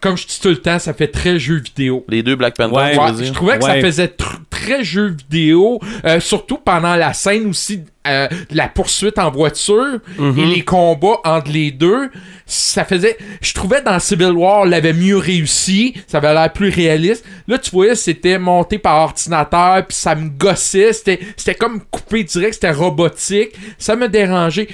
comme 0.00 0.16
je 0.16 0.26
dis 0.26 0.38
tout 0.40 0.48
le 0.48 0.56
temps, 0.58 0.78
ça 0.78 0.92
fait 0.92 1.08
très 1.08 1.38
jeu 1.38 1.56
vidéo. 1.56 2.04
Les 2.08 2.22
deux 2.22 2.36
Black 2.36 2.56
Panther, 2.56 2.74
Ouais, 2.74 2.92
tu 2.92 2.98
veux 2.98 3.04
Ouais, 3.06 3.12
dire? 3.12 3.24
je 3.26 3.32
trouvais 3.32 3.58
que 3.58 3.64
ça 3.64 3.80
faisait 3.80 4.06
tr- 4.06 4.38
très 4.66 4.84
jeu 4.84 5.16
vidéo, 5.30 5.80
euh, 6.04 6.20
surtout 6.20 6.58
pendant 6.58 6.96
la 6.96 7.12
scène 7.12 7.46
aussi 7.46 7.82
euh, 8.06 8.28
de 8.28 8.56
la 8.56 8.68
poursuite 8.68 9.18
en 9.18 9.30
voiture 9.32 9.98
Mhm. 10.18 10.38
et 10.38 10.46
les 10.46 10.62
combats 10.64 11.18
entre 11.24 11.50
les 11.50 11.72
deux. 11.72 12.10
Ça 12.46 12.84
faisait, 12.84 13.16
je 13.40 13.52
trouvais 13.52 13.82
dans 13.82 13.98
Civil 13.98 14.30
War 14.30 14.64
l'avait 14.64 14.92
mieux 14.92 15.16
réussi, 15.16 15.94
ça 16.06 16.18
avait 16.18 16.32
l'air 16.32 16.52
plus 16.52 16.68
réaliste. 16.68 17.24
Là, 17.48 17.58
tu 17.58 17.70
voyais, 17.72 17.96
c'était 17.96 18.38
monté 18.38 18.78
par 18.78 19.00
ordinateur, 19.02 19.84
puis 19.86 19.96
ça 19.96 20.14
me 20.14 20.28
gossait, 20.28 20.92
c'était, 20.92 21.18
c'était 21.36 21.56
comme 21.56 21.80
coupé 21.90 22.22
direct, 22.22 22.54
c'était 22.54 22.70
robotique, 22.70 23.50
ça 23.78 23.96
me 23.96 24.08
dérangeait. 24.08 24.68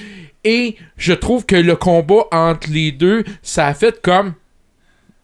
Et 0.44 0.76
je 0.98 1.12
trouve 1.14 1.46
que 1.46 1.56
le 1.56 1.76
combat 1.76 2.24
entre 2.32 2.68
les 2.70 2.92
deux, 2.92 3.24
ça 3.42 3.66
a 3.68 3.74
fait 3.74 4.02
comme 4.02 4.34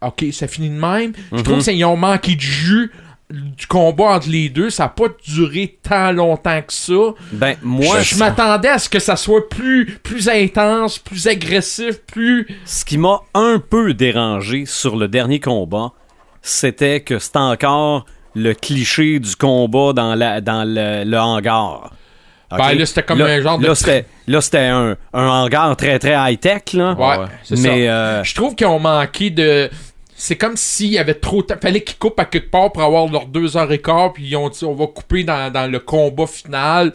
OK, 0.01 0.25
ça 0.31 0.47
finit 0.47 0.69
de 0.69 0.79
même. 0.79 1.11
Je 1.33 1.41
trouve 1.41 1.61
qu'ils 1.61 1.83
ont 1.85 1.97
manqué 1.97 2.35
de 2.35 2.41
jus 2.41 2.89
du 3.31 3.67
combat 3.67 4.05
entre 4.15 4.29
les 4.29 4.49
deux. 4.49 4.69
Ça 4.69 4.83
n'a 4.83 4.89
pas 4.89 5.05
duré 5.27 5.77
tant 5.83 6.11
longtemps 6.11 6.61
que 6.61 6.73
ça. 6.73 6.93
Ben, 7.31 7.55
moi, 7.61 7.99
je 7.99 8.15
je 8.15 8.19
m'attendais 8.19 8.69
à 8.69 8.79
ce 8.79 8.89
que 8.89 8.99
ça 8.99 9.15
soit 9.15 9.47
plus, 9.49 9.85
plus 10.03 10.27
intense, 10.29 10.97
plus 10.99 11.27
agressif, 11.27 11.99
plus. 12.07 12.47
ce 12.65 12.83
qui 12.85 12.97
m'a 12.97 13.19
un 13.33 13.59
peu 13.59 13.93
dérangé 13.93 14.65
sur 14.65 14.95
le 14.95 15.07
dernier 15.07 15.39
combat, 15.39 15.91
c'était 16.41 17.01
que 17.01 17.19
c'était 17.19 17.37
encore 17.39 18.05
le 18.35 18.53
cliché 18.53 19.19
du 19.19 19.35
combat 19.35 19.93
dans, 19.93 20.15
la, 20.15 20.41
dans 20.41 20.63
le, 20.63 21.03
le 21.03 21.19
hangar. 21.19 21.91
Ben, 22.51 22.73
là, 22.73 22.85
c'était 22.87 23.03
comme 23.03 23.19
Là- 23.19 23.25
un 23.25 23.41
genre 23.41 23.59
de 23.59 23.67
Là, 23.67 23.75
c'était, 23.75 24.05
là, 24.25 24.41
c'était 24.41 24.57
un, 24.57 24.95
un 25.13 25.27
hangar 25.27 25.75
très, 25.77 25.99
très 25.99 26.15
high-tech, 26.15 26.73
là. 26.73 26.93
Ouais, 26.93 27.17
Ouais. 27.19 27.25
c'est 27.43 27.55
ça. 27.57 27.67
Euh, 27.69 28.23
Je 28.23 28.33
trouve 28.33 28.55
qu'ils 28.55 28.65
ont 28.65 28.79
manqué 28.79 29.29
de. 29.29 29.69
C'est 30.21 30.35
comme 30.35 30.57
s'il 30.57 30.89
y 30.89 30.97
avait 30.97 31.13
trop 31.13 31.41
de. 31.41 31.55
Fallait 31.61 31.81
qu'ils 31.81 31.97
coupent 31.97 32.19
à 32.19 32.25
quelque 32.25 32.51
part 32.51 32.73
pour 32.73 32.83
avoir 32.83 33.07
leurs 33.09 33.25
deux 33.25 33.55
heures 33.55 33.71
et 33.71 33.81
quart, 33.81 34.11
puis 34.11 34.27
ils 34.27 34.35
ont 34.35 34.49
dit 34.49 34.65
on 34.65 34.75
va 34.75 34.85
couper 34.87 35.23
dans, 35.23 35.49
dans 35.49 35.71
le 35.71 35.79
combat 35.79 36.27
final. 36.27 36.93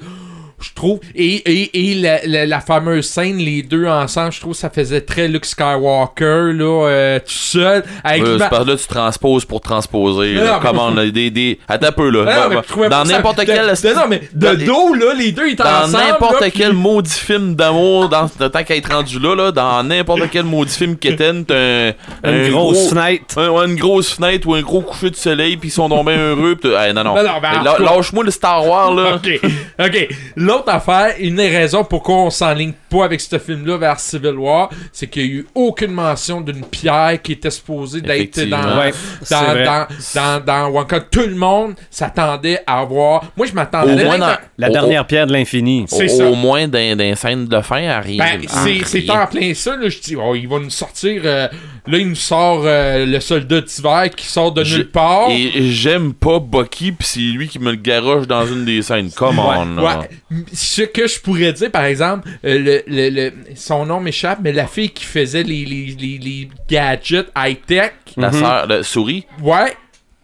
Je 0.65 0.73
trouve. 0.75 1.01
Et, 1.15 1.35
et, 1.35 1.91
et 1.91 1.95
la, 1.97 2.19
la- 2.27 2.47
la 2.47 2.61
fameuse 2.61 3.07
scène, 3.07 3.37
les 3.37 3.63
deux 3.63 3.87
ensemble, 3.87 4.33
je 4.33 4.41
trouve 4.41 4.55
ça 4.55 4.71
faisait 4.71 5.01
très 5.03 5.29
Luke 5.29 5.45
Skywalker, 5.45 6.53
là, 6.55 6.87
euh, 6.89 7.19
tout 7.19 7.25
seul. 7.33 7.85
Avec 8.03 8.23
Ouais, 8.23 8.37
ma- 8.39 8.49
que 8.49 8.55
là, 8.71 8.77
tu 8.77 8.87
transposes 8.87 9.45
pour 9.45 9.61
transposer. 9.61 10.35
Non, 10.35 10.45
là. 10.45 10.61
mais- 10.63 10.69
Comment, 10.69 10.91
là, 10.91 11.11
des, 11.11 11.31
des... 11.31 11.59
Attends 11.69 11.89
un 11.89 11.93
peu, 11.93 12.09
là. 12.11 12.25
Non, 12.49 12.89
dans 12.89 13.05
ça- 13.05 13.13
n'importe 13.13 13.39
de- 13.41 13.45
quel... 13.45 13.67
de- 13.67 13.95
Non, 13.95 14.07
mais 14.09 14.23
de 14.33 14.47
dans- 14.55 14.65
dos, 14.65 14.95
là, 14.95 15.15
les 15.15 15.33
deux 15.33 15.49
étaient 15.49 15.63
Dans 15.63 15.89
n'importe 15.89 16.41
là, 16.41 16.51
quel 16.51 16.71
puis- 16.71 16.77
maudit 16.79 17.11
film 17.11 17.55
d'amour, 17.55 18.09
dans 18.09 18.29
tant 18.29 18.65
qu'à 18.65 18.77
être 18.77 18.93
rendu 18.93 19.19
là, 19.19 19.35
là, 19.35 19.53
dans 19.53 19.83
n'importe 19.83 20.23
quel 20.31 20.45
maudit 20.45 20.75
film 20.75 20.97
quétaine, 20.97 21.45
t'as 21.45 21.55
un, 21.55 21.93
une 22.25 22.47
un 22.47 22.49
grosse 22.51 22.79
gros- 22.79 22.89
fenêtre. 22.89 23.39
un- 23.39 23.67
une 23.67 23.77
grosse 23.77 24.15
fenêtre 24.15 24.49
ou 24.49 24.55
un 24.55 24.63
gros 24.63 24.81
coucher 24.81 25.11
de 25.11 25.17
soleil, 25.17 25.57
puis 25.57 25.69
ils 25.69 25.73
sont 25.73 25.89
bien 26.05 26.17
heureux. 26.17 26.57
pis 26.57 26.69
hey, 26.69 26.93
non, 26.95 27.05
non. 27.05 27.15
Non, 27.17 27.23
non, 27.23 27.41
ben, 27.41 27.63
Lâche-moi 27.85 28.25
le 28.25 28.31
Star 28.31 28.67
Wars, 28.67 28.95
là. 28.95 29.15
OK. 29.17 29.41
OK. 29.81 30.09
L'autre 30.55 30.69
affaire, 30.73 31.15
une 31.19 31.37
des 31.37 31.49
raisons 31.49 31.85
pourquoi 31.85 32.17
on 32.17 32.31
s'enligne 32.31 32.73
pas 32.89 33.05
avec 33.05 33.21
ce 33.21 33.39
film-là 33.39 33.77
vers 33.77 33.99
Civil 33.99 34.35
War, 34.37 34.71
c'est 34.93 35.09
qu'il 35.09 35.23
y 35.23 35.25
a 35.25 35.29
eu 35.29 35.47
aucune 35.55 35.91
mention 35.91 36.41
d'une 36.41 36.65
pierre 36.65 37.21
qui 37.23 37.33
était 37.33 37.51
supposée 37.51 38.01
d'être 38.01 38.41
dans, 38.49 38.79
Ouais, 38.79 38.93
c'est 39.23 39.35
dans, 39.35 39.43
vrai. 39.45 39.65
dans, 39.65 39.87
dans, 40.15 40.45
dans 40.45 40.69
Wonka. 40.69 41.01
Tout 41.01 41.21
le 41.27 41.35
monde 41.35 41.75
s'attendait 41.91 42.61
à 42.67 42.81
avoir. 42.81 43.25
Moi, 43.37 43.47
je 43.47 43.53
m'attendais. 43.53 44.05
Quand- 44.05 44.37
La 44.59 44.69
Au- 44.69 44.73
dernière 44.73 45.07
pierre 45.07 45.27
de 45.27 45.33
l'infini. 45.33 45.87
C'est 45.89 46.05
Au, 46.05 46.17
ça. 46.19 46.27
au 46.27 46.35
moins 46.37 46.67
les 46.69 47.17
scènes 47.17 47.47
de 47.47 47.61
fin, 47.61 47.89
arrive. 47.89 48.19
Ben, 48.19 48.41
c'est, 48.47 48.85
c'est 48.85 49.11
en 49.11 49.27
plein 49.27 49.53
ça, 49.55 49.77
là. 49.77 49.89
Je 49.89 49.99
dis, 49.99 50.17
oh, 50.17 50.35
il 50.35 50.47
va 50.49 50.59
nous 50.61 50.71
sortir. 50.71 51.23
euh, 51.25 51.49
là, 51.87 51.99
il 51.99 52.09
nous 52.09 52.15
sort 52.15 52.63
euh, 52.65 53.05
le 53.07 53.19
soldat 53.21 53.61
d'hiver 53.61 54.11
qui 54.17 54.27
sort 54.27 54.53
de 54.53 54.63
nulle 54.63 54.91
part. 54.91 55.31
Et 55.31 55.71
j'aime 55.71 56.13
pas 56.15 56.39
Bucky, 56.39 56.93
pis 56.93 57.07
c'est 57.07 57.19
lui 57.21 57.49
qui 57.49 57.59
me 57.59 57.71
le 57.73 57.77
garoche 57.77 58.27
dans 58.27 58.47
une 58.47 58.65
des 58.65 58.83
scènes. 58.83 59.11
Come 59.11 59.39
on, 59.41 59.49
Ouais, 59.77 59.83
là. 59.83 59.99
ouais. 60.01 60.44
Ce 60.53 60.83
que 60.83 61.07
je 61.07 61.21
pourrais 61.21 61.53
dire, 61.53 61.71
par 61.71 61.85
exemple, 61.85 62.29
euh, 62.45 62.59
le, 62.59 62.83
le- 62.87 63.11
le- 63.11 63.33
son 63.55 63.87
nom 63.87 64.01
m'échappe, 64.01 64.39
mais 64.43 64.53
la 64.53 64.67
fille 64.67 64.91
qui 64.91 65.05
faisait 65.05 65.43
les, 65.43 65.65
les, 65.65 65.87
les, 65.99 66.19
les 66.19 66.49
gadgets 66.69 67.29
high-tech, 67.37 67.93
La 68.17 68.33
sœur, 68.33 68.67
la 68.67 68.83
souris. 68.83 69.27
ouais, 69.43 69.77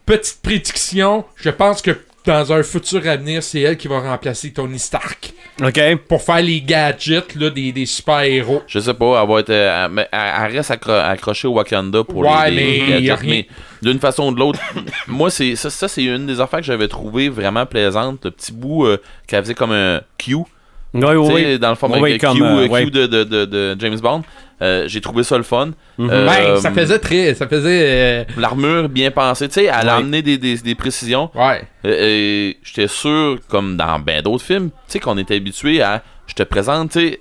petite 0.07 0.39
prédiction, 0.43 1.25
je 1.37 1.51
pense 1.51 1.83
que 1.83 1.97
dans 2.27 2.53
un 2.53 2.63
futur 2.63 3.07
avenir, 3.09 3.43
c'est 3.43 3.61
elle 3.61 3.77
qui 3.77 3.89
va 3.89 4.01
remplacer 4.01 4.53
Tony 4.53 4.79
Stark 4.79 5.33
OK? 5.63 5.81
pour 6.09 6.23
faire 6.23 6.43
les 6.43 6.61
gadgets 6.61 7.35
là, 7.35 7.51
des, 7.51 7.73
des 7.73 7.87
super-héros. 7.87 8.63
Je 8.67 8.79
sais 8.79 8.95
pas, 8.95 9.23
elle 9.23 9.29
va 9.29 9.41
être. 9.41 9.51
euh, 9.51 9.85
elle, 9.87 9.91
mais 9.93 10.09
elle- 10.13 10.53
reste 10.57 10.71
accro- 10.71 11.01
accrochée 11.03 11.49
au 11.49 11.53
Wakanda 11.53 12.05
pour 12.05 12.19
Ouais, 12.19 12.51
les, 12.51 12.57
mais 12.57 12.97
les 12.99 13.03
gadgets, 13.07 13.29
mais 13.29 13.47
d'une 13.83 13.99
façon 13.99 14.29
ou 14.29 14.35
de 14.35 14.39
l'autre, 14.39 14.61
moi, 15.07 15.31
c'est 15.31 15.57
ça, 15.57 15.71
ça 15.71 15.89
c'est 15.89 16.05
une 16.05 16.27
des 16.27 16.41
affaires 16.41 16.61
que 16.61 16.67
j'avais 16.67 16.89
trouvé 16.89 17.29
vraiment 17.29 17.65
plaisante. 17.67 18.25
Le 18.25 18.31
petit 18.31 18.53
bout 18.53 18.87
euh, 18.87 18.99
qu'elle 19.27 19.43
faisait 19.43 19.55
comme 19.55 19.73
un 19.73 20.01
Q. 20.19 20.37
Sais, 20.93 21.33
oui. 21.33 21.59
dans 21.59 21.69
le 21.71 21.75
format 21.77 21.99
comme, 22.19 22.43
euh, 22.43 22.63
euh, 22.63 22.67
Q 22.67 22.73
ouais. 22.73 22.85
de, 22.91 23.07
de, 23.07 23.25
de, 23.25 23.45
de 23.45 23.77
James 23.79 23.99
Bond. 24.01 24.23
Euh, 24.63 24.85
J'ai 24.89 25.01
trouvé 25.01 25.23
ça 25.23 25.37
le 25.37 25.43
fun. 25.43 25.71
Mhm. 25.99 26.11
Euh, 26.11 26.27
Ben, 26.27 26.57
ça 26.61 26.71
faisait 26.73 26.99
très. 26.99 27.35
Ça 27.35 27.47
faisait. 27.49 27.81
euh, 27.83 28.25
L'armure 28.37 28.89
bien 28.89 29.11
pensée. 29.11 29.49
Tu 29.49 29.55
sais, 29.55 29.65
elle 29.65 29.87
Ouais. 29.87 29.89
a 29.93 29.97
amené 29.97 30.21
des, 30.23 30.37
des, 30.37 30.57
des 30.59 30.75
précisions. 30.75 31.31
ouais. 31.35 31.63
Euh, 31.87 32.51
euh, 32.51 32.53
J'étais 32.63 32.89
sûr, 32.89 33.39
comme 33.49 33.77
dans 33.77 33.99
ben 34.01 34.21
d'autres 34.23 34.45
films, 34.45 34.71
tu 34.71 34.77
sais, 34.89 34.99
qu'on 35.01 35.17
était 35.19 35.37
habitué 35.37 35.81
à. 35.81 36.03
Je 36.27 36.35
te 36.35 36.43
présente, 36.43 36.91
tu 36.93 37.01
sais. 37.01 37.21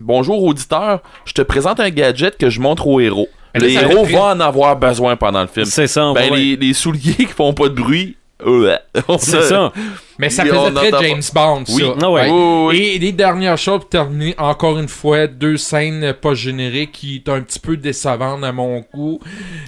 Bonjour 0.00 0.42
auditeur, 0.44 1.00
je 1.26 1.32
te 1.34 1.42
présente 1.42 1.78
un 1.78 1.90
gadget 1.90 2.38
que 2.38 2.48
je 2.48 2.58
montre 2.60 2.86
aux 2.86 3.00
héros. 3.00 3.28
Là, 3.54 3.60
les 3.60 3.74
héros 3.74 4.04
vont 4.04 4.22
en 4.22 4.40
avoir 4.40 4.76
besoin 4.76 5.16
pendant 5.16 5.42
le 5.42 5.46
film. 5.46 5.66
C'est 5.66 5.86
ça. 5.88 6.12
Ben, 6.14 6.30
ouais. 6.30 6.38
les, 6.38 6.56
les 6.56 6.72
souliers 6.72 7.14
qui 7.14 7.26
font 7.26 7.52
pas 7.52 7.68
de 7.68 7.74
bruit, 7.74 8.16
euh, 8.46 8.76
C'est 9.18 9.42
ça. 9.42 9.72
Mais 10.20 10.30
ça 10.30 10.44
faisait 10.44 10.72
très 10.90 10.90
James 11.08 11.22
Bond, 11.34 11.64
ça. 11.66 11.72
Oui. 11.74 11.82
Ah 12.02 12.10
ouais. 12.10 12.30
Oui, 12.30 12.30
oui, 12.30 12.66
oui. 12.68 12.76
Et 12.94 12.98
les 12.98 13.12
dernières 13.12 13.58
choses 13.58 13.80
pour 13.80 13.88
terminer, 13.88 14.34
encore 14.38 14.78
une 14.78 14.88
fois, 14.88 15.26
deux 15.26 15.56
scènes 15.56 16.12
pas 16.12 16.34
génériques 16.34 16.92
qui 16.92 17.16
est 17.16 17.28
un 17.30 17.40
petit 17.40 17.58
peu 17.58 17.76
décevantes 17.76 18.44
à 18.44 18.52
mon 18.52 18.84
goût. 18.92 19.18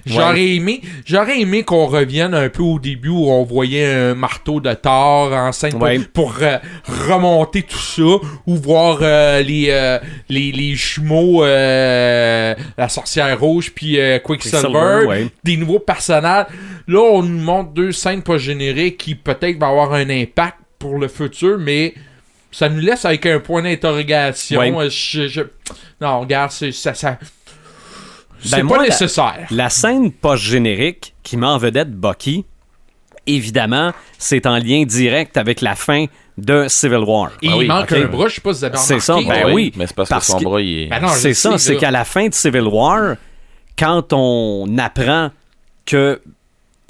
J'aurais 0.07 0.47
aimé, 0.57 0.81
j'aurais 1.05 1.41
aimé 1.41 1.63
qu'on 1.63 1.87
revienne 1.87 2.35
un 2.35 2.49
peu 2.49 2.63
au 2.63 2.79
début 2.79 3.09
où 3.09 3.29
on 3.31 3.45
voyait 3.45 3.87
un 3.93 4.15
marteau 4.15 4.61
de 4.61 4.73
Thor 4.75 5.33
en 5.33 5.53
scène 5.53 5.73
pour- 5.73 5.83
Ouais. 5.83 5.99
pour, 6.13 6.35
euh, 6.43 6.59
remonter 7.09 7.63
tout 7.63 7.79
ça 7.79 8.03
ou 8.47 8.57
voir 8.57 8.99
euh, 9.03 9.41
les, 9.43 9.67
euh, 9.71 9.99
les 10.29 10.53
les 10.53 10.75
jumeaux 10.75 11.45
euh, 11.45 12.55
la 12.77 12.89
sorcière 12.89 13.39
rouge 13.41 13.73
puis 13.75 13.99
euh, 13.99 14.19
Quicksilver, 14.19 14.59
Quicksilver, 14.61 15.07
ouais. 15.07 15.27
des 15.45 15.57
nouveaux 15.57 15.79
personnages. 15.79 16.47
Là, 16.89 17.01
on 17.01 17.23
nous 17.23 17.41
montre 17.41 17.71
deux 17.71 17.93
scènes 17.93 18.23
pas 18.23 18.39
génériques 18.39 18.99
qui 18.99 19.15
peut-être 19.15 19.59
vont 19.59 19.69
avoir 19.69 19.93
un 19.95 20.11
impact 20.11 20.42
pour 20.83 20.99
le 20.99 21.09
futur, 21.09 21.59
mais 21.59 21.95
ça 22.51 22.69
nous 22.69 22.81
laisse 22.81 23.05
avec 23.05 23.25
un 23.27 23.39
point 23.41 23.63
d'interrogation. 23.63 24.61
Ouais. 24.61 24.73
Euh, 24.75 24.91
je- 24.91 25.29
je- 25.29 25.41
Non, 26.01 26.21
regarde, 26.21 26.51
c'est 26.51 26.73
ça. 26.73 26.93
ça... 26.95 27.19
C'est 28.45 28.57
Ben, 28.57 28.67
pas 28.67 28.83
nécessaire. 28.83 29.47
La 29.53 29.71
scène 29.71 30.11
post-générique 30.11 31.15
qui 31.23 31.37
met 31.37 31.47
en 31.47 31.59
vedette 31.59 31.93
Bucky, 31.93 32.45
évidemment, 33.27 33.93
c'est 34.19 34.47
en 34.47 34.57
lien 34.59 34.83
direct 34.83 35.37
avec 35.37 35.61
la 35.61 35.77
fin 35.77 36.07
de 36.37 36.67
Civil 36.67 37.05
War. 37.07 37.29
Et 37.41 37.49
Ah 37.49 37.53
il 37.53 37.55
oui, 37.55 37.67
manque 37.69 37.93
ok. 37.93 37.99
un 37.99 38.07
bras, 38.07 38.27
je 38.29 38.35
sais 38.35 38.41
pas 38.41 38.53
si 38.53 38.59
vous 38.61 38.65
avez 38.65 38.77
C'est 38.79 38.99
ça, 39.01 39.15
ben 39.15 39.53
oui. 39.53 39.73
Mais 39.77 39.87
c'est 39.87 39.95
parce, 39.95 40.09
Parce 40.09 40.27
que 40.27 40.33
son 40.33 40.39
que- 40.39 40.45
bras, 40.45 40.61
il 40.61 40.83
est. 40.83 40.87
Ben 40.89 41.07
c'est 41.09 41.35
ça, 41.35 41.57
c'est 41.59 41.77
qu'à 41.77 41.93
la 41.93 42.05
fin 42.05 42.27
de 42.27 42.35
Civil 42.35 42.63
War, 42.63 43.15
quand 43.79 44.13
on 44.13 44.77
apprend 44.79 45.31
que 45.87 46.21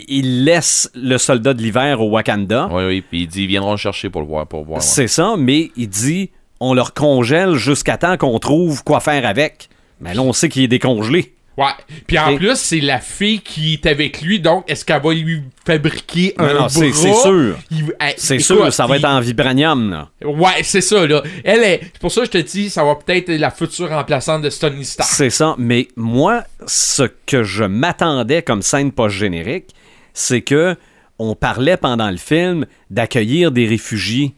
il 0.09 0.45
laisse 0.45 0.91
le 0.95 1.19
soldat 1.19 1.55
de 1.55 1.63
l'hiver 1.63 2.01
au 2.01 2.09
Wakanda, 2.11 2.69
Oui, 2.73 2.85
oui, 2.85 3.01
puis 3.03 3.23
il 3.23 3.27
dit 3.29 3.43
ils 3.43 3.47
viendront 3.49 3.73
le 3.73 3.77
chercher 3.77 4.11
pour 4.11 4.21
le 4.23 4.27
voir. 4.27 4.47
Pour 4.47 4.65
voir 4.65 4.79
ouais. 4.79 4.85
c'est 4.85 5.09
ça, 5.09 5.35
mais 5.39 5.71
il 5.77 5.89
dit 5.89 6.31
on 6.61 6.75
leur 6.75 6.95
congèle 6.95 7.55
jusqu'à 7.57 7.97
temps 7.97 8.17
qu'on 8.17 8.39
trouve 8.39 8.83
quoi 8.85 9.01
faire 9.01 9.27
avec. 9.27 9.69
Mais 10.01 10.15
là, 10.15 10.23
on 10.23 10.33
sait 10.33 10.49
qu'il 10.49 10.63
est 10.63 10.69
décongelé. 10.69 11.35
Ouais. 11.59 11.67
Puis 12.07 12.19
en 12.19 12.31
Et- 12.31 12.37
plus, 12.37 12.57
c'est 12.57 12.81
la 12.81 12.99
fille 12.99 13.41
qui 13.41 13.75
est 13.75 13.87
avec 13.87 14.23
lui, 14.23 14.41
donc 14.41 14.65
est-ce 14.69 14.85
qu'elle 14.87 15.03
va 15.03 15.13
lui 15.13 15.43
fabriquer 15.67 16.35
Non, 16.39 16.45
un 16.47 16.49
non, 16.55 16.59
bras? 16.61 16.69
c'est 16.71 16.93
c'est 16.93 17.13
sûr. 17.15 17.57
Il- 17.71 17.95
C'est 18.17 18.39
sûr, 18.39 18.73
ça 18.73 18.87
va 18.87 18.97
il- 18.97 19.01
être 19.01 19.05
en 19.11 19.21
vibranium. 19.21 19.91
Là. 19.91 20.09
Ouais, 20.27 20.63
c'est 20.63 20.81
ça, 20.81 21.07
là. 21.07 21.23
Elle 21.45 21.63
est. 21.63 21.81
C'est 21.93 21.99
pour 22.01 22.11
ça 22.11 22.21
que 22.23 22.27
je 22.29 22.31
te 22.31 22.39
dis, 22.39 22.71
ça 22.71 22.83
va 22.85 22.95
peut-être 22.95 23.29
être 23.29 23.39
la 23.41 23.51
future 23.51 23.91
remplaçante 23.91 24.41
de 24.43 24.49
Tony 24.49 24.85
Stark. 24.85 25.09
C'est 25.13 25.31
ça. 25.31 25.55
Mais 25.59 25.89
moi, 25.95 26.43
ce 26.67 27.03
que 27.27 27.43
je 27.43 27.65
m'attendais 27.65 28.43
comme 28.43 28.63
scène 28.63 28.91
post-générique, 28.91 29.67
c'est 30.15 30.43
que 30.43 30.77
on 31.19 31.35
parlait 31.35 31.77
pendant 31.77 32.11
le 32.11 32.17
film 32.17 32.67
d'accueillir 32.91 33.53
des 33.53 33.67
réfugiés. 33.67 34.35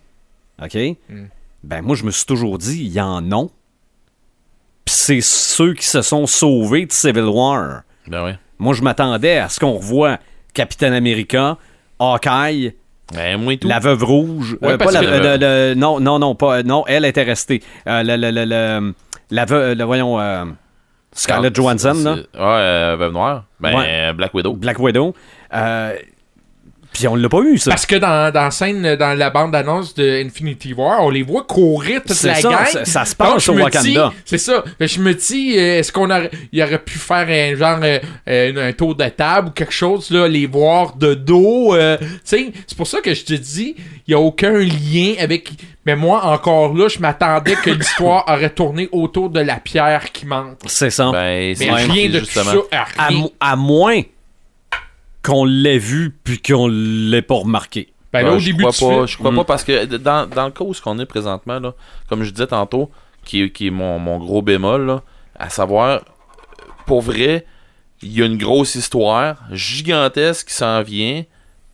OK? 0.62 0.74
Hmm. 1.08 1.26
Ben, 1.62 1.80
moi, 1.82 1.96
je 1.96 2.04
me 2.04 2.10
suis 2.10 2.26
toujours 2.26 2.58
dit, 2.58 2.84
il 2.84 2.92
y 2.92 3.00
en 3.00 3.30
a. 3.32 3.46
Puis 4.84 4.94
c'est 4.94 5.20
ceux 5.22 5.72
qui 5.74 5.86
se 5.86 6.02
sont 6.02 6.26
sauvés 6.26 6.84
de 6.86 6.92
Civil 6.92 7.24
War. 7.24 7.82
Ben 8.06 8.24
oui. 8.24 8.32
Moi, 8.58 8.74
je 8.74 8.82
m'attendais 8.82 9.38
à 9.38 9.48
ce 9.48 9.58
qu'on 9.58 9.72
revoie 9.78 10.18
Captain 10.52 10.92
America, 10.92 11.56
Hawkeye, 11.98 12.74
Ben, 13.12 13.40
moi 13.40 13.54
et 13.54 13.58
tout. 13.58 13.66
la 13.68 13.78
veuve 13.80 14.04
rouge. 14.04 14.58
Ouais, 14.60 14.72
euh, 14.72 14.76
pas 14.78 14.84
parce 14.84 14.94
la, 14.94 15.00
que- 15.00 15.06
le- 15.06 15.36
le- 15.70 15.74
non, 15.74 16.00
non, 16.00 16.18
non, 16.18 16.34
pas. 16.34 16.62
Non, 16.62 16.84
elle 16.86 17.04
était 17.06 17.22
restée. 17.22 17.62
Euh, 17.86 18.02
le, 18.02 18.16
le- 18.16 18.30
le- 18.30 18.44
le- 18.44 18.94
la 19.30 19.44
veuve, 19.46 19.76
le- 19.76 19.84
voyons, 19.84 20.20
euh, 20.20 20.44
Scarlett 21.14 21.52
Ah, 21.56 21.60
Johansson, 21.62 21.94
là, 22.04 22.12
Ouais, 22.14 22.24
euh, 22.40 22.96
Veuve 22.98 23.12
Noire. 23.12 23.44
Ben, 23.60 23.74
Ouais. 23.76 24.12
Black 24.14 24.34
Widow. 24.34 24.52
Black 24.54 24.78
Widow. 24.78 25.14
Euh, 25.54 25.94
Puis 26.94 27.06
on 27.08 27.16
l'a 27.16 27.28
pas 27.28 27.40
eu, 27.40 27.58
ça. 27.58 27.70
Parce 27.70 27.84
que 27.86 27.96
dans, 27.96 28.50
scène, 28.50 28.94
dans 28.96 29.18
la 29.18 29.28
bande-annonce 29.28 29.94
de 29.94 30.24
Infinity 30.24 30.72
War, 30.72 31.04
on 31.04 31.10
les 31.10 31.22
voit 31.22 31.42
courir 31.42 32.00
toute 32.02 32.12
C'est 32.16 32.28
la 32.28 32.34
ça, 32.36 32.48
gang. 32.50 32.64
ça- 32.66 32.84
ça 32.84 33.04
se 33.04 33.14
passe 33.16 33.48
au 33.48 33.54
Wakanda. 33.54 34.12
C'est 34.24 34.38
ça. 34.38 34.64
Que 34.78 34.86
je 34.86 35.00
me 35.00 35.12
dis, 35.12 35.54
euh, 35.58 35.80
est-ce 35.80 35.92
qu'on 35.92 36.08
aurait, 36.08 36.30
il 36.52 36.62
aurait 36.62 36.78
pu 36.78 36.96
faire 36.98 37.26
un 37.28 37.56
genre, 37.56 37.80
euh, 37.82 37.98
euh, 38.28 38.68
un 38.68 38.72
tour 38.72 38.94
de 38.94 39.04
table 39.08 39.48
ou 39.48 39.50
quelque 39.50 39.72
chose, 39.72 40.08
là, 40.10 40.26
les 40.28 40.46
voir 40.46 40.94
de 40.96 41.14
dos. 41.14 41.74
euh, 41.74 41.98
tu 41.98 42.06
sais, 42.24 42.52
c'est 42.66 42.76
pour 42.78 42.86
ça 42.86 43.00
que 43.00 43.12
je 43.12 43.24
te 43.24 43.34
dis, 43.34 43.74
il 44.06 44.12
y 44.12 44.14
a 44.14 44.18
aucun 44.20 44.52
lien 44.58 45.14
avec. 45.18 45.50
Mais 45.86 45.96
moi, 45.96 46.24
encore 46.24 46.74
là, 46.74 46.88
je 46.88 46.98
m'attendais 47.00 47.56
que 47.56 47.70
l'histoire 47.70 48.24
aurait 48.28 48.50
tourné 48.50 48.88
autour 48.92 49.28
de 49.30 49.40
la 49.40 49.56
pierre 49.56 50.12
qui 50.12 50.26
manque. 50.26 50.58
C'est 50.66 50.90
ça. 50.90 51.10
Ben, 51.12 51.54
Mais 51.58 51.70
rien 51.72 52.08
de 52.08 52.20
tout 52.20 52.26
ça. 52.26 52.42
à, 52.72 53.08
à 53.40 53.56
moins 53.56 54.00
qu'on 55.24 55.44
l'ait 55.44 55.78
vu 55.78 56.16
puis 56.22 56.40
qu'on 56.40 56.68
l'ait 56.68 57.22
pas 57.22 57.36
remarqué. 57.36 57.88
Ben 58.12 58.22
là, 58.22 58.34
au 58.34 58.38
je 58.38 58.46
début 58.46 58.62
crois 58.64 58.70
pas, 58.72 58.94
film- 58.94 59.06
je 59.08 59.16
crois 59.18 59.32
Mm. 59.32 59.36
pas 59.36 59.44
parce 59.44 59.64
que 59.64 59.96
dans, 59.96 60.28
dans 60.28 60.44
le 60.44 60.50
cas 60.52 60.62
où 60.64 60.72
ce 60.74 60.80
qu'on 60.82 60.98
est 61.00 61.06
présentement 61.06 61.58
là, 61.58 61.74
comme 62.08 62.22
je 62.22 62.30
disais 62.30 62.46
tantôt, 62.46 62.90
qui, 63.24 63.42
est- 63.42 63.50
qui 63.50 63.66
est 63.68 63.70
mon, 63.70 63.98
mon 63.98 64.18
gros 64.18 64.42
bémol 64.42 64.86
là, 64.86 65.02
à 65.36 65.48
savoir 65.48 66.02
pour 66.86 67.00
vrai, 67.00 67.46
il 68.02 68.12
y 68.12 68.22
a 68.22 68.26
une 68.26 68.36
grosse 68.36 68.74
histoire 68.74 69.36
gigantesque 69.50 70.48
qui 70.48 70.54
s'en 70.54 70.82
vient, 70.82 71.24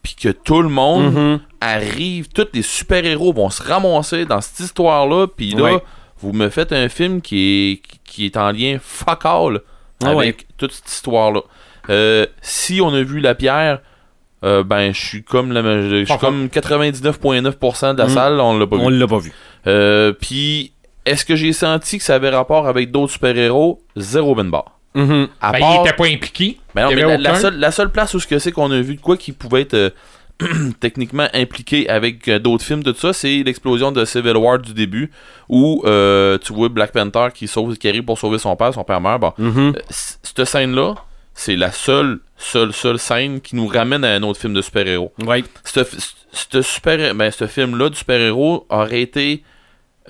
puis 0.02 0.14
que 0.14 0.28
tout 0.30 0.62
le 0.62 0.68
monde 0.68 1.12
Mhm. 1.12 1.40
arrive, 1.60 2.28
tous 2.28 2.46
les 2.54 2.62
super-héros 2.62 3.32
vont 3.32 3.50
se 3.50 3.62
ramasser 3.62 4.24
dans 4.24 4.40
cette 4.40 4.60
histoire-là, 4.60 5.26
puis 5.26 5.50
là, 5.54 5.62
Ouais. 5.74 5.82
vous 6.20 6.32
me 6.32 6.48
faites 6.48 6.72
un 6.72 6.88
film 6.88 7.20
qui 7.20 7.82
est, 7.82 7.82
qui 8.04 8.24
est 8.26 8.36
en 8.36 8.50
lien 8.52 8.78
fuck 8.80 9.24
all 9.26 9.60
Ah 10.02 10.10
avec 10.10 10.16
ouais. 10.38 10.46
toute 10.56 10.72
cette 10.72 10.88
histoire-là. 10.90 11.40
Euh, 11.90 12.26
si 12.40 12.80
on 12.80 12.94
a 12.94 13.02
vu 13.02 13.20
La 13.20 13.34
Pierre, 13.34 13.80
euh, 14.44 14.62
ben, 14.62 14.92
je 14.94 14.98
suis 15.00 15.22
comme, 15.22 15.52
la, 15.52 15.62
je 15.62 16.04
suis 16.04 16.18
comme 16.18 16.48
99,9% 16.48 17.92
de 17.94 17.98
la 17.98 18.04
Mhm. 18.06 18.10
salle, 18.14 18.40
on 18.40 18.58
l'a 18.58 18.66
pas 18.66 18.76
On 18.76 18.88
vu. 18.90 18.96
l'a 18.98 19.06
pas 19.06 19.18
vu. 19.18 19.32
Euh, 19.66 20.12
puis, 20.12 20.72
est-ce 21.04 21.24
que 21.24 21.36
j'ai 21.36 21.52
senti 21.52 21.98
que 21.98 22.04
ça 22.04 22.14
avait 22.14 22.30
rapport 22.30 22.66
avec 22.66 22.90
d'autres 22.90 23.12
super-héros? 23.12 23.82
Zéro 23.96 24.34
ben 24.34 24.44
barre. 24.50 24.78
Mhm. 24.94 25.28
À 25.40 25.52
Ben, 25.52 25.58
part- 25.60 25.74
il 25.76 25.80
était 25.86 25.96
pas 25.96 26.06
impliqué. 26.06 26.58
ben 26.74 26.84
non, 26.88 26.94
mais 26.94 27.18
la, 27.18 27.34
seule, 27.36 27.58
la 27.58 27.70
seule 27.70 27.90
place 27.90 28.14
où 28.14 28.20
ce 28.20 28.26
que 28.26 28.38
c'est 28.38 28.50
qu'on 28.52 28.70
a 28.70 28.80
vu 28.80 28.96
de 28.96 29.00
quoi 29.00 29.16
qui 29.16 29.32
pouvait 29.32 29.62
être 29.62 29.74
euh, 29.74 29.90
techniquement 30.80 31.28
impliqué 31.34 31.88
avec 31.88 32.26
euh, 32.28 32.38
d'autres 32.38 32.64
films 32.64 32.82
de 32.82 32.92
tout 32.92 33.00
ça, 33.00 33.12
c'est 33.12 33.42
l'explosion 33.42 33.92
de 33.92 34.04
Civil 34.04 34.36
War 34.36 34.58
du 34.58 34.72
début 34.72 35.10
où 35.48 35.82
euh, 35.84 36.38
tu 36.38 36.52
vois 36.54 36.68
Black 36.70 36.92
Panther 36.92 37.28
qui 37.34 37.46
sauve 37.46 37.76
qui 37.76 37.88
arrive 37.88 38.04
pour 38.04 38.18
sauver 38.18 38.38
son 38.38 38.56
père, 38.56 38.72
son 38.72 38.82
père 38.84 39.00
meurt. 39.00 39.20
Bon, 39.20 39.32
c- 39.90 40.16
cette 40.22 40.44
scène 40.46 40.74
là, 40.74 40.94
c'est 41.40 41.56
la 41.56 41.72
seule 41.72 42.18
seule 42.36 42.72
seule 42.74 42.98
scène 42.98 43.40
qui 43.40 43.56
nous 43.56 43.66
ramène 43.66 44.04
à 44.04 44.12
un 44.14 44.22
autre 44.22 44.38
film 44.38 44.52
de 44.52 44.60
super-héros. 44.60 45.10
Ouais. 45.24 45.42
Ce, 45.64 45.80
ce 46.32 46.60
super 46.62 47.14
ben, 47.14 47.30
ce 47.30 47.46
film 47.46 47.78
là 47.78 47.88
du 47.88 47.96
super-héros 47.96 48.66
aurait 48.68 49.00
été 49.00 49.42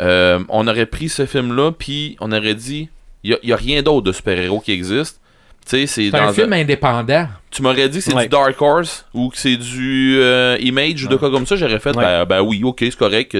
euh, 0.00 0.40
on 0.48 0.66
aurait 0.66 0.86
pris 0.86 1.08
ce 1.08 1.26
film 1.26 1.54
là 1.54 1.70
puis 1.70 2.16
on 2.20 2.32
aurait 2.32 2.56
dit 2.56 2.88
il 3.22 3.38
y, 3.42 3.52
a 3.52 3.56
rien 3.56 3.82
d'autre 3.82 4.06
de 4.06 4.12
super-héros 4.12 4.60
qui 4.60 4.72
existe. 4.72 5.20
C'est 5.66 5.84
un 6.14 6.32
film 6.32 6.52
indépendant. 6.52 7.28
tu 7.50 7.62
m'aurais 7.62 7.88
dit 7.88 7.98
que 7.98 8.04
c'est 8.04 8.14
Ouais. 8.14 8.22
du 8.24 8.28
Dark 8.30 8.60
Horse 8.60 9.06
ou 9.14 9.28
que 9.28 9.36
c'est 9.36 9.56
du 9.58 10.16
euh, 10.18 10.56
Image 10.60 11.04
ou 11.04 11.08
de 11.08 11.16
quoi 11.16 11.30
comme 11.30 11.46
ça, 11.46 11.54
j'aurais 11.54 11.78
fait, 11.78 11.94
Ouais. 11.94 12.02
ben, 12.02 12.24
ben 12.24 12.40
oui, 12.40 12.62
ok, 12.64 12.78
c'est 12.80 12.96
correct. 12.96 13.36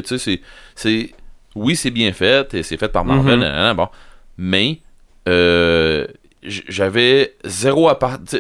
C'est, 0.76 1.11
oui, 1.57 1.74
c'est 1.76 1.91
bien 1.91 2.12
fait 2.12 2.53
et 2.55 2.62
c'est 2.62 2.76
fait 2.76 2.88
par 2.88 3.05
Marvel, 3.05 3.41
Mhm. 3.41 3.74
bon. 3.74 3.88
Mais, 4.36 4.80
euh, 5.28 6.07
j'avais 6.43 7.34
zéro 7.45 7.88
appartenance. 7.88 8.36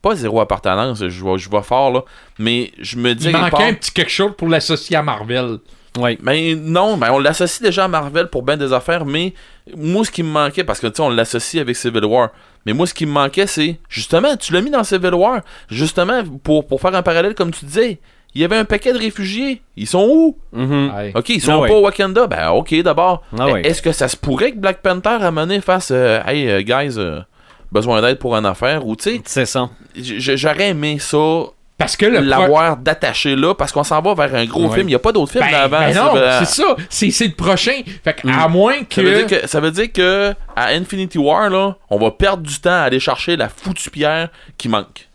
Pas 0.00 0.16
zéro 0.16 0.40
appartenance, 0.40 1.06
je 1.06 1.20
vois, 1.20 1.38
je 1.38 1.48
vois 1.48 1.62
fort, 1.62 1.92
là. 1.92 2.02
Mais 2.38 2.72
je 2.80 2.96
me 2.98 3.14
dis. 3.14 3.26
Il 3.28 3.32
manquait 3.32 3.50
part- 3.50 3.60
un 3.62 3.74
petit 3.74 3.92
quelque 3.92 4.10
chose 4.10 4.32
pour 4.36 4.48
l'associer 4.48 4.96
à 4.96 5.02
Marvel. 5.02 5.58
Ouais. 5.98 6.18
ben 6.22 6.58
non, 6.58 6.96
ben 6.96 7.10
on 7.12 7.18
l'associe 7.18 7.60
déjà 7.60 7.84
à 7.84 7.88
Marvel 7.88 8.28
pour 8.28 8.42
bien 8.42 8.56
des 8.56 8.72
affaires, 8.72 9.04
mais 9.04 9.34
moi 9.76 10.06
ce 10.06 10.10
qui 10.10 10.22
me 10.22 10.30
manquait, 10.30 10.64
parce 10.64 10.80
que 10.80 10.86
tu 10.86 10.94
sais, 10.96 11.02
on 11.02 11.10
l'associe 11.10 11.60
avec 11.60 11.76
Civil 11.76 12.06
War, 12.06 12.30
mais 12.64 12.72
moi 12.72 12.86
ce 12.86 12.94
qui 12.94 13.04
me 13.04 13.12
manquait 13.12 13.46
c'est, 13.46 13.78
justement, 13.90 14.34
tu 14.38 14.54
l'as 14.54 14.62
mis 14.62 14.70
dans 14.70 14.84
Civil 14.84 15.12
War, 15.12 15.42
justement, 15.68 16.22
pour, 16.42 16.66
pour 16.66 16.80
faire 16.80 16.94
un 16.94 17.02
parallèle 17.02 17.34
comme 17.34 17.50
tu 17.50 17.66
disais, 17.66 18.00
il 18.34 18.40
y 18.40 18.44
avait 18.44 18.56
un 18.56 18.64
paquet 18.64 18.94
de 18.94 18.98
réfugiés, 18.98 19.60
ils 19.76 19.86
sont 19.86 20.08
où? 20.10 20.38
Mhm. 20.54 20.92
Ouais. 20.96 21.12
Ok, 21.14 21.28
ils 21.28 21.42
sont 21.42 21.52
Ah 21.52 21.60
ouais. 21.60 21.68
pas 21.68 21.74
au 21.74 21.82
Wakanda, 21.82 22.26
ben 22.26 22.48
ok 22.52 22.74
d'abord. 22.82 23.22
Ah. 23.38 23.48
Est-ce 23.62 23.82
que 23.82 23.92
ça 23.92 24.08
se 24.08 24.16
pourrait 24.16 24.52
que 24.52 24.58
Black 24.58 24.80
Panther 24.80 25.10
à 25.10 25.30
moment 25.30 25.42
donné 25.42 25.60
fasse, 25.60 25.90
euh, 25.90 26.22
hey 26.26 26.48
euh, 26.48 26.62
guys, 26.62 26.94
euh, 26.98 27.20
besoin 27.72 28.00
d'aide 28.02 28.18
pour 28.18 28.36
une 28.36 28.46
affaire, 28.46 28.86
ou 28.86 28.94
tu 28.96 29.04
sais, 29.04 29.22
C'est 29.24 29.46
ça. 29.46 29.68
j'aurais 29.96 30.68
aimé 30.68 30.98
ça, 31.00 31.18
Parce 31.78 31.96
que 31.96 32.06
pro- 32.06 32.20
l'avoir 32.22 32.76
d'attaché 32.76 33.34
là, 33.34 33.54
parce 33.54 33.72
qu'on 33.72 33.82
s'en 33.82 34.00
va 34.00 34.14
vers 34.14 34.34
un 34.34 34.44
gros 34.44 34.68
Ouais. 34.68 34.74
film, 34.76 34.88
il 34.88 34.92
y 34.92 34.94
a 34.94 34.98
pas 35.00 35.10
d'autres 35.10 35.32
films 35.32 35.44
Ben, 35.44 35.68
d'avant. 35.68 35.78
ben 35.80 35.94
non, 35.94 36.12
c'est 36.40 36.62
ça. 36.62 36.76
C'est 36.88 37.10
c'est 37.10 37.26
le 37.26 37.34
prochain. 37.34 37.80
Fait 38.04 38.14
que, 38.14 38.26
Mm. 38.28 38.38
à 38.38 38.48
moins 38.48 38.84
que. 38.84 38.94
Ça 38.94 39.02
veut, 39.02 39.24
dire 39.24 39.26
que, 39.40 39.46
ça 39.48 39.60
veut 39.60 39.70
dire 39.72 39.92
que 39.92 40.34
à 40.54 40.66
Infinity 40.68 41.18
War, 41.18 41.48
là, 41.50 41.74
on 41.90 41.98
va 41.98 42.10
perdre 42.12 42.42
du 42.44 42.60
temps 42.60 42.70
à 42.70 42.82
aller 42.82 43.00
chercher 43.00 43.36
la 43.36 43.48
foutue 43.48 43.90
pierre 43.90 44.28
qui 44.58 44.68
manque. 44.68 45.08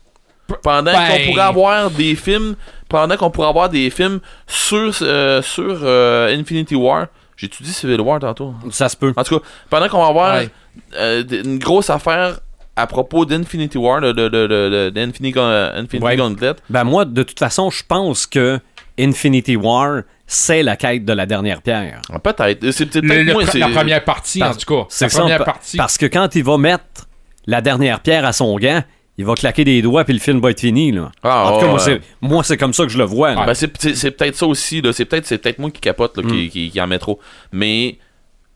Pendant 0.62 0.92
Ben- 0.92 1.08
qu'on 1.08 1.30
pourrait 1.30 1.42
avoir 1.42 1.90
des 1.90 2.14
films, 2.14 2.54
pendant 2.88 3.16
qu'on 3.16 3.30
pourrait 3.30 3.48
avoir 3.48 3.68
des 3.68 3.88
films 3.90 4.20
sur, 4.46 4.92
euh, 5.02 5.40
sur 5.42 5.80
euh, 5.82 6.34
Infinity 6.38 6.74
War. 6.74 7.06
J'ai 7.36 7.46
étudié 7.46 7.72
Civil 7.72 8.00
War 8.00 8.18
tantôt. 8.18 8.54
Ça 8.70 8.88
se 8.88 8.96
peut. 8.96 9.12
En 9.16 9.22
tout 9.24 9.38
cas, 9.38 9.46
pendant 9.70 9.88
qu'on 9.88 10.02
va 10.02 10.08
avoir 10.08 10.34
Ouais. 10.36 10.48
euh, 10.96 11.22
une 11.44 11.58
grosse 11.58 11.88
affaire 11.90 12.40
à 12.78 12.86
propos 12.86 13.24
d'Infinity 13.24 13.76
War, 13.78 14.00
de, 14.00 14.12
de, 14.12 14.28
de, 14.28 14.46
de- 14.46 14.90
d'Infinity 14.90 15.32
Gun- 15.32 15.72
Infinity 15.74 16.04
Ouais. 16.04 16.16
Gauntlet, 16.16 16.54
Ben 16.70 16.84
moi, 16.84 17.04
de 17.04 17.22
toute 17.22 17.38
façon, 17.38 17.70
je 17.70 17.82
pense 17.86 18.26
que 18.26 18.58
Infinity 18.98 19.56
War, 19.56 20.02
c'est 20.26 20.62
la 20.62 20.76
quête 20.76 21.04
de 21.04 21.12
la 21.12 21.26
dernière 21.26 21.62
pierre. 21.62 22.00
ah, 22.12 22.18
peut-être. 22.18 22.70
C'est 22.70 22.86
peut-être 22.86 23.04
Le- 23.04 23.22
le 23.22 23.32
moi. 23.32 23.42
pre- 23.44 23.50
c'est- 23.50 23.58
la 23.58 23.68
première 23.68 24.04
partie, 24.04 24.38
Parce- 24.40 24.56
en 24.56 24.60
tout 24.60 24.74
cas. 24.74 24.86
C'est 24.88 25.04
La 25.06 25.08
ça, 25.10 25.20
première 25.20 25.38
pa- 25.38 25.44
partie. 25.44 25.76
Parce 25.76 25.96
que 25.98 26.06
quand 26.06 26.34
il 26.34 26.44
va 26.44 26.58
mettre 26.58 27.06
la 27.46 27.60
dernière 27.60 28.00
pierre 28.00 28.24
à 28.24 28.32
son 28.32 28.56
gant, 28.58 28.82
il 29.16 29.24
va 29.24 29.34
claquer 29.34 29.64
des 29.64 29.82
doigts 29.82 30.04
puis 30.04 30.12
le 30.14 30.20
film 30.20 30.40
va 30.40 30.50
être 30.50 30.60
fini. 30.60 30.92
Là. 30.92 31.10
Ah, 31.22 31.46
en 31.46 31.54
tout 31.54 31.60
cas, 31.60 31.66
moi, 31.66 31.74
ouais. 31.76 31.80
c'est, 31.84 32.00
moi, 32.20 32.44
c'est 32.44 32.56
comme 32.56 32.72
ça 32.74 32.84
que 32.84 32.90
je 32.90 32.98
le 32.98 33.04
vois. 33.04 33.34
là. 33.34 33.46
Ben, 33.46 33.54
c'est, 33.54 33.70
c'est- 33.80 33.94
c'est 33.94 34.10
peut-être 34.12 34.36
ça 34.36 34.46
aussi, 34.46 34.80
là. 34.80 34.92
C'est 34.92 35.04
peut-être, 35.06 35.26
c'est 35.26 35.38
peut-être 35.38 35.58
moi 35.58 35.70
qui 35.70 35.80
capote, 35.80 36.16
là, 36.16 36.22
Mm. 36.24 36.30
qui, 36.30 36.48
qui, 36.50 36.70
qui 36.70 36.80
en 36.80 36.86
met 36.86 36.98
trop. 36.98 37.18
Mais, 37.52 37.98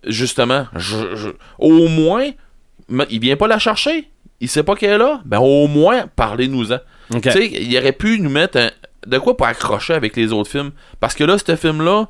justement, 0.06 0.66
je, 0.76 1.14
je- 1.16 1.28
au 1.58 1.88
moins, 1.88 2.26
il 3.10 3.20
vient 3.20 3.36
pas 3.36 3.46
la 3.46 3.58
chercher. 3.58 4.08
Il 4.42 4.48
sait 4.48 4.62
pas 4.62 4.74
qu'elle 4.76 4.90
est 4.92 4.98
là? 4.98 5.20
Ben, 5.24 5.38
au 5.38 5.66
moins, 5.68 6.06
parlez-nous-en. 6.16 6.78
Tu 7.20 7.30
sais, 7.32 7.46
il 7.62 7.78
aurait 7.78 7.92
pu 7.92 8.18
nous 8.20 8.28
mettre 8.30 8.58
un- 8.58 8.70
de 9.06 9.18
quoi 9.18 9.36
pour 9.36 9.46
accrocher 9.46 9.94
avec 9.94 10.16
les 10.16 10.32
autres 10.32 10.50
films? 10.50 10.72
Parce 11.00 11.14
que 11.14 11.24
là, 11.24 11.36
ce 11.38 11.56
film-là, 11.56 12.08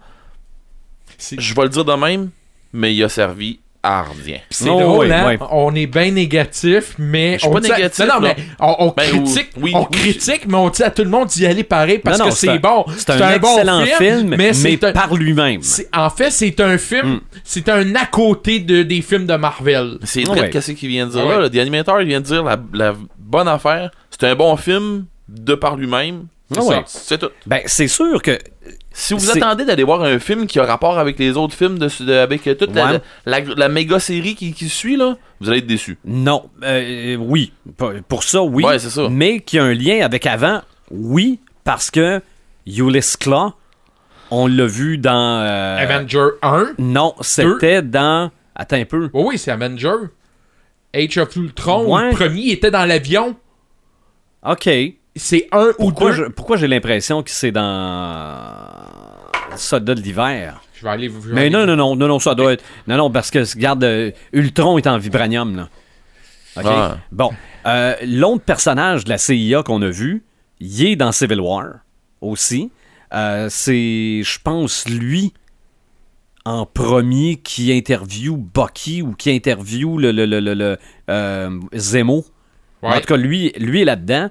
je 1.39 1.55
vais 1.55 1.63
le 1.63 1.69
dire 1.69 1.85
de 1.85 1.93
même, 1.95 2.31
mais 2.73 2.95
il 2.95 3.03
a 3.05 3.09
servi 3.09 3.61
à 3.85 4.05
rien. 4.25 4.39
C'est 4.51 4.69
Oh, 4.71 4.81
drôle, 4.81 5.11
hein? 5.13 5.37
On 5.51 5.75
est 5.75 5.87
bien 5.87 6.11
négatif, 6.13 6.95
mais. 6.99 7.35
Je 7.35 7.39
suis 7.41 7.49
on 7.49 7.53
pas 7.53 7.61
dit 7.61 7.73
à- 7.73 7.77
négatif, 7.77 8.05
Non, 8.07 8.21
mais 8.21 8.37
on, 8.61 8.77
on 8.79 8.95
Ben, 8.97 9.03
critique, 9.09 9.51
oui, 9.61 9.73
on 9.75 9.81
oui. 9.81 9.87
critique, 9.91 10.43
mais 10.47 10.55
on 10.57 10.69
dit 10.69 10.83
à 10.85 10.91
tout 10.91 11.03
le 11.03 11.11
monde 11.11 11.27
d'y 11.29 11.47
aller 11.47 11.65
pareil 11.65 11.99
parce 11.99 12.19
Non, 12.19 12.27
non, 12.27 12.31
que 12.31 12.37
c'est 12.37 12.59
bon. 12.61 12.85
c'est 12.97 13.11
un, 13.11 13.39
bon 13.39 13.49
excellent 13.49 13.85
film, 13.99 14.29
mais, 14.29 14.37
mais 14.37 14.53
c'est 14.53 14.85
un. 14.85 14.93
par 14.93 15.15
lui-même. 15.15 15.61
En 15.95 16.11
fait, 16.11 16.31
c'est 16.31 16.61
un 16.61 16.79
film, 16.79 17.15
Mm. 17.15 17.21
c'est 17.43 17.69
un 17.69 17.95
à 17.97 18.07
côté 18.07 18.61
de, 18.61 18.83
des 18.85 19.03
films 19.03 19.27
de 19.27 19.35
Marvel. 19.35 19.99
C'est 20.05 20.23
Ah 20.27 20.31
vrai 20.31 20.41
ouais. 20.43 20.51
qu'est-ce 20.51 20.73
qu'il 20.73 20.89
vient 20.89 21.07
de 21.07 21.13
dire 21.13 21.23
Ah 21.25 21.29
là. 21.29 21.37
ouais. 21.37 21.43
là. 21.43 21.51
The 21.51 21.57
Animator, 21.57 22.01
il 22.03 22.09
vient 22.09 22.21
de 22.21 22.27
dire 22.27 22.45
la, 22.45 22.57
la 22.73 22.95
bonne 23.19 23.49
affaire. 23.49 23.91
C'est 24.11 24.29
un 24.29 24.35
bon 24.37 24.57
film 24.57 25.07
de 25.29 25.55
par 25.55 25.77
lui-même. 25.77 26.27
C'est 26.53 26.61
Ah 26.61 26.65
ouais. 26.65 26.83
C'est 26.87 27.19
tout. 27.19 27.31
Ben, 27.47 27.61
c'est 27.67 27.89
sûr 27.89 28.21
que 28.23 28.39
Si 28.93 29.15
vous 29.15 29.31
attendez 29.31 29.65
d'aller 29.65 29.85
voir 29.85 30.03
un 30.03 30.19
film 30.19 30.47
qui 30.47 30.59
a 30.61 30.65
rapport 30.65 30.99
avec 30.99 31.19
les 31.19 31.37
autres 31.37 31.55
films, 31.55 31.79
de, 31.79 31.89
de- 32.05 32.13
avec 32.13 32.47
euh, 32.47 32.55
toute 32.55 32.75
la, 32.75 33.01
la, 33.27 33.41
la 33.41 33.69
méga 33.69 33.99
série 33.99 34.35
qui, 34.35 34.53
qui 34.53 34.69
suit, 34.69 34.97
là, 34.97 35.17
vous 35.41 35.49
allez 35.49 35.59
être 35.59 35.67
déçus. 35.67 35.99
non, 36.05 36.51
euh, 36.63 37.17
oui, 37.17 37.53
Pour- 38.09 38.23
ça, 38.23 38.43
oui. 38.43 38.65
Ouais, 38.65 38.79
c'est 38.79 38.91
ça. 38.91 39.09
Mais 39.11 39.41
qu'il 39.41 39.57
y 39.59 39.61
a 39.61 39.65
un 39.65 39.75
lien 39.75 40.05
avec 40.05 40.27
avant, 40.27 40.61
oui, 40.91 41.41
parce 41.65 41.91
que 41.91 42.21
Ulysses 42.67 43.17
Claw, 43.17 43.53
on 44.31 44.47
l'a 44.47 44.67
vu 44.67 44.99
dans. 44.99 45.41
euh, 45.41 45.79
Avenger 45.79 46.29
1. 46.43 46.73
Non, 46.79 47.15
c'était 47.21 47.83
dans. 47.83 48.31
Attends 48.55 48.77
un 48.77 48.85
peu. 48.85 49.09
Oui, 49.15 49.23
oui, 49.29 49.39
c'est 49.39 49.51
Avenger. 49.51 49.95
Age 50.95 51.17
of 51.19 51.35
Ultron, 51.37 51.87
Ouais. 51.97 52.11
le 52.11 52.15
premier 52.15 52.51
était 52.51 52.71
dans 52.71 52.85
l'avion. 52.85 53.35
Ok. 54.47 54.69
C'est 55.15 55.49
un 55.53 55.69
ou 55.69 55.73
Pourquoi, 55.79 56.11
deux? 56.11 56.17
je- 56.17 56.25
pourquoi 56.31 56.57
j'ai 56.57 56.69
l'impression 56.69 57.23
que 57.23 57.31
c'est 57.31 57.53
dans. 57.53 58.47
Soldat 59.57 59.95
de 59.95 60.01
l'hiver? 60.01 60.61
Je 60.75 60.83
vais 60.85 60.89
aller. 60.91 61.09
vais 61.09 61.33
Mais 61.35 61.41
aller- 61.43 61.51
non, 61.51 61.67
non, 61.67 61.77
non, 61.77 61.97
non, 61.97 62.09
non, 62.09 62.19
ça 62.19 62.35
doit 62.35 62.55
être. 62.55 62.65
Non, 62.87 62.97
non, 62.97 63.11
parce 63.11 63.31
que, 63.31 63.39
regarde, 63.55 63.85
euh, 63.85 64.11
Ultron 64.33 64.79
est 64.79 64.87
en 64.87 64.97
vibranium, 64.99 65.57
là. 65.57 65.69
OK? 66.57 66.65
Ah. 66.67 66.99
Bon. 67.11 67.31
Euh, 67.67 67.95
L'autre 68.07 68.45
personnage 68.45 69.05
de 69.05 69.11
la 69.11 69.19
CIA 69.19 69.63
qu'on 69.63 69.83
a 69.83 69.89
vu, 69.91 70.25
il 70.61 70.85
est 70.87 70.97
dans 70.97 71.13
Civil 71.13 71.41
War 71.41 71.67
aussi. 72.21 72.71
Euh, 73.15 73.49
c'est, 73.51 74.23
je 74.23 74.39
pense, 74.43 74.89
lui 74.89 75.33
en 76.45 76.67
premier 76.67 77.37
qui 77.37 77.71
interview 77.73 78.37
Bucky 78.37 79.03
ou 79.03 79.13
qui 79.13 79.31
interview 79.31 79.99
le, 79.99 80.11
le, 80.11 80.25
le, 80.27 80.41
le- 80.41 80.55
le, 80.55 80.77
euh, 81.11 81.61
Zemo. 81.75 82.25
Ouais. 82.83 82.89
En 82.97 83.01
tout 83.01 83.07
cas, 83.07 83.17
lui, 83.17 83.53
lui 83.59 83.83
est 83.83 83.85
là-dedans. 83.85 84.31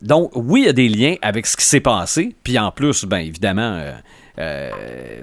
Donc, 0.00 0.30
oui, 0.34 0.62
il 0.62 0.66
y 0.66 0.68
a 0.68 0.72
des 0.72 0.88
liens 0.88 1.16
avec 1.22 1.46
ce 1.46 1.56
qui 1.56 1.64
s'est 1.64 1.80
passé. 1.80 2.34
Puis 2.42 2.58
en 2.58 2.70
plus, 2.70 3.04
ben 3.04 3.18
évidemment, 3.18 3.74
euh, 3.74 3.92
euh, 4.38 4.70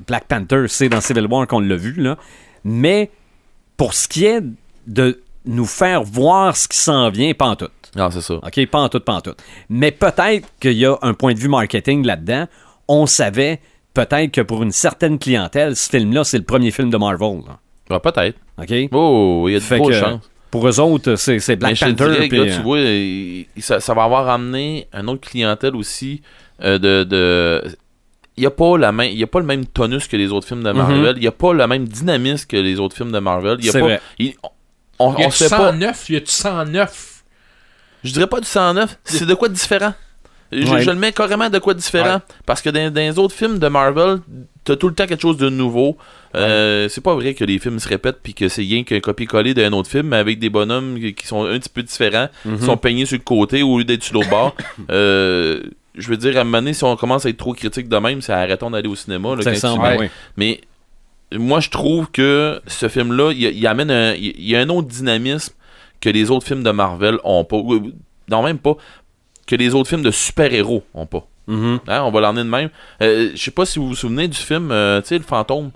Black 0.07 0.25
Panther, 0.25 0.65
c'est 0.67 0.89
dans 0.89 1.01
Civil 1.01 1.25
War 1.25 1.47
qu'on 1.47 1.59
l'a 1.59 1.75
vu. 1.75 1.93
Là. 1.93 2.17
Mais 2.63 3.09
pour 3.77 3.93
ce 3.93 4.07
qui 4.07 4.25
est 4.25 4.41
de 4.87 5.21
nous 5.45 5.65
faire 5.65 6.03
voir 6.03 6.55
ce 6.55 6.67
qui 6.67 6.77
s'en 6.77 7.09
vient, 7.09 7.33
pas 7.33 7.47
en 7.47 7.55
tout. 7.55 7.69
Non, 7.95 8.11
c'est 8.11 8.21
ça. 8.21 8.35
OK, 8.35 8.65
pas 8.67 8.79
en 8.79 8.89
tout, 8.89 8.99
pas 8.99 9.13
en 9.13 9.21
tout. 9.21 9.33
Mais 9.69 9.91
peut-être 9.91 10.47
qu'il 10.59 10.73
y 10.73 10.85
a 10.85 10.95
un 11.01 11.13
point 11.13 11.33
de 11.33 11.39
vue 11.39 11.47
marketing 11.47 12.05
là-dedans. 12.05 12.45
On 12.87 13.05
savait 13.05 13.59
peut-être 13.93 14.31
que 14.31 14.41
pour 14.41 14.63
une 14.63 14.71
certaine 14.71 15.17
clientèle, 15.17 15.75
ce 15.75 15.89
film-là, 15.89 16.23
c'est 16.23 16.37
le 16.37 16.43
premier 16.43 16.71
film 16.71 16.89
de 16.89 16.97
Marvel. 16.97 17.41
là. 17.47 17.59
Ah, 17.89 17.99
peut-être. 17.99 18.37
OK? 18.57 18.89
Oh, 18.91 19.45
il 19.47 19.53
y 19.53 19.55
a 19.55 19.59
de 19.59 19.79
grosses 19.79 19.95
chances. 19.95 20.29
Pour 20.51 20.67
eux 20.67 20.79
autres, 20.79 21.15
c'est 21.15 21.39
c'est 21.39 21.55
Black 21.55 21.73
Panther. 21.79 21.93
dirais 22.13 22.27
puis, 22.27 22.37
là, 22.37 22.45
tu 22.45 22.51
euh, 22.59 22.61
vois, 22.63 22.79
il- 22.79 23.47
ça, 23.59 23.79
ça 23.79 23.93
va 23.93 24.03
avoir 24.03 24.29
amené 24.29 24.87
une 24.93 25.09
autre 25.09 25.27
clientèle 25.29 25.75
aussi 25.75 26.21
euh, 26.63 26.77
de... 26.77 27.03
de... 27.03 27.63
Il 28.37 28.41
n'y 28.43 28.47
a, 28.47 28.51
pas 28.51 28.77
la 28.77 28.93
même- 28.93 29.11
il 29.11 29.17
y 29.19 29.23
a 29.23 29.27
pas 29.27 29.39
le 29.41 29.45
même 29.45 29.65
tonus 29.65 30.07
que 30.07 30.15
les 30.15 30.31
autres 30.31 30.47
films 30.47 30.63
de 30.63 30.71
Marvel. 30.71 31.13
Il 31.17 31.21
n'y 31.21 31.27
a 31.27 31.31
pas 31.33 31.51
le 31.51 31.67
même 31.67 31.85
dynamisme 31.85 32.47
que 32.47 32.55
les 32.55 32.79
autres 32.79 32.95
films 32.95 33.11
de 33.11 33.19
Marvel. 33.19 33.57
Il 33.59 33.65
y 33.65 33.69
a 33.69 33.73
Mhm. 33.73 33.73
C'est 33.73 33.79
pas, 33.79 33.85
vrai. 33.85 34.01
on, 34.99 35.11
y 35.17 35.23
a 35.23 35.25
on 35.25 35.29
du 35.29 35.35
sait 35.35 35.49
pas. 35.49 35.57
109, 35.71 36.05
il 36.09 36.13
y 36.13 36.17
a 36.17 36.19
du 36.21 36.25
109. 36.31 37.23
Je 38.05 38.13
dirais 38.13 38.27
pas 38.27 38.39
du 38.39 38.47
109. 38.47 38.97
C'est 39.03 39.25
de 39.25 39.33
quoi 39.33 39.49
de 39.49 39.53
différent? 39.55 39.93
Je, 40.51 40.67
Ouais. 40.71 40.81
je 40.81 40.89
le 40.89 40.95
mets 40.97 41.11
carrément 41.11 41.49
de 41.49 41.59
quoi 41.59 41.73
de 41.75 41.79
différent. 41.79 42.15
Ouais. 42.15 42.35
Parce 42.45 42.61
que 42.61 42.69
dans, 42.69 42.91
dans 42.93 43.01
les 43.01 43.19
autres 43.19 43.35
films 43.35 43.59
de 43.59 43.67
Marvel, 43.67 44.19
t'as 44.63 44.75
tout 44.75 44.87
le 44.87 44.95
temps 44.95 45.05
quelque 45.05 45.21
chose 45.21 45.37
de 45.37 45.49
nouveau. 45.49 45.97
Euh, 46.35 46.87
c'est 46.89 47.01
pas 47.01 47.13
vrai 47.15 47.33
que 47.33 47.43
les 47.43 47.59
films 47.59 47.79
se 47.79 47.87
répètent 47.87 48.19
puis 48.21 48.33
que 48.33 48.49
c'est 48.49 48.61
rien 48.61 48.83
qu'un 48.83 48.99
copier-coller 48.99 49.53
d'un 49.53 49.71
autre 49.73 49.89
film, 49.89 50.07
mais 50.09 50.17
avec 50.17 50.39
des 50.39 50.49
bonhommes 50.49 50.97
qui- 51.15 51.27
sont 51.27 51.45
un 51.45 51.57
petit 51.59 51.69
peu 51.69 51.83
différents, 51.83 52.29
Mhm. 52.45 52.57
qui 52.59 52.65
sont 52.65 52.77
peignés 52.77 53.05
sur 53.05 53.17
le 53.17 53.23
côté 53.23 53.61
au 53.63 53.77
lieu 53.79 53.83
d'être 53.83 54.03
sur 54.03 54.13
l'autre 54.15 54.29
bord. 54.29 54.55
Euh, 54.91 55.61
je 55.95 56.07
veux 56.09 56.17
dire, 56.17 56.37
à 56.37 56.41
un 56.41 56.43
moment 56.45 56.59
donné, 56.59 56.73
si 56.73 56.83
on 56.83 56.95
commence 56.95 57.25
à 57.25 57.29
être 57.29 57.37
trop 57.37 57.53
critique 57.53 57.89
de 57.89 57.97
même, 57.97 58.21
c'est 58.21 58.31
arrêtons 58.33 58.69
d'aller 58.71 58.87
au 58.89 58.95
cinéma. 58.95 59.35
là, 59.35 59.55
ça, 59.55 59.73
oui. 59.99 60.07
Mais 60.37 60.61
moi, 61.35 61.59
je 61.59 61.69
trouve 61.69 62.09
que 62.11 62.61
ce 62.67 62.87
film-là, 62.87 63.31
il, 63.33 63.43
il 63.43 63.67
amène 63.67 63.91
un, 63.91 64.13
il, 64.13 64.33
il 64.37 64.49
y 64.49 64.55
a 64.55 64.59
un 64.61 64.69
autre 64.69 64.87
dynamisme 64.87 65.53
que 66.01 66.09
les 66.09 66.31
autres 66.31 66.45
films 66.47 66.63
de 66.63 66.71
Marvel 66.71 67.17
ont 67.23 67.43
pas. 67.43 67.57
Non, 68.29 68.43
même 68.43 68.59
pas. 68.59 68.75
Que 69.49 69.55
les 69.55 69.73
autres 69.73 69.89
films 69.89 70.03
de 70.03 70.11
super-héros 70.11 70.83
ont 70.93 71.07
pas. 71.07 71.25
Mhm. 71.47 71.79
Hein, 71.87 72.03
on 72.03 72.11
va 72.11 72.21
l'emmener 72.21 72.43
de 72.43 72.49
même. 72.49 72.69
Euh, 73.01 73.31
je 73.33 73.41
sais 73.41 73.49
pas 73.49 73.65
si 73.65 73.79
vous 73.79 73.87
vous 73.87 73.95
souvenez 73.95 74.27
du 74.27 74.37
film, 74.37 74.69
euh, 74.71 75.01
tu 75.01 75.07
sais, 75.07 75.17
le 75.17 75.23
fantôme. 75.23 75.71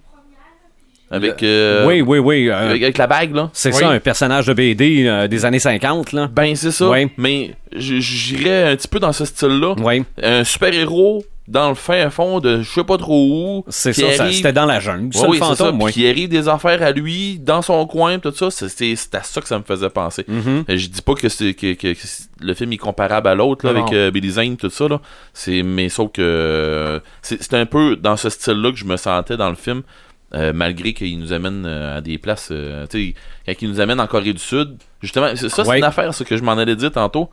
Avec, 1.10 1.42
euh, 1.44 1.86
Oui, 1.88 2.02
oui, 2.02 2.18
oui. 2.20 2.50
euh, 2.50 2.70
avec, 2.70 2.82
avec 2.84 2.98
la 2.98 3.08
bague, 3.08 3.36
là. 3.36 3.50
c'est 3.54 3.70
Oui. 3.74 3.80
ça, 3.80 3.90
un 3.90 4.00
personnage 4.00 4.46
de 4.48 4.54
BD 4.54 5.06
euh, 5.08 5.28
des 5.28 5.46
années 5.46 5.60
50, 5.60 6.12
là. 6.12 6.28
Ben, 6.32 6.56
c'est 6.56 6.72
ça. 6.72 6.88
Ouais. 6.90 7.10
Mais 7.18 7.52
j'irais 7.76 8.72
un 8.72 8.76
petit 8.76 8.88
peu 8.88 9.00
dans 9.00 9.12
ce 9.14 9.26
style-là. 9.26 9.76
Oui, 9.80 10.04
Un 10.22 10.44
super-héros 10.44 11.24
dans 11.48 11.68
le 11.70 11.76
fin 11.76 12.10
fond 12.10 12.40
de 12.40 12.62
je 12.62 12.70
sais 12.70 12.84
pas 12.86 12.98
trop 12.98 13.28
où. 13.60 13.66
c'est 13.68 13.92
ça, 13.92 14.12
ça, 14.14 14.24
arrive- 14.24 14.36
C'était 14.38 14.54
dans 14.54 14.66
la 14.66 14.80
jungle. 14.80 15.16
Ouais, 15.18 15.28
oui, 15.28 15.40
ça. 15.40 15.72
oui. 15.74 15.92
Puis 15.92 16.02
il 16.04 16.10
arrive 16.10 16.30
des 16.30 16.48
affaires 16.48 16.82
à 16.82 16.92
lui, 16.92 17.38
dans 17.40 17.62
son 17.62 17.86
coin, 17.86 18.18
tout 18.20 18.32
ça. 18.34 18.50
C'est 18.50 18.94
à 19.16 19.24
ça 19.24 19.42
que 19.42 19.48
ça 19.48 19.58
me 19.60 19.64
faisait 19.64 19.90
penser. 19.90 20.24
Mhm. 20.28 20.64
Euh, 20.70 20.78
Je 20.78 20.88
dis 20.88 21.02
pas 21.02 21.16
que, 21.16 21.28
c'est 21.28 21.54
que, 21.54 21.74
que- 21.74 21.94
que 21.94 22.00
c'est- 22.08 22.30
le 22.42 22.54
film 22.54 22.72
est 22.74 22.78
comparable 22.78 23.28
à 23.28 23.36
l'autre, 23.36 23.68
avec 23.68 23.92
euh, 23.94 24.10
Billy 24.10 24.32
Zane, 24.32 24.56
tout 24.58 24.70
ça. 24.70 24.88
Là. 24.88 25.02
Mais 25.64 25.90
sauf 25.90 26.12
que 26.14 26.22
euh, 26.22 27.00
c'est 27.22 27.54
un 27.54 27.66
peu 27.66 27.96
dans 27.98 28.16
ce 28.18 28.30
style-là 28.30 28.72
que 28.72 28.78
je 28.78 28.86
me 28.86 28.96
sentais 28.98 29.36
dans 29.38 29.50
le 29.50 29.56
film, 29.56 29.82
euh, 30.36 30.52
malgré 30.54 30.94
qu'il 30.94 31.20
nous 31.20 31.34
amène 31.34 31.66
à 31.66 32.00
des 32.02 32.18
places. 32.18 32.48
tu 32.48 32.56
sais, 32.90 33.14
quand 33.46 33.54
il 33.62 33.70
nous 33.70 33.82
amène 33.82 34.00
en 34.00 34.08
Corée 34.08 34.34
du 34.34 34.40
Sud, 34.40 34.78
justement, 35.02 35.28
c'est- 35.36 35.50
ça, 35.50 35.64
c'est 35.64 35.70
Ouais. 35.70 35.78
une 35.80 35.84
affaire, 35.84 36.14
ça, 36.14 36.24
que 36.24 36.38
je 36.38 36.44
m'en 36.44 36.54
allais 36.54 36.76
dire 36.78 36.92
tantôt. 36.92 37.30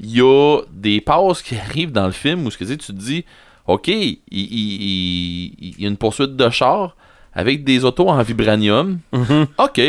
Il 0.00 0.10
y 0.16 0.20
a 0.22 0.60
des 0.72 1.00
passes 1.00 1.42
qui 1.42 1.56
arrivent 1.56 1.92
dans 1.92 2.06
le 2.06 2.12
film 2.12 2.46
où 2.46 2.50
ce 2.50 2.58
que 2.58 2.64
tu 2.64 2.76
te 2.76 2.92
dis, 2.92 3.24
OK, 3.66 3.88
il, 3.88 4.18
il- 4.30 4.48
il- 4.52 5.54
il 5.60 5.80
y 5.80 5.84
a 5.84 5.88
une 5.88 5.96
poursuite 5.96 6.34
de 6.36 6.50
char 6.50 6.96
avec 7.34 7.64
des 7.64 7.84
autos 7.84 8.08
en 8.08 8.22
vibranium. 8.22 8.98
Mhm. 9.12 9.46
OK. 9.58 9.80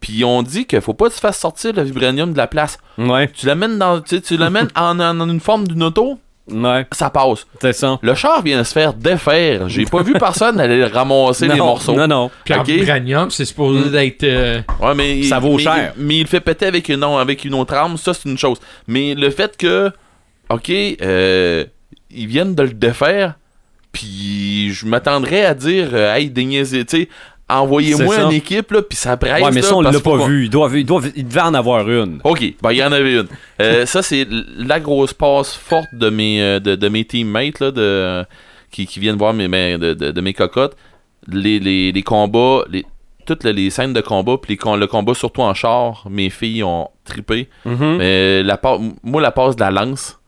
Puis 0.00 0.24
on 0.24 0.42
dit 0.42 0.64
qu'il 0.66 0.80
faut 0.80 0.94
pas 0.94 1.08
que 1.08 1.14
tu 1.14 1.20
fasses 1.20 1.38
sortir 1.38 1.72
le 1.74 1.82
vibranium 1.82 2.32
de 2.32 2.36
la 2.38 2.46
place. 2.46 2.78
Ouais, 2.98 3.28
Tu 3.28 3.46
l'amènes 3.46 3.78
dans, 3.78 4.00
tu, 4.00 4.20
l'amènes 4.36 4.68
en, 4.74 4.98
en- 4.98 5.20
en 5.20 5.28
une 5.28 5.40
forme 5.40 5.68
d'une 5.68 5.82
auto, 5.82 6.18
ouais, 6.50 6.86
ça 6.92 7.10
passe. 7.10 7.46
c'est 7.60 7.72
ça. 7.72 7.98
Le 8.02 8.14
char 8.14 8.42
vient 8.42 8.58
de 8.58 8.62
se 8.64 8.72
faire 8.72 8.92
défaire. 8.94 9.68
J'ai 9.68 9.84
pas 9.84 10.02
vu 10.02 10.12
personne 10.14 10.58
aller 10.60 10.84
ramasser 10.84 11.48
les 11.48 11.56
morceaux. 11.56 11.94
Non, 11.94 12.06
non. 12.06 12.30
Puis 12.44 12.54
en 12.54 12.60
Ok. 12.60 12.66
vibranium, 12.68 13.30
c'est 13.30 13.44
supposé 13.44 13.90
d'être. 13.90 14.24
euh, 14.24 14.60
Ouais, 14.80 14.94
mais 14.94 15.22
Ça 15.24 15.38
vaut 15.38 15.56
mais- 15.56 15.62
cher. 15.62 15.92
Mais 15.96 16.16
il 16.18 16.22
le 16.22 16.28
fait 16.28 16.40
péter 16.40 16.66
avec 16.66 16.88
une, 16.88 17.02
avec 17.04 17.44
une 17.44 17.54
autre 17.54 17.74
arme, 17.74 17.96
ça 17.96 18.14
c'est 18.14 18.28
une 18.28 18.38
chose. 18.38 18.58
Mais 18.86 19.14
le 19.14 19.30
fait 19.30 19.56
que, 19.56 19.90
ok, 20.48 20.70
euh, 20.70 21.64
ils 22.10 22.26
viennent 22.26 22.54
de 22.54 22.62
le 22.64 22.72
défaire, 22.72 23.34
puis 23.92 24.72
je 24.72 24.86
m'attendrais 24.86 25.44
à 25.44 25.54
dire, 25.54 25.88
euh, 25.92 26.14
hey, 26.14 26.30
déniaisez, 26.30 26.84
tu 26.84 27.02
sais, 27.02 27.08
envoyez-moi 27.50 28.14
une 28.26 28.32
équipe 28.32 28.70
là, 28.72 28.82
puis 28.82 28.96
ça 28.96 29.16
presse. 29.16 29.42
Ouais, 29.42 29.50
mais 29.52 29.62
ça, 29.62 29.76
on 29.76 29.80
l'a 29.80 29.92
pas 30.00 30.16
vu. 30.28 30.44
Il, 30.44 30.50
doit, 30.50 30.70
il, 30.74 30.84
doit, 30.86 31.02
il 31.16 31.26
devait 31.26 31.40
en 31.40 31.54
avoir 31.54 31.88
une. 31.90 32.20
Ok, 32.24 32.42
ben 32.62 32.72
il 32.72 32.78
y 32.78 32.84
en 32.84 32.92
avait 32.92 33.14
une. 33.14 33.28
Euh, 33.60 33.86
ça, 33.86 34.02
c'est 34.02 34.26
la 34.56 34.78
grosse 34.80 35.12
passe 35.14 35.54
forte 35.54 35.88
de 35.94 36.10
mes, 36.10 36.42
euh, 36.42 36.60
de, 36.60 36.74
de 36.76 36.88
mes 36.88 37.04
teammates 37.04 37.60
là, 37.60 37.70
de, 37.70 38.24
qui, 38.70 38.86
qui 38.86 39.00
viennent 39.00 39.16
voir 39.16 39.32
mes, 39.34 39.48
mes- 39.48 39.78
de, 39.78 39.94
de- 39.94 40.10
de 40.12 40.20
mes 40.20 40.32
cocottes. 40.34 40.76
Les, 41.26 41.58
les, 41.58 41.92
les 41.92 42.02
combats, 42.02 42.62
les, 42.70 42.84
toutes 43.26 43.44
les, 43.44 43.52
les 43.52 43.70
scènes 43.70 43.92
de 43.92 44.00
combat, 44.00 44.36
puis 44.40 44.56
le 44.62 44.86
combat 44.86 45.14
surtout 45.14 45.42
en 45.42 45.54
char, 45.54 46.04
mes 46.10 46.30
filles 46.30 46.62
ont 46.64 46.88
trippé. 47.04 47.48
La 47.64 48.56
pa- 48.56 48.78
moi, 49.02 49.20
la 49.20 49.30
passe 49.32 49.56
de 49.56 49.60
la 49.60 49.70
lance, 49.70 50.19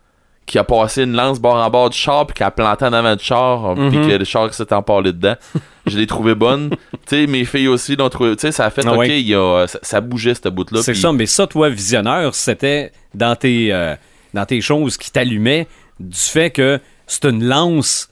qui 0.47 0.59
a 0.59 0.64
passé 0.64 1.05
une 1.05 1.12
lance 1.12 1.38
bord 1.40 1.55
en 1.57 1.70
bord 1.70 1.88
du 1.90 1.97
char, 1.97 2.26
puis 2.26 2.34
qui 2.34 2.43
a 2.43 2.51
planté 2.51 2.84
en 2.84 2.93
avant 2.93 3.14
du 3.16 3.24
char, 3.24 3.74
puis 3.74 3.84
Mhm. 3.99 4.09
que 4.09 4.14
le 4.16 4.24
char 4.24 4.53
s'est 4.53 4.72
empalé 4.72 5.12
dedans. 5.12 5.36
je 5.86 5.97
l'ai 5.99 6.07
trouvé 6.07 6.34
bonne. 6.34 6.70
tu 6.70 6.76
sais, 7.07 7.26
mes 7.26 7.45
filles 7.45 7.68
aussi 7.68 7.97
l'ont 7.97 8.09
trouvé. 8.09 8.34
Tu 8.36 8.43
sais, 8.43 8.53
ça 8.53 8.66
a 8.66 8.70
fait, 8.70 8.82
Ah 8.84 8.93
ok, 8.93 8.99
ouais. 8.99 9.22
y 9.22 9.34
a, 9.34 9.66
ça, 9.66 9.78
ça 9.82 10.01
bougeait 10.01 10.34
cette 10.34 10.49
bout-là. 10.49 10.82
C'est 10.82 10.95
ça, 10.95 11.12
mais 11.12 11.26
ça, 11.26 11.47
toi, 11.47 11.68
visionneur, 11.68 12.34
c'était 12.34 12.93
dans 13.14 13.36
tes, 13.36 13.72
euh, 13.72 13.95
dans 14.34 14.45
tes 14.45 14.61
choses 14.61 14.97
qui 14.97 15.11
t'allumaient 15.12 15.66
du 16.01 16.18
fait 16.18 16.51
que 16.51 16.80
c'est 17.07 17.24
une 17.24 17.45
lance 17.45 18.09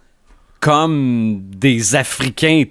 comme 0.61 1.41
des 1.57 1.97
Africains 1.97 2.65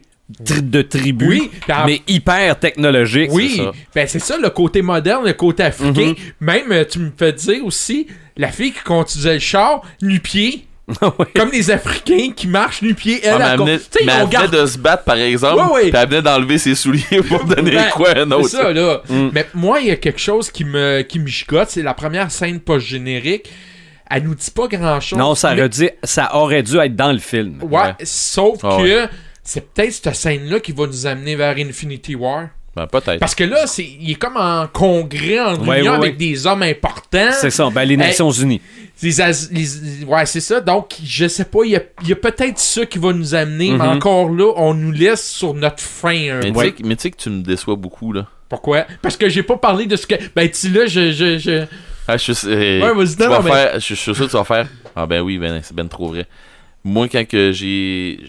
tri- 0.45 0.61
de 0.61 0.81
tribus, 0.81 1.27
Oui, 1.41 1.51
mais 1.85 2.01
hyper 2.07 2.59
technologique. 2.59 3.29
Oui, 3.33 3.55
ça. 3.57 3.71
ben 3.95 4.07
c'est 4.07 4.19
ça 4.19 4.37
le 4.37 4.49
côté 4.49 4.81
moderne, 4.81 5.25
le 5.25 5.33
côté 5.33 5.63
africain. 5.63 6.09
Mhm. 6.09 6.15
Même, 6.39 6.71
euh, 6.71 6.85
tu 6.89 6.99
me 6.99 7.11
fais 7.17 7.33
dire 7.33 7.65
aussi, 7.65 8.05
la 8.39 8.51
fille 8.51 8.71
qui 8.71 8.79
conduisait 8.83 9.33
le 9.35 9.39
char, 9.39 9.81
nu-pied, 10.01 10.65
comme 11.35 11.51
les 11.51 11.69
Africains 11.69 12.31
qui 12.35 12.47
marchent 12.47 12.81
nu-pied. 12.81 13.19
Elle, 13.23 13.33
Ah, 13.33 13.37
mais 13.37 13.45
elle 13.45 13.59
venait, 13.59 13.79
mais 14.05 14.11
elle 14.21 14.29
garde 14.29 14.55
de 14.55 14.65
se 14.65 14.77
battre, 14.79 15.03
par 15.03 15.17
exemple. 15.17 15.61
Puis 15.81 15.91
elle 15.93 16.09
venait 16.09 16.21
d'enlever 16.23 16.57
ses 16.57 16.73
souliers 16.73 17.21
pour 17.27 17.43
donner 17.45 17.71
Ben, 17.71 17.89
quoi 17.91 18.09
à 18.09 18.19
un 18.21 18.31
autre. 18.31 18.49
C'est 18.49 18.57
ça, 18.57 18.71
là. 18.73 19.03
Mm. 19.07 19.29
Mais 19.31 19.45
moi, 19.53 19.81
il 19.81 19.87
y 19.87 19.91
a 19.91 19.97
quelque 19.97 20.19
chose 20.19 20.49
qui 20.49 20.65
me, 20.65 21.01
qui 21.03 21.19
me 21.19 21.27
gigote, 21.27 21.69
c'est 21.69 21.83
la 21.83 21.93
première 21.93 22.31
scène 22.31 22.59
post-générique. 22.59 23.51
Elle 24.09 24.23
nous 24.23 24.33
dit 24.33 24.49
pas 24.49 24.67
grand-chose. 24.67 25.19
Non, 25.19 25.35
ça 25.35 25.53
mais- 25.53 25.59
aurait, 25.61 25.69
dû, 25.69 25.89
ça 26.03 26.35
aurait 26.35 26.63
dû 26.63 26.77
être 26.79 26.95
dans 26.95 27.11
le 27.11 27.19
film. 27.19 27.59
Ouais, 27.61 27.81
Ouais. 27.81 27.93
sauf 28.03 28.57
Ah 28.63 28.77
que 28.81 29.07
c'est 29.43 29.71
peut-être 29.71 29.93
cette 29.93 30.15
scène-là 30.15 30.59
qui 30.59 30.71
va 30.71 30.87
nous 30.87 31.05
amener 31.05 31.35
vers 31.35 31.55
Infinity 31.57 32.15
War. 32.15 32.47
Ben, 32.79 32.87
peut-être. 32.87 33.19
Parce 33.19 33.35
que 33.35 33.43
là, 33.43 33.67
c'est, 33.67 33.83
il 33.99 34.11
est 34.11 34.15
comme 34.15 34.37
en 34.37 34.67
congrès, 34.67 35.39
en 35.39 35.55
Ouais, 35.65 35.75
réunion 35.75 35.91
ouais, 35.93 35.97
avec 35.97 36.17
des 36.17 36.47
hommes 36.47 36.63
importants. 36.63 37.31
C'est 37.33 37.49
ça, 37.49 37.69
ben, 37.69 37.83
les 37.83 37.97
Nations 37.97 38.31
Unies. 38.31 38.61
Les 39.01 39.21
As- 39.21 39.49
les- 39.51 40.03
ouais, 40.05 40.25
c'est 40.25 40.39
ça. 40.41 40.59
Donc, 40.61 40.95
je 41.03 41.27
sais 41.27 41.45
pas, 41.45 41.59
il 41.65 41.71
y 41.71 41.75
a, 41.75 41.81
il 42.03 42.09
y 42.09 42.13
a 42.13 42.15
peut-être 42.15 42.57
ça 42.59 42.85
qui 42.85 42.99
va 42.99 43.13
nous 43.13 43.33
amener, 43.35 43.71
mais 43.71 43.77
Mhm. 43.85 43.95
encore 43.97 44.29
là, 44.29 44.51
on 44.57 44.73
nous 44.73 44.91
laisse 44.91 45.29
sur 45.29 45.53
notre 45.53 45.81
fin 45.81 46.09
un 46.31 46.39
Mais 46.41 46.51
peu. 46.51 46.59
tu 46.59 46.65
sais 46.65 46.71
que- 46.73 46.83
mais 46.87 46.95
tu 46.95 47.01
sais 47.03 47.11
que 47.11 47.17
tu 47.17 47.29
me 47.29 47.41
déçois 47.41 47.75
beaucoup, 47.75 48.11
là. 48.13 48.25
Pourquoi? 48.49 48.85
Parce 49.01 49.15
que 49.15 49.29
j'ai 49.29 49.43
pas 49.43 49.57
parlé 49.57 49.85
de 49.85 49.95
ce 49.95 50.07
que. 50.07 50.15
Ben, 50.35 50.49
tu 50.49 50.69
là, 50.69 50.85
je. 50.85 51.11
je, 51.11 51.37
je... 51.37 51.65
Ah, 52.07 52.17
je 52.17 52.31
suis 52.33 52.47
euh, 52.47 52.81
Ouais, 52.81 53.05
non, 53.19 53.29
non, 53.29 53.43
mais- 53.43 53.51
faire, 53.51 53.73
je, 53.75 53.79
je 53.79 53.93
suis 53.95 54.15
sûr 54.15 54.25
que 54.25 54.31
tu 54.31 54.37
vas 54.37 54.43
faire. 54.43 54.67
Ah, 54.95 55.05
ben 55.05 55.21
oui, 55.21 55.37
ben, 55.37 55.61
c'est 55.63 55.75
ben 55.75 55.87
trop 55.87 56.07
vrai. 56.09 56.25
Moi, 56.83 57.07
quand 57.11 57.25
que 57.27 57.51
j'ai. 57.51 58.19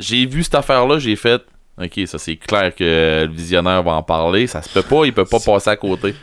J'ai 0.00 0.26
vu 0.26 0.42
cette 0.42 0.56
affaire-là, 0.56 0.98
j'ai 0.98 1.14
fait. 1.16 1.40
Ok, 1.80 2.00
ça 2.06 2.18
c'est 2.18 2.36
clair 2.36 2.74
que 2.74 3.24
le 3.26 3.32
visionnaire 3.32 3.82
va 3.82 3.92
en 3.94 4.02
parler. 4.02 4.46
Ça 4.46 4.62
se 4.62 4.68
peut 4.68 4.82
pas, 4.82 5.04
il 5.06 5.12
peut 5.12 5.24
pas 5.24 5.38
passer 5.44 5.70
à 5.70 5.76
côté. 5.76 6.14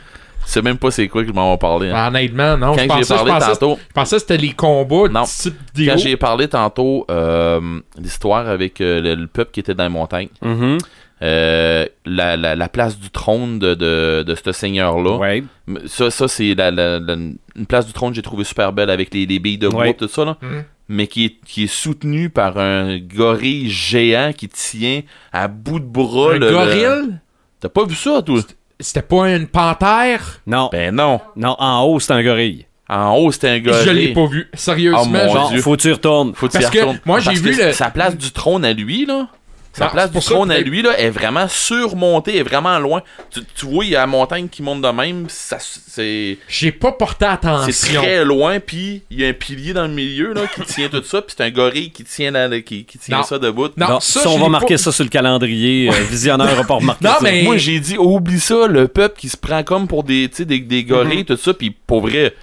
Je 0.44 0.50
sais 0.50 0.62
même 0.62 0.78
pas 0.78 0.90
c'est 0.90 1.06
quoi 1.08 1.22
que 1.22 1.28
je 1.28 1.32
m'en 1.32 1.52
vais 1.52 1.58
parler. 1.58 1.90
hein. 1.90 2.08
Honnêtement, 2.08 2.56
non. 2.56 2.72
je 2.72 2.78
Quand 2.78 2.82
j'ai 2.82 2.88
pensais, 2.88 3.02
je 3.02 3.14
parlé 3.24 3.30
pensais- 3.32 3.46
tantôt, 3.52 3.78
je 3.88 3.92
pensais 3.92 4.16
que 4.16 4.20
c'était 4.22 4.36
les 4.38 4.52
combats 4.52 5.08
Non. 5.08 5.22
type 5.24 5.54
quand 5.86 5.96
j'ai 5.98 6.16
parlé 6.16 6.48
tantôt, 6.48 7.04
euh, 7.10 7.80
l'histoire 7.98 8.48
avec 8.48 8.80
euh, 8.80 9.00
le, 9.00 9.14
le 9.14 9.26
peuple 9.28 9.50
qui 9.52 9.60
était 9.60 9.74
dans 9.74 9.84
les 9.84 9.88
montagnes, 9.90 10.28
Mhm. 10.42 10.78
euh, 11.22 11.86
la, 12.06 12.36
la, 12.36 12.56
la 12.56 12.68
place 12.68 12.98
du 12.98 13.10
trône 13.10 13.58
de, 13.60 13.74
de, 13.74 14.24
de 14.26 14.34
ce 14.34 14.50
seigneur-là, 14.50 15.16
Ouais. 15.18 15.44
ça, 15.86 16.10
ça 16.10 16.26
c'est 16.26 16.54
la, 16.56 16.70
la- 16.72 16.98
la- 16.98 17.14
une 17.14 17.66
place 17.68 17.86
du 17.86 17.92
trône 17.92 18.10
que 18.10 18.16
j'ai 18.16 18.22
trouvé 18.22 18.42
super 18.42 18.72
belle 18.72 18.90
avec 18.90 19.14
les, 19.14 19.26
les 19.26 19.38
billes 19.38 19.58
de 19.58 19.68
bois, 19.68 19.82
Ouais. 19.82 19.94
tout 19.94 20.08
ça, 20.08 20.24
là. 20.24 20.36
Mhm. 20.42 20.64
Mais 20.92 21.06
qui 21.06 21.24
est, 21.24 21.36
qui 21.46 21.64
est 21.64 21.72
soutenu 21.72 22.28
par 22.30 22.58
un 22.58 22.98
gorille 22.98 23.70
géant 23.70 24.32
qui 24.36 24.48
tient 24.48 25.02
à 25.32 25.48
bout 25.48 25.80
de 25.80 25.84
bras 25.84 26.32
Un 26.34 26.38
le- 26.38 26.46
le- 26.46 26.50
gorille? 26.52 27.14
T'as 27.60 27.68
pas 27.68 27.84
vu 27.84 27.94
ça, 27.94 28.22
toi? 28.22 28.40
C'était 28.80 29.02
pas 29.02 29.30
une 29.34 29.46
panthère? 29.46 30.40
Non, 30.46 30.68
Ben 30.72 30.94
non. 30.94 31.20
non, 31.36 31.56
en 31.58 31.82
haut, 31.84 32.00
c'est 32.00 32.12
un 32.12 32.22
gorille. 32.22 32.66
En 32.88 33.14
haut, 33.16 33.30
c'était 33.32 33.48
un 33.48 33.60
gorille. 33.60 33.84
Je 33.86 33.90
l'ai 33.90 34.12
pas 34.12 34.26
vu. 34.26 34.48
Sérieusement, 34.54 35.00
Oh, 35.04 35.06
mon 35.28 35.32
genre- 35.32 35.50
Dieu. 35.50 35.60
faut 35.62 35.76
que 35.76 35.82
tu 35.82 35.92
retournes. 35.92 36.34
Faut 36.34 36.48
que 36.48 36.52
Parce 36.52 36.64
tu 36.66 36.70
y 36.70 36.74
que 36.74 36.84
retournes. 36.84 37.00
moi, 37.06 37.20
j'ai 37.20 37.32
vu 37.32 37.56
que 37.56 37.62
le- 37.62 37.72
Sa 37.72 37.90
place 37.90 38.16
du 38.16 38.30
trône 38.32 38.64
à 38.64 38.72
lui, 38.72 39.06
là. 39.06 39.28
Sa 39.74 39.86
Non, 39.86 39.90
place 39.92 40.10
c'est 40.12 40.18
du 40.18 40.24
trône 40.26 40.50
à 40.50 40.58
lui, 40.60 40.82
là, 40.82 40.98
est 40.98 41.08
vraiment 41.08 41.48
surmontée, 41.48 42.36
est 42.36 42.42
vraiment 42.42 42.78
loin. 42.78 43.02
Tu, 43.30 43.40
tu 43.54 43.64
vois, 43.66 43.84
il 43.86 43.92
y 43.92 43.96
a 43.96 44.00
la 44.00 44.06
montagne 44.06 44.48
qui 44.48 44.62
monte 44.62 44.82
de 44.82 44.88
même, 44.88 45.24
ça, 45.28 45.56
c'est, 45.60 46.36
J'ai 46.46 46.72
pas 46.72 46.92
porté 46.92 47.24
c'est 47.24 47.32
attention. 47.32 48.02
très 48.02 48.22
loin, 48.24 48.60
puis 48.60 49.02
il 49.10 49.20
y 49.20 49.24
a 49.24 49.28
un 49.28 49.32
pilier 49.32 49.72
dans 49.72 49.86
le 49.86 49.94
milieu, 49.94 50.34
là, 50.34 50.42
qui 50.54 50.60
tient 50.62 50.88
tout 50.90 51.02
ça, 51.02 51.22
puis 51.22 51.34
c'est 51.36 51.42
un 51.42 51.50
gorille 51.50 51.90
qui 51.90 52.04
tient, 52.04 52.30
la- 52.30 52.60
qui, 52.60 52.84
qui 52.84 52.98
tient 52.98 53.18
Non. 53.18 53.22
ça 53.22 53.38
debout. 53.38 53.68
Non, 53.78 53.98
ça, 54.00 54.20
ça, 54.20 54.28
on 54.28 54.38
va 54.38 54.48
marquer 54.50 54.74
pas- 54.74 54.78
ça 54.78 54.92
sur 54.92 55.04
le 55.04 55.10
calendrier. 55.10 55.88
euh, 55.88 55.92
visionneur 56.10 56.54
n'a 56.54 56.64
pas 56.64 56.74
remarqué 56.74 57.04
Non, 57.06 57.12
ça. 57.12 57.18
mais- 57.22 57.42
Moi, 57.42 57.56
j'ai 57.56 57.80
dit, 57.80 57.96
oublie 57.96 58.40
ça, 58.40 58.66
le 58.66 58.88
peuple 58.88 59.18
qui 59.18 59.30
se 59.30 59.36
prend 59.38 59.62
comme 59.62 59.88
pour 59.88 60.04
des, 60.04 60.28
tu 60.28 60.36
sais, 60.36 60.44
des, 60.44 60.58
des 60.60 60.84
gorilles, 60.84 61.24
tout 61.24 61.36
ça, 61.38 61.54
puis 61.54 61.70
pour 61.70 62.02
vrai, 62.02 62.34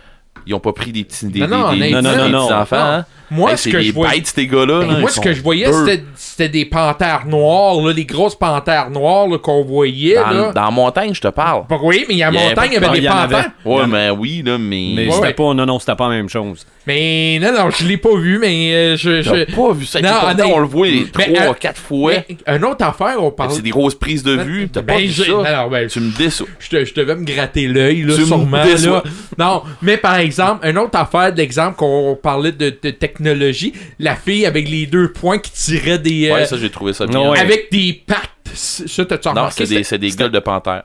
ils 0.47 0.53
ont 0.55 0.59
pas 0.59 0.73
pris 0.73 0.91
des 0.91 1.03
petits 1.03 1.27
des, 1.27 1.41
Non, 1.41 1.47
non, 1.47 1.71
des- 1.73 1.77
des- 1.77 1.93
honnêtement. 1.93 2.01
Non, 2.01 2.17
non, 2.17 2.25
des 2.25 2.31
non, 2.31 2.41
petits 2.45 2.53
non. 2.53 2.59
enfants, 2.59 2.75
hein. 2.77 3.05
Moi, 3.31 3.51
Hey, 3.51 3.57
ce 3.57 3.63
c'est 3.63 3.71
que 3.71 3.77
des 3.77 3.83
je 3.83 3.93
voyais. 3.93 4.15
bêtes, 4.15 4.27
ces 4.27 4.47
gars-là. 4.47 4.79
Ben, 4.81 4.87
là, 4.87 4.99
moi, 4.99 5.09
ils 5.09 5.13
ce 5.13 5.19
que 5.19 5.33
je 5.33 5.41
voyais, 5.43 5.71
c'était, 5.71 6.03
c'était 6.15 6.49
des 6.49 6.65
panthères 6.65 7.25
noires, 7.27 7.75
là, 7.81 7.93
les 7.93 8.05
grosses 8.05 8.35
panthères 8.35 8.89
noires 8.89 9.27
là, 9.27 9.37
qu'on 9.37 9.63
voyait. 9.63 10.15
Dans, 10.15 10.29
là. 10.31 10.51
dans 10.53 10.63
la 10.65 10.71
montagne, 10.71 11.13
je 11.13 11.21
te 11.21 11.27
parle. 11.27 11.63
Bah 11.69 11.77
oui, 11.81 12.05
mais 12.07 12.15
il 12.15 12.17
y 12.17 12.23
a 12.23 12.29
Il 12.29 12.35
y 12.35 12.37
avait 12.37 12.49
montagne, 12.49 12.69
il 12.71 12.77
y 12.77 12.79
pas 12.79 12.87
avait 12.87 12.97
de- 12.97 13.01
des 13.03 13.07
panthères. 13.07 13.51
Ouais, 13.65 13.87
mais 13.87 14.09
oui, 14.09 14.41
là, 14.45 14.57
mais. 14.57 14.93
Mais 14.95 15.05
Ouais, 15.07 15.11
c'était 15.11 15.27
ouais. 15.27 15.33
pas. 15.33 15.53
Non, 15.53 15.65
non, 15.65 15.79
c'était 15.79 15.95
pas 15.95 16.09
la 16.09 16.15
même 16.15 16.29
chose. 16.29 16.65
Mais 16.87 17.37
non, 17.39 17.51
non, 17.51 17.69
je 17.69 17.85
l'ai 17.85 17.97
pas 17.97 18.15
vu, 18.17 18.39
mais 18.39 18.73
euh, 18.73 18.97
je. 18.97 19.21
T'as 19.21 19.35
je... 19.45 19.55
pas 19.55 19.73
vu 19.73 19.85
ça. 19.85 20.01
Non, 20.01 20.09
honnête- 20.31 20.45
on 20.51 20.59
le 20.59 20.65
voit 20.65 20.87
les 20.87 21.05
Mais, 21.15 21.25
trois, 21.33 21.49
euh, 21.49 21.53
quatre 21.53 21.79
fois. 21.79 22.13
Une 22.47 22.65
autre 22.65 22.83
affaire, 22.83 23.17
on 23.21 23.29
parle. 23.29 23.51
C'est 23.51 23.61
des 23.61 23.69
grosses 23.69 23.93
prises 23.93 24.23
de 24.23 24.31
vue. 24.37 24.69
T'as 24.69 24.81
Ben, 24.81 24.93
pas 24.95 24.99
vu 25.01 25.07
j'ai- 25.09 25.25
ça. 25.25 25.67
ben, 25.69 25.87
Tu 25.87 25.99
me 25.99 26.17
déçois. 26.17 26.47
je, 26.57 26.69
te- 26.69 26.85
je 26.85 26.93
devais 26.95 27.15
me 27.15 27.25
gratter 27.25 27.67
l'œil, 27.67 28.01
là, 28.03 28.15
sûrement. 28.15 28.57
Non, 29.37 29.63
mais 29.81 29.97
par 29.97 30.15
exemple, 30.17 30.67
une 30.67 30.77
autre 30.77 30.97
affaire 30.97 31.31
d'exemple 31.33 31.75
qu'on 31.75 32.17
parlait 32.21 32.51
de, 32.51 32.75
de 32.81 32.89
technologie, 33.23 33.73
la 33.99 34.15
fille 34.15 34.45
avec 34.45 34.69
les 34.69 34.85
deux 34.85 35.11
points 35.11 35.39
qui 35.39 35.51
tirait 35.51 35.99
des. 35.99 36.29
euh, 36.29 36.33
Ouais, 36.35 36.45
ça, 36.45 36.57
j'ai 36.57 36.69
trouvé 36.69 36.93
ça 36.93 37.05
bien. 37.05 37.29
Ouais. 37.29 37.39
avec 37.39 37.71
des 37.71 37.93
pattes. 38.05 38.29
Ça, 38.53 39.05
t'as-tu 39.05 39.27
Non, 39.27 39.33
remarqué? 39.35 39.65
c'est 39.65 39.75
des, 39.75 39.83
c'est 39.83 39.97
des 39.97 40.09
gueules 40.11 40.31
de 40.31 40.39
panthère. 40.39 40.83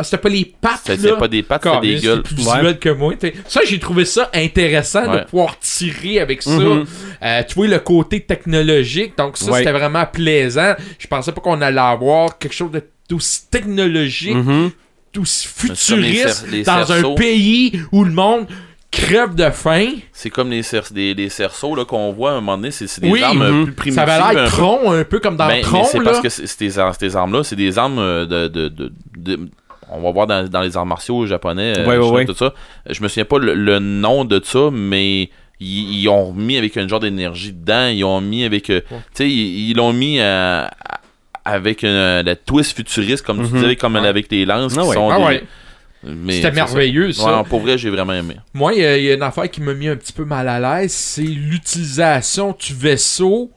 Ah, 0.00 0.04
c'était 0.04 0.18
pas 0.18 0.28
les 0.28 0.44
pattes, 0.44 0.82
c'est 0.84 1.18
pas 1.18 1.26
des 1.26 1.42
pattes, 1.42 1.62
c'est 1.64 1.70
Caliste, 1.72 2.02
des 2.02 2.06
gueules. 2.08 2.22
plus 2.22 2.36
Ouais. 2.36 2.42
visuel 2.58 2.78
que 2.78 2.88
moi. 2.90 3.14
t'sais. 3.16 3.34
Ça, 3.48 3.62
j'ai 3.66 3.80
trouvé 3.80 4.04
ça 4.04 4.30
intéressant 4.32 5.10
Ouais. 5.10 5.20
de 5.20 5.24
pouvoir 5.24 5.58
tirer 5.58 6.20
avec 6.20 6.40
ça. 6.42 6.50
Mhm. 6.50 6.84
Euh, 7.20 7.42
tu 7.42 7.54
vois 7.56 7.66
le 7.66 7.80
côté 7.80 8.20
technologique, 8.20 9.18
donc 9.18 9.36
ça, 9.36 9.50
Ouais. 9.50 9.58
c'était 9.58 9.72
vraiment 9.72 10.06
plaisant. 10.06 10.74
Je 11.00 11.06
pensais 11.08 11.32
pas 11.32 11.40
qu'on 11.40 11.60
allait 11.60 11.80
avoir 11.80 12.38
quelque 12.38 12.54
chose 12.54 12.70
de- 12.70 12.84
d'aussi 13.10 13.48
technologique, 13.50 14.36
Mhm. 14.36 14.70
d'aussi 15.14 15.48
futuriste 15.48 16.46
les 16.48 16.62
dans 16.62 16.86
cerceaux. 16.86 17.12
un 17.12 17.14
pays 17.16 17.80
où 17.90 18.04
le 18.04 18.12
monde 18.12 18.46
crève 18.90 19.34
de 19.34 19.50
faim. 19.50 19.86
C'est 20.12 20.30
comme 20.30 20.50
les, 20.50 20.62
cer- 20.62 20.92
des, 20.92 21.14
les 21.14 21.28
cerceaux 21.28 21.74
là, 21.74 21.84
qu'on 21.84 22.12
voit 22.12 22.30
à 22.30 22.34
un 22.34 22.40
moment 22.40 22.56
donné. 22.56 22.70
C'est 22.70 23.00
des 23.00 23.10
Oui. 23.10 23.22
armes 23.22 23.42
euh, 23.42 23.50
Mhm. 23.52 23.64
plus 23.66 23.72
primitives. 23.74 23.94
Ça 24.06 24.14
avait 24.14 24.38
un 24.38 24.42
l'air 24.42 24.50
tronc, 24.50 24.90
un 24.92 25.04
peu 25.04 25.20
comme 25.20 25.36
dans 25.36 25.46
Ben, 25.46 25.56
mais 25.56 25.60
Tron, 25.62 25.84
c'est 25.84 26.00
parce 26.02 26.20
que 26.20 26.28
c'est- 26.28 26.46
ces, 26.46 26.78
ar- 26.78 26.94
ces 26.98 27.14
armes-là, 27.16 27.44
c'est 27.44 27.56
des 27.56 27.78
armes 27.78 27.98
euh, 27.98 28.24
de, 28.26 28.48
de, 28.48 28.68
de- 28.68 28.92
de- 29.16 29.48
On 29.90 30.00
va 30.02 30.10
voir 30.10 30.26
dans, 30.26 30.46
dans 30.46 30.60
les 30.60 30.76
arts 30.76 30.84
martiaux 30.84 31.24
japonais, 31.26 31.74
euh, 31.78 31.86
Ouais, 31.86 31.96
sais, 31.96 32.10
ouais. 32.12 32.24
tout 32.26 32.34
ça. 32.34 32.52
Je 32.90 33.02
me 33.02 33.08
souviens 33.08 33.24
pas 33.24 33.38
le, 33.38 33.54
le 33.54 33.78
nom 33.78 34.24
de 34.26 34.38
ça, 34.44 34.68
mais 34.70 35.30
ils, 35.60 36.00
ils 36.02 36.08
ont 36.10 36.32
mis 36.34 36.58
avec 36.58 36.76
un 36.76 36.86
genre 36.86 37.00
d'énergie 37.00 37.52
dedans. 37.52 37.86
Ils 37.88 38.04
ont 38.04 38.20
mis 38.20 38.44
avec. 38.44 38.68
euh, 38.68 38.80
Tu 38.90 38.96
sais, 39.14 39.28
ils 39.30 39.70
ils 39.70 39.74
l'ont 39.76 39.94
mis 39.94 40.18
euh, 40.20 40.66
avec 41.44 41.84
un, 41.84 42.22
la 42.22 42.36
twist 42.36 42.76
futuriste, 42.76 43.24
comme 43.24 43.38
tu 43.38 43.54
Mhm. 43.54 43.62
disais, 43.62 43.76
comme 43.76 43.96
avec 43.96 44.30
les 44.30 44.44
lances 44.44 44.74
Ah 44.76 44.82
qui 44.82 44.92
sont 44.92 45.08
Ah 45.10 45.30
des- 45.30 45.42
C'était 46.04 46.52
merveilleux, 46.52 47.12
ça. 47.12 47.22
ça. 47.22 47.36
Ouais, 47.38 47.48
pour 47.48 47.60
vrai, 47.60 47.76
j'ai 47.76 47.90
vraiment 47.90 48.12
aimé. 48.12 48.36
Moi, 48.54 48.74
il 48.74 48.80
y, 48.80 48.84
a- 48.86 48.96
il 48.98 49.04
y 49.04 49.10
a 49.10 49.14
une 49.14 49.22
affaire 49.22 49.50
qui 49.50 49.60
m'a 49.60 49.74
mis 49.74 49.88
un 49.88 49.96
petit 49.96 50.12
peu 50.12 50.24
mal 50.24 50.48
à 50.48 50.58
l'aise, 50.80 50.92
c'est 50.92 51.22
l'utilisation 51.22 52.56
du 52.58 52.74
vaisseau 52.74 53.50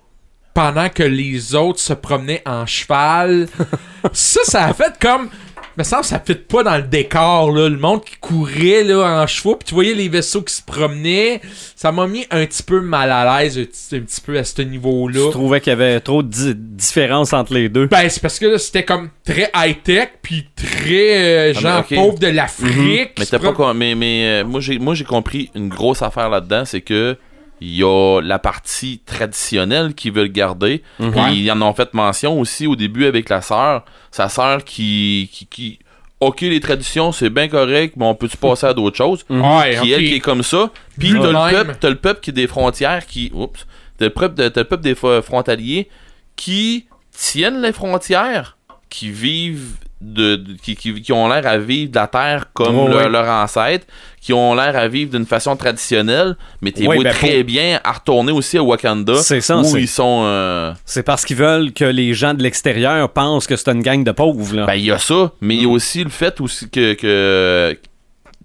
pendant 0.54 0.90
que 0.90 1.04
les 1.04 1.56
autres 1.56 1.80
se 1.80 1.94
promenaient 1.94 2.42
en 2.46 2.66
cheval. 2.66 3.48
ça, 4.14 4.40
ça 4.44 4.66
a 4.66 4.74
fait 4.74 4.94
comme... 5.00 5.30
Me 5.78 5.84
semble 5.84 6.02
que 6.02 6.08
ça 6.08 6.20
fit 6.20 6.36
pas 6.36 6.64
dans 6.64 6.76
le 6.76 6.84
décor, 6.84 7.52
là. 7.52 7.70
Le 7.70 7.78
monde 7.78 8.04
qui 8.04 8.16
courait, 8.18 8.84
là, 8.84 9.22
en 9.24 9.26
chevaux, 9.28 9.56
puis 9.56 9.68
tu 9.68 9.74
voyais 9.74 9.94
les 9.94 10.10
vaisseaux 10.10 10.42
qui 10.42 10.54
se 10.54 10.62
promenaient. 10.62 11.40
Ça 11.76 11.92
m'a 11.94 12.08
mis 12.08 12.26
un 12.30 12.46
petit 12.46 12.62
peu 12.64 12.82
mal 12.82 13.10
à 13.12 13.42
l'aise, 13.42 13.58
un 13.58 13.64
petit, 13.64 13.96
un 13.96 14.00
petit 14.02 14.22
peu 14.22 14.38
à 14.38 14.44
ce 14.44 14.62
niveau-là. 14.62 15.20
Je 15.28 15.30
trouvais 15.32 15.62
qu'il 15.62 15.72
y 15.72 15.74
avait 15.74 16.00
trop 16.02 16.24
de 16.24 16.28
di- 16.28 16.56
différence 16.56 17.32
entre 17.34 17.54
les 17.54 17.70
deux. 17.70 17.88
Ben, 17.88 18.10
c'est 18.10 18.22
parce 18.22 18.38
que 18.38 18.48
là, 18.48 18.58
c'était 18.58 18.84
comme 18.84 19.10
très 19.26 19.50
high-tech, 19.56 20.10
puis 20.22 20.46
très 20.56 21.52
euh, 21.52 21.54
Ah, 21.56 21.56
mais 21.56 21.62
genre 21.62 21.84
pauvre 22.06 22.20
de 22.20 22.28
l'Afrique. 22.28 22.76
Mais 22.78 23.10
qui 23.16 23.26
se 23.26 23.32
t'as 23.32 23.40
pas 23.40 23.74
mais 23.74 23.96
mais 23.96 24.42
euh, 24.42 24.44
moi 24.46 24.60
j'ai 24.60 24.78
moi 24.78 24.94
j'ai 24.94 25.06
compris 25.06 25.50
une 25.56 25.70
grosse 25.70 26.02
affaire 26.02 26.30
là-dedans, 26.30 26.64
c'est 26.66 26.82
que 26.82 27.16
il 27.62 27.76
y 27.76 27.84
a 27.84 28.20
la 28.22 28.40
partie 28.40 29.00
traditionnelle 29.06 29.94
qu'ils 29.94 30.12
veulent 30.12 30.32
garder. 30.32 30.84
Mhm. 31.00 31.12
Puis 31.12 31.44
ils 31.44 31.52
en 31.52 31.62
ont 31.62 31.74
fait 31.74 31.94
mention 31.94 32.40
aussi 32.40 32.68
au 32.68 32.76
début 32.76 33.06
avec 33.06 33.30
la 33.30 33.42
sœur, 33.42 33.86
sa 34.10 34.28
sœur 34.28 34.64
qui 34.66 35.30
qui, 35.32 35.46
qui 35.46 35.80
OK, 36.20 36.42
les 36.42 36.60
traditions, 36.60 37.12
c'est 37.12 37.32
bien 37.32 37.48
correct, 37.48 37.96
mais 37.98 38.06
on 38.06 38.14
peut-tu 38.14 38.38
passer 38.38 38.68
à 38.68 38.74
d'autres 38.76 38.96
choses? 38.96 39.26
Ouais, 39.28 39.80
Qui, 39.82 39.92
elle, 39.92 40.06
qui 40.06 40.16
est 40.16 40.20
comme 40.20 40.44
ça. 40.44 40.70
Puis 41.00 41.14
t'as 41.14 41.32
le, 41.32 41.64
peuple, 41.64 41.88
le 41.88 41.96
peuple 41.96 42.20
qui 42.22 42.30
est 42.30 42.34
des 42.34 42.48
frontières 42.48 43.08
qui. 43.08 43.32
Oups. 43.34 43.66
T'as 43.98 44.06
le 44.06 44.12
peuple, 44.12 44.52
t'as 44.52 44.62
le 44.62 44.68
peuple 44.68 44.84
des 44.84 44.96
frontaliers 44.96 45.90
qui 46.36 46.86
tiennent 47.12 47.62
les 47.62 47.74
frontières, 47.74 48.58
qui 48.90 49.10
vivent 49.10 49.78
de, 50.02 50.36
de- 50.36 50.54
qui, 50.62 50.76
qui, 50.76 51.00
qui 51.02 51.14
ont 51.14 51.28
l'air 51.30 51.46
à 51.48 51.58
vivre 51.58 51.92
de 51.92 51.96
la 51.96 52.08
terre 52.08 52.46
comme 52.54 52.78
Ouais, 52.80 53.08
leur, 53.08 53.28
ancêtre, 53.30 53.86
qui 54.20 54.34
ont 54.34 54.56
l'air 54.56 54.76
à 54.76 54.88
vivre 54.88 55.12
d'une 55.12 55.26
façon 55.26 55.56
traditionnelle, 55.56 56.36
mais 56.62 56.72
t'es 56.72 56.86
vois 56.86 56.96
ben, 56.98 57.12
très 57.14 57.36
pour- 57.38 57.44
bien 57.46 57.80
à 57.84 57.92
retourner 57.92 58.32
aussi 58.32 58.58
à 58.58 58.64
Wakanda, 58.64 59.16
C'est 59.16 59.42
ça, 59.42 59.58
où 59.58 59.78
ils 59.78 59.88
sont. 59.88 60.22
euh, 60.26 60.74
C'est 60.86 61.04
parce 61.04 61.24
qu'ils 61.26 61.38
veulent 61.38 61.72
que 61.72 61.86
les 61.86 62.14
gens 62.14 62.34
de 62.34 62.42
l'extérieur 62.44 63.10
pensent 63.10 63.48
que 63.48 63.56
c'est 63.56 63.70
une 63.72 63.82
gang 63.84 64.04
de 64.04 64.12
pauvres, 64.12 64.56
là. 64.56 64.66
Ben, 64.66 64.74
il 64.76 64.86
y 64.86 64.92
a 64.92 64.98
ça, 65.00 65.32
mais 65.42 65.56
il 65.56 65.62
y 65.64 65.66
a 65.66 65.70
aussi 65.70 66.04
le 66.04 66.10
fait 66.10 66.40
aussi 66.42 66.70
que, 66.70 66.94
que 66.94 67.78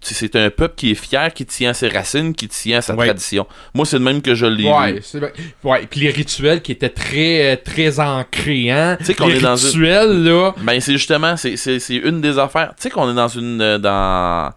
c'est 0.02 0.36
un 0.36 0.50
peuple 0.50 0.74
qui 0.76 0.90
est 0.90 0.94
fier, 0.94 1.32
qui 1.34 1.46
tient 1.46 1.70
à 1.70 1.74
ses 1.74 1.88
racines, 1.88 2.34
qui 2.34 2.48
tient 2.48 2.78
à 2.78 2.80
sa 2.82 2.94
Ouais. 2.94 3.06
tradition. 3.06 3.46
Moi, 3.74 3.86
c'est 3.86 3.98
de 3.98 4.04
même 4.04 4.20
que 4.22 4.34
je 4.34 4.46
l'ai 4.46 4.68
Ouais, 4.70 4.92
vu. 4.94 5.00
c'est 5.02 5.18
vrai. 5.20 5.32
Ouais, 5.64 5.86
puis 5.90 6.00
les 6.00 6.10
rituels 6.10 6.60
qui 6.62 6.72
étaient 6.72 6.88
très 6.90 7.52
euh, 7.52 7.56
très 7.62 7.98
ancrés, 7.98 8.70
hein? 8.70 8.96
Tu 8.98 9.06
sais 9.06 9.14
qu'on 9.14 9.28
est 9.28 9.40
dans 9.40 9.56
une- 9.56 9.66
rituels 9.66 10.22
là. 10.24 10.54
Ben, 10.62 10.80
c'est 10.80 10.92
justement, 10.92 11.36
c'est 11.36 11.56
une 11.90 12.20
des 12.20 12.38
affaires. 12.38 12.70
Tu 12.76 12.82
sais 12.82 12.90
qu'on 12.90 13.10
est 13.10 13.14
dans 13.14 13.28
une 13.28 13.60
euh, 13.60 13.78
dans 13.78 14.52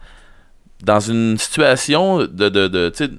dans 0.83 0.99
une 0.99 1.37
situation 1.37 2.19
de, 2.19 2.25
de, 2.49 2.67
de 2.67 2.89
tu 2.89 3.05
sais, 3.05 3.11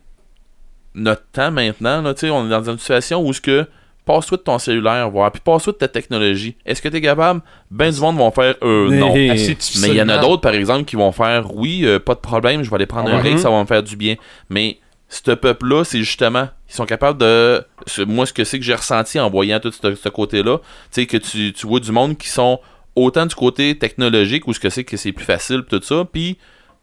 notre 0.94 1.22
temps 1.32 1.50
maintenant, 1.50 2.02
là, 2.02 2.14
tu 2.14 2.20
sais, 2.20 2.30
on 2.30 2.46
est 2.46 2.50
dans 2.50 2.70
une 2.70 2.78
situation 2.78 3.22
où 3.26 3.32
ce 3.32 3.40
que 3.40 3.66
passe-toi 4.04 4.38
de 4.38 4.42
ton 4.42 4.58
cellulaire, 4.58 5.08
voir, 5.10 5.30
puis 5.30 5.40
passe-toi 5.44 5.72
de 5.72 5.78
ta 5.78 5.88
technologie. 5.88 6.56
Est-ce 6.66 6.80
que 6.82 6.88
t'es 6.88 7.00
capable? 7.00 7.40
Ben 7.70 7.92
du 7.92 8.00
monde 8.00 8.16
vont 8.16 8.30
faire 8.30 8.54
euh, 8.62 8.88
non. 8.98 9.14
Et- 9.16 9.30
Ah, 9.78 9.80
Mais 9.82 9.88
il 9.88 9.96
y 9.96 10.02
en 10.02 10.08
a 10.08 10.16
d'autres, 10.22 10.42
par 10.42 10.54
exemple, 10.54 10.84
qui 10.84 10.96
vont 10.96 11.12
faire 11.12 11.54
oui, 11.54 11.82
euh, 11.84 11.98
pas 11.98 12.14
de 12.14 12.20
problème, 12.20 12.62
je 12.62 12.70
vais 12.70 12.76
aller 12.76 12.86
prendre 12.86 13.08
un 13.10 13.20
break, 13.20 13.38
ça 13.38 13.50
va 13.50 13.60
me 13.60 13.66
faire 13.66 13.82
du 13.82 13.96
bien. 13.96 14.16
Mais 14.48 14.78
ce 15.08 15.32
peuple-là, 15.32 15.84
c'est 15.84 15.98
justement, 15.98 16.48
ils 16.68 16.74
sont 16.74 16.86
capables 16.86 17.18
de. 17.18 17.64
Moi, 18.06 18.26
ce 18.26 18.32
que 18.32 18.44
c'est 18.44 18.58
que 18.58 18.64
j'ai 18.64 18.74
ressenti 18.74 19.18
en 19.18 19.28
voyant 19.30 19.58
tout 19.60 19.72
ce, 19.72 19.94
ce 19.94 20.08
côté-là, 20.08 20.58
tu 20.58 20.64
sais, 20.92 21.06
que 21.06 21.16
tu, 21.16 21.52
tu 21.52 21.66
vois 21.66 21.80
du 21.80 21.90
monde 21.92 22.16
qui 22.16 22.28
sont 22.28 22.60
autant 22.96 23.26
du 23.26 23.34
côté 23.34 23.76
technologique 23.78 24.46
ou 24.48 24.52
ce 24.52 24.60
que 24.60 24.70
c'est 24.70 24.84
que 24.84 24.96
c'est 24.96 25.12
plus 25.12 25.24
facile, 25.24 25.62
tout 25.68 25.80
ça, 25.82 26.04
puis 26.12 26.38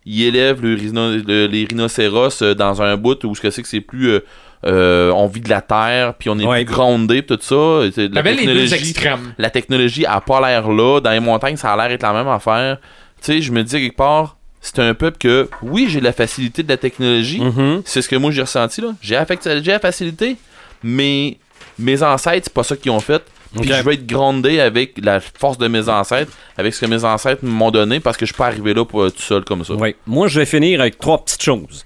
ils 0.06 0.24
élèvent 0.24 0.62
le 0.62 0.76
rhino- 0.76 1.18
le- 1.26 1.48
les 1.48 1.66
rhinocéros 1.66 2.42
euh, 2.42 2.54
dans 2.56 2.82
un 2.82 2.96
bout 2.96 3.22
où 3.26 3.36
ce 3.36 3.42
que 3.42 3.50
c'est 3.50 3.62
que 3.62 3.68
c'est 3.68 3.82
plus. 3.82 4.10
euh, 4.10 4.20
euh, 4.66 5.12
on 5.12 5.28
vit 5.28 5.42
de 5.42 5.50
la 5.50 5.62
terre, 5.62 6.14
puis 6.16 6.30
on 6.30 6.40
est 6.40 6.46
Ouais. 6.46 6.66
plus 6.66 6.74
groundé, 6.74 7.22
pis 7.22 7.38
tout 7.38 7.40
ça. 7.42 7.90
c'est- 7.94 8.08
La 8.10 8.16
T'avais 8.16 8.32
les 8.34 8.46
deux 8.46 8.54
technologie, 8.68 8.74
extrêmes. 8.76 9.34
la 9.38 9.50
technologie 9.50 10.06
a 10.06 10.20
pas 10.22 10.42
l'air 10.48 10.70
là. 10.72 11.00
Dans 11.00 11.12
les 11.12 11.20
montagnes, 11.20 11.58
ça 11.58 11.74
a 11.74 11.78
l'air 11.78 11.92
être 11.92 12.04
la 12.04 12.14
même 12.14 12.28
affaire. 12.28 12.78
Tu 13.22 13.34
sais, 13.34 13.42
je 13.42 13.52
me 13.52 13.64
dis 13.64 13.72
quelque 13.80 13.96
part, 13.96 14.38
c'est 14.62 14.80
un 14.80 14.94
peuple 14.94 15.18
que, 15.20 15.50
oui, 15.62 15.88
j'ai 15.90 16.02
la 16.02 16.12
facilité 16.12 16.64
de 16.64 16.70
la 16.70 16.78
technologie. 16.78 17.40
Mhm. 17.42 17.82
C'est 17.86 18.02
ce 18.02 18.10
que 18.10 18.16
moi 18.16 18.32
j'ai 18.32 18.42
ressenti 18.42 18.82
là. 18.82 18.90
J'ai 19.02 19.16
la, 19.16 19.26
j'ai 19.62 19.72
la 19.72 19.80
facilité, 19.80 20.36
mais 20.84 21.38
mes 21.80 22.02
ancêtres, 22.04 22.46
c'est 22.46 22.54
pas 22.54 22.64
ça 22.64 22.76
qu'ils 22.76 22.92
ont 22.92 23.00
fait. 23.00 23.24
Puis 23.54 23.72
Ok. 23.72 23.78
je 23.78 23.84
vais 23.84 23.94
être 23.94 24.06
grondé 24.06 24.60
avec 24.60 24.98
la 25.02 25.20
force 25.22 25.58
de 25.58 25.68
mes 25.70 25.88
ancêtres, 25.88 26.32
avec 26.58 26.74
ce 26.74 26.82
que 26.82 26.86
mes 26.86 27.06
ancêtres 27.06 27.46
m'ont 27.46 27.72
donné, 27.72 28.00
parce 28.02 28.18
que 28.18 28.26
je 28.26 28.34
suis 28.34 28.38
pas 28.38 28.48
arrivé 28.48 28.74
là 28.74 28.84
pour, 28.84 29.10
tout 29.12 29.22
seul 29.22 29.46
comme 29.46 29.64
ça. 29.64 29.74
Ouais. 29.76 29.96
Moi, 30.06 30.28
je 30.28 30.40
vais 30.40 30.46
finir 30.46 30.82
avec 30.82 30.98
trois 31.00 31.24
petites 31.24 31.42
choses. 31.44 31.86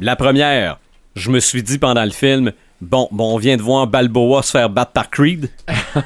La 0.00 0.14
première, 0.14 0.78
je 1.14 1.30
me 1.30 1.40
suis 1.40 1.62
dit 1.62 1.78
pendant 1.78 2.04
le 2.04 2.10
film, 2.10 2.52
bon, 2.80 3.08
bon 3.10 3.34
on 3.34 3.38
vient 3.38 3.56
de 3.56 3.62
voir 3.62 3.86
Balboa 3.86 4.42
se 4.42 4.50
faire 4.50 4.70
battre 4.70 4.92
par 4.92 5.10
Creed. 5.10 5.50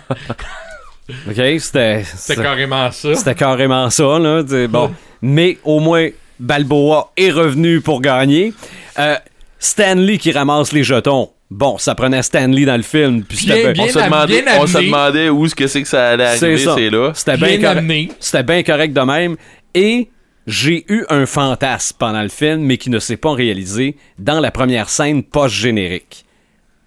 ok, 1.28 1.42
c'était. 1.58 2.04
C'est 2.04 2.36
carrément 2.36 2.90
ça. 2.90 3.14
C'était 3.14 3.34
carrément 3.34 3.88
ça, 3.90 4.18
là. 4.18 4.42
Bon. 4.68 4.92
Mais 5.22 5.58
au 5.64 5.80
moins, 5.80 6.08
Balboa 6.38 7.12
est 7.16 7.30
revenu 7.30 7.80
pour 7.80 8.00
gagner. 8.00 8.52
Euh, 8.98 9.16
Stanley 9.58 10.18
qui 10.18 10.30
ramasse 10.32 10.72
les 10.72 10.84
jetons. 10.84 11.30
Bon, 11.50 11.78
ça 11.78 11.94
prenait 11.94 12.22
Stanley 12.22 12.66
dans 12.66 12.76
le 12.76 12.82
film. 12.82 13.24
Puis 13.24 13.46
Bien, 13.46 13.56
c'était 13.56 13.72
bien. 13.72 13.84
On, 13.84 13.88
se 13.88 13.98
demandait, 13.98 14.42
bien 14.42 14.60
on 14.60 14.66
se 14.66 14.78
demandait 14.78 15.28
où 15.30 15.46
est-ce 15.46 15.54
que 15.54 15.66
c'est 15.66 15.82
que 15.82 15.88
ça 15.88 16.10
allait 16.10 16.26
arriver, 16.26 16.58
c'est 16.58 16.90
là. 16.90 17.12
C'était 17.14 17.36
Bien. 17.36 18.08
C'était 18.20 18.42
bien 18.42 18.62
correct 18.62 18.92
de 18.92 19.00
même. 19.00 19.36
Et 19.74 20.08
j'ai 20.48 20.90
eu 20.90 21.04
un 21.10 21.26
fantasme 21.26 21.94
pendant 21.98 22.22
le 22.22 22.30
film, 22.30 22.62
mais 22.62 22.78
qui 22.78 22.88
ne 22.88 22.98
s'est 22.98 23.18
pas 23.18 23.34
réalisé 23.34 23.96
dans 24.18 24.40
la 24.40 24.50
première 24.50 24.88
scène 24.88 25.22
post-générique. 25.22 26.24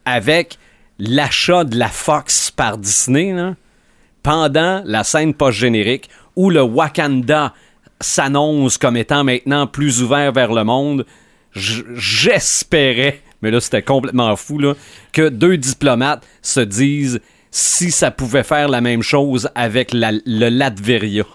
Avec 0.04 0.58
l'achat 0.98 1.64
de 1.64 1.78
la 1.78 1.88
Fox 1.88 2.50
par 2.50 2.80
Disney, 2.80 3.36
pendant 4.24 4.82
la 4.84 5.04
scène 5.04 5.36
post-générique, 5.36 6.10
où 6.36 6.50
le 6.50 6.64
Wakanda 6.64 7.54
s'annonce 8.00 8.80
comme 8.80 8.98
étant 8.98 9.24
maintenant 9.24 9.68
plus 9.68 10.02
ouvert 10.02 10.32
vers 10.32 10.54
le 10.54 10.64
monde, 10.64 11.06
j'espérais, 11.54 13.22
mais 13.44 13.52
là 13.52 13.62
c'était 13.62 13.84
complètement 13.84 14.36
fou, 14.38 14.60
que 15.14 15.30
deux 15.30 15.58
diplomates 15.58 16.26
se 16.42 16.62
disent 16.62 17.22
si 17.52 17.92
ça 17.92 18.10
pouvait 18.10 18.44
faire 18.44 18.70
la 18.70 18.82
même 18.82 19.04
chose 19.04 19.52
avec 19.54 19.92
le 19.94 20.50
Latveria. 20.50 21.26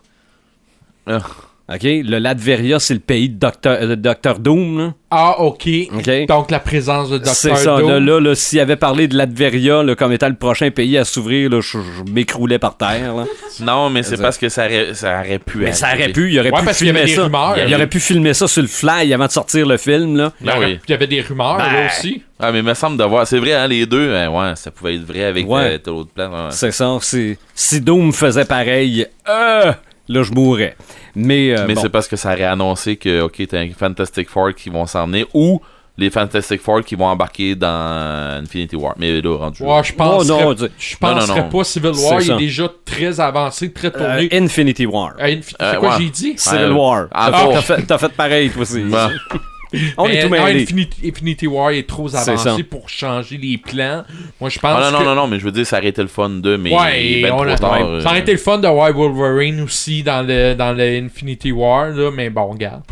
Ah. 1.07 1.21
OK? 1.69 1.83
Le 1.83 2.19
Latveria, 2.19 2.79
c'est 2.79 2.95
le 2.95 3.01
pays 3.01 3.29
de 3.29 3.39
Docteur, 3.41 3.97
Docteur 3.97 4.39
Doom, 4.39 4.79
là. 4.79 4.95
Ah, 5.11 5.41
ok. 5.41 5.69
OK? 5.97 6.27
Donc 6.29 6.51
la 6.53 6.61
présence 6.61 7.11
de 7.11 7.19
Dr. 7.19 7.27
C'est 7.29 7.57
ça. 7.57 7.79
Doom. 7.79 7.89
Là, 7.89 7.99
là, 8.01 8.21
là, 8.21 8.35
s'il 8.37 8.61
avait 8.61 8.77
parlé 8.77 9.09
de 9.09 9.17
Latveria 9.17 9.83
là, 9.83 9.95
comme 9.97 10.13
étant 10.13 10.29
le 10.29 10.35
prochain 10.37 10.71
pays 10.71 10.97
à 10.97 11.05
s'ouvrir, 11.05 11.51
là, 11.51 11.61
je, 11.61 11.79
je 11.79 12.13
m'écroulais 12.13 12.61
par 12.61 12.77
terre. 12.77 13.15
Là. 13.17 13.25
Non, 13.61 13.91
mais 13.91 14.05
c'est 14.05 14.17
parce 14.21 14.39
que 14.39 14.49
ça 14.49 14.67
aurait, 14.67 14.95
ça 14.95 15.19
aurait 15.21 15.41
pu 15.41 15.59
Mais 15.59 15.67
être. 15.71 15.75
ça 15.75 15.89
aurait 15.95 16.11
pu, 16.11 16.31
il 16.33 16.39
aurait 16.39 16.51
Ouais, 16.53 16.61
pu 16.61 16.65
parce 16.67 16.79
qu'il 16.79 16.87
y 16.87 16.91
avait 16.91 17.01
filmer 17.07 17.11
des 17.11 17.17
ça. 17.17 17.25
rumeurs. 17.25 17.59
il 17.69 17.75
aurait 17.75 17.87
pu 17.89 17.99
filmer 18.01 18.35
ça 18.35 18.47
sur 18.47 18.63
le 18.63 18.69
fly 18.69 19.13
avant 19.13 19.27
de 19.27 19.33
sortir 19.33 19.67
le 19.67 19.77
film. 19.77 20.17
Là. 20.17 20.33
Il 20.41 20.47
y, 20.47 20.51
aurait- 20.51 20.67
oui. 20.67 20.79
il 20.87 20.91
y 20.91 20.95
avait 20.95 21.07
des 21.09 21.21
rumeurs 21.21 21.57
Ben, 21.57 21.73
là 21.73 21.87
aussi. 21.87 22.23
Ah, 22.39 22.53
mais 22.53 22.59
il 22.59 22.65
me 22.65 22.75
semble 22.75 22.97
de 22.99 23.05
voir. 23.05 23.27
C'est 23.27 23.39
vrai, 23.39 23.55
hein, 23.55 23.67
les 23.67 23.87
deux, 23.87 24.15
hein, 24.15 24.29
ouais, 24.29 24.55
ça 24.57 24.71
pouvait 24.71 24.95
être 24.97 25.05
vrai 25.07 25.25
avec 25.25 25.49
Ouais. 25.49 25.81
euh, 25.85 25.91
l'autre 25.91 26.11
plan. 26.13 26.31
ouais. 26.31 26.51
C'est 26.51 26.71
ça. 26.71 26.97
c'est- 27.01 27.39
Si 27.55 27.81
Doom 27.81 28.13
faisait 28.13 28.45
pareil, 28.45 29.07
euh, 29.29 29.73
là, 30.09 30.23
je 30.23 30.31
mourrais. 30.33 30.77
Mais, 31.17 31.51
euh, 31.59 31.65
Mais 31.67 31.75
bon. 31.75 31.81
c'est 31.81 31.89
parce 31.89 32.07
que 32.07 32.15
ça 32.17 32.33
aurait 32.33 32.45
annoncé 32.45 32.97
que, 32.97 33.23
ok, 33.23 33.43
t'as 33.49 33.61
un 33.61 33.71
Fantastic 33.71 34.29
Four 34.29 34.55
qui 34.55 34.69
vont 34.69 34.87
s'en 34.87 35.07
venir 35.07 35.27
ou 35.35 35.61
les 35.99 36.11
Fantastic 36.11 36.61
Four 36.61 36.83
qui 36.83 36.95
vont 36.95 37.07
embarquer 37.07 37.55
dans 37.55 38.39
Infinity 38.43 38.77
War. 38.77 38.95
Mais 38.99 39.21
là, 39.23 39.37
rendu. 39.37 39.63
Ouais, 39.63 39.83
je 39.83 39.95
Oh, 39.99 40.23
non, 40.25 40.55
tu- 40.55 40.65
je 40.79 40.97
penserais 40.99 41.49
pas 41.49 41.65
Civil 41.65 41.93
War, 41.97 42.21
il 42.21 42.31
est 42.33 42.37
déjà 42.37 42.71
très 42.85 43.19
avancé, 43.19 43.73
très 43.73 43.89
Euh, 43.89 43.91
tourné. 43.91 44.29
Infinity 44.31 44.85
War. 44.85 45.15
Euh, 45.19 45.25
Infi- 45.27 45.55
c'est 45.59 45.77
quoi 45.79 45.89
ouais. 45.89 45.95
j'ai 45.99 46.11
dit? 46.11 46.35
Civil 46.37 46.73
War. 46.73 47.07
ah, 47.13 47.31
T'as 47.33 47.45
bon. 47.77 47.83
t'as 47.89 47.99
fait, 47.99 48.09
pareil, 48.13 48.51
toi 48.51 48.61
aussi. 48.63 48.83
Bah. 48.83 49.09
On 49.99 50.07
est 50.07 50.23
tout 50.23 50.29
mêlés. 50.29 50.63
Infinity, 50.63 51.09
Infinity 51.09 51.47
War 51.47 51.71
est 51.71 51.87
trop 51.89 52.15
avancé 52.15 52.63
pour 52.63 52.89
changer 52.89 53.37
les 53.37 53.59
plans. 53.59 54.05
Moi, 54.41 54.51
je 54.51 54.59
pense 54.59 54.79
Ah, 54.79 54.91
non, 54.91 54.91
non, 54.93 54.99
que... 55.01 55.05
non, 55.05 55.15
non, 55.15 55.27
mais 55.27 55.39
je 55.39 55.45
veux 55.45 55.53
dire, 55.53 55.67
ça 55.67 55.79
aurait 55.79 55.89
été 55.89 56.03
le 56.03 56.09
fun 56.09 56.31
de, 56.31 56.57
mais 56.57 56.73
Ouais, 56.75 57.21
ben 57.23 57.33
on 57.33 57.37
trop 57.43 57.49
a- 57.49 57.57
tard. 57.57 57.73
ouais. 57.73 57.83
euh. 57.83 58.01
Ça 58.01 58.09
aurait 58.11 58.21
été 58.21 58.33
le 58.33 58.39
fun 58.39 58.59
de 58.59 58.69
voir 58.69 58.93
Wolverine 58.93 59.61
aussi 59.63 60.03
dans 60.03 60.27
le, 60.27 60.55
dans 60.55 60.73
le 60.73 60.83
Infinity 61.05 61.53
War, 61.53 61.89
là, 61.91 62.11
mais 62.11 62.31
bon, 62.31 62.47
regarde. 62.53 62.83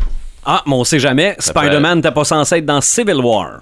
Ah, 0.45 0.61
mais 0.67 0.73
on 0.73 0.83
sait 0.83 0.99
jamais. 0.99 1.35
Spider-Man 1.39 1.97
n'était 1.97 2.11
pas 2.11 2.23
censé 2.23 2.57
être 2.57 2.65
dans 2.65 2.81
Civil 2.81 3.15
War. 3.15 3.61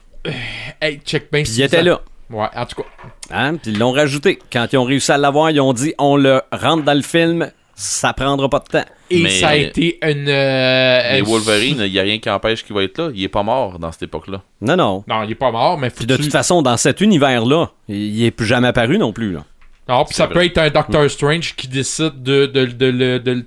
Hey, 0.81 0.99
check 1.05 1.31
bien 1.31 1.43
Puis 1.43 1.53
il 1.57 1.61
était 1.63 1.83
là. 1.83 2.01
Ouais, 2.29 2.47
en 2.55 2.65
tout 2.65 2.81
cas. 2.81 2.87
Hein? 3.31 3.55
Puis 3.55 3.71
ils 3.71 3.79
l'ont 3.79 3.91
rajouté. 3.91 4.39
Quand 4.51 4.65
ils 4.71 4.77
ont 4.77 4.83
réussi 4.85 5.11
à 5.11 5.17
l'avoir, 5.17 5.51
ils 5.51 5.61
ont 5.61 5.73
dit 5.73 5.93
on 5.97 6.15
le 6.17 6.41
rentre 6.51 6.83
dans 6.83 6.93
le 6.93 7.01
film, 7.01 7.51
ça 7.75 8.13
prendra 8.13 8.49
pas 8.49 8.59
de 8.59 8.65
temps. 8.65 8.85
Et 9.09 9.21
Mais- 9.23 9.29
ça 9.29 9.49
a 9.49 9.55
été 9.55 9.97
une... 10.03 10.27
euh, 10.29 11.09
Mais 11.13 11.21
Wolverine, 11.21 11.81
il 11.85 11.91
n'y 11.91 11.99
a 11.99 12.03
rien 12.03 12.19
qui 12.19 12.29
empêche 12.29 12.63
qu'il 12.63 12.75
va 12.75 12.83
être 12.83 12.97
là. 12.99 13.09
Il 13.13 13.23
est 13.23 13.27
pas 13.29 13.43
mort 13.43 13.79
dans 13.79 13.91
cette 13.91 14.03
époque-là. 14.03 14.41
Non, 14.61 14.75
non. 14.75 15.03
Non, 15.07 15.23
il 15.23 15.31
est 15.31 15.35
pas 15.35 15.51
mort, 15.51 15.77
mais 15.77 15.89
faut 15.89 15.97
Puis 15.97 16.05
de 16.05 16.15
toute 16.17 16.31
façon, 16.31 16.61
dans 16.61 16.77
cet 16.77 17.01
univers-là, 17.01 17.71
il 17.87 18.23
est 18.23 18.31
plus 18.31 18.45
jamais 18.45 18.67
apparu 18.67 18.97
non 18.97 19.11
plus. 19.11 19.31
Là. 19.33 19.43
Non, 19.89 20.05
puis 20.05 20.13
ça 20.15 20.27
peut 20.27 20.43
être 20.45 20.57
un 20.59 20.69
Doctor 20.69 21.09
Strange 21.09 21.55
qui 21.55 21.67
décide 21.67 22.23
de, 22.23 22.45
de, 22.45 22.65
de, 22.65 23.17
de, 23.17 23.45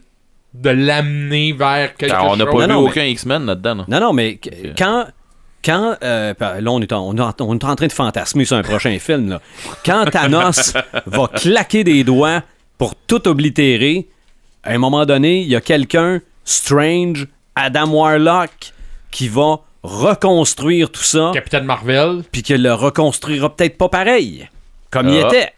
de 0.55 0.71
l'amener 0.71 1.53
vers 1.53 1.95
quelque 1.95 2.11
Car 2.13 2.27
on 2.27 2.37
n'a 2.37 2.45
chose. 2.45 2.53
pas 2.55 2.67
Non, 2.67 2.67
vu 2.67 2.73
non, 2.75 2.83
mais- 2.83 2.91
aucun 2.91 3.05
X-Men 3.05 3.47
là-dedans. 3.47 3.75
là. 3.77 3.85
Non, 3.89 4.01
non, 4.01 4.13
mais 4.13 4.37
qu- 4.37 4.51
quand. 4.77 5.07
Quand. 5.65 5.97
euh, 6.03 6.35
là, 6.41 6.71
on 6.71 6.81
est, 6.81 6.93
en, 6.93 7.09
on, 7.09 7.17
est 7.17 7.21
en- 7.21 7.35
on 7.41 7.55
est 7.59 7.65
en 7.65 7.75
train 7.75 7.87
de 7.87 7.93
fantasmer 7.93 8.45
sur 8.45 8.57
un 8.57 8.63
prochain 8.63 8.97
film. 8.99 9.31
Là. 9.31 9.41
Quand 9.85 10.05
Thanos 10.11 10.75
va 11.07 11.29
claquer 11.29 11.83
des 11.85 12.05
doigts 12.05 12.43
pour 12.79 12.95
tout 12.95 13.27
oblitérer, 13.27 14.07
à 14.67 14.73
un 14.73 14.79
moment 14.79 15.07
donné, 15.07 15.41
il 15.41 15.49
y 15.49 15.57
a 15.57 15.61
quelqu'un, 15.61 16.21
Strange, 16.45 17.27
Adam 17.55 17.89
Warlock, 17.89 18.73
qui 19.11 19.29
va 19.29 19.61
reconstruire 19.83 20.91
tout 20.91 21.03
ça, 21.03 21.31
Capitaine 21.35 21.65
Marvel. 21.65 22.23
puis 22.33 22.43
qu'il 22.43 22.63
le 22.63 22.75
reconstruira 22.75 23.55
peut-être 23.55 23.79
pas 23.79 23.89
pareil, 23.89 24.49
comme 24.91 25.09
il 25.09 25.23
Ah. 25.23 25.29
était. 25.29 25.53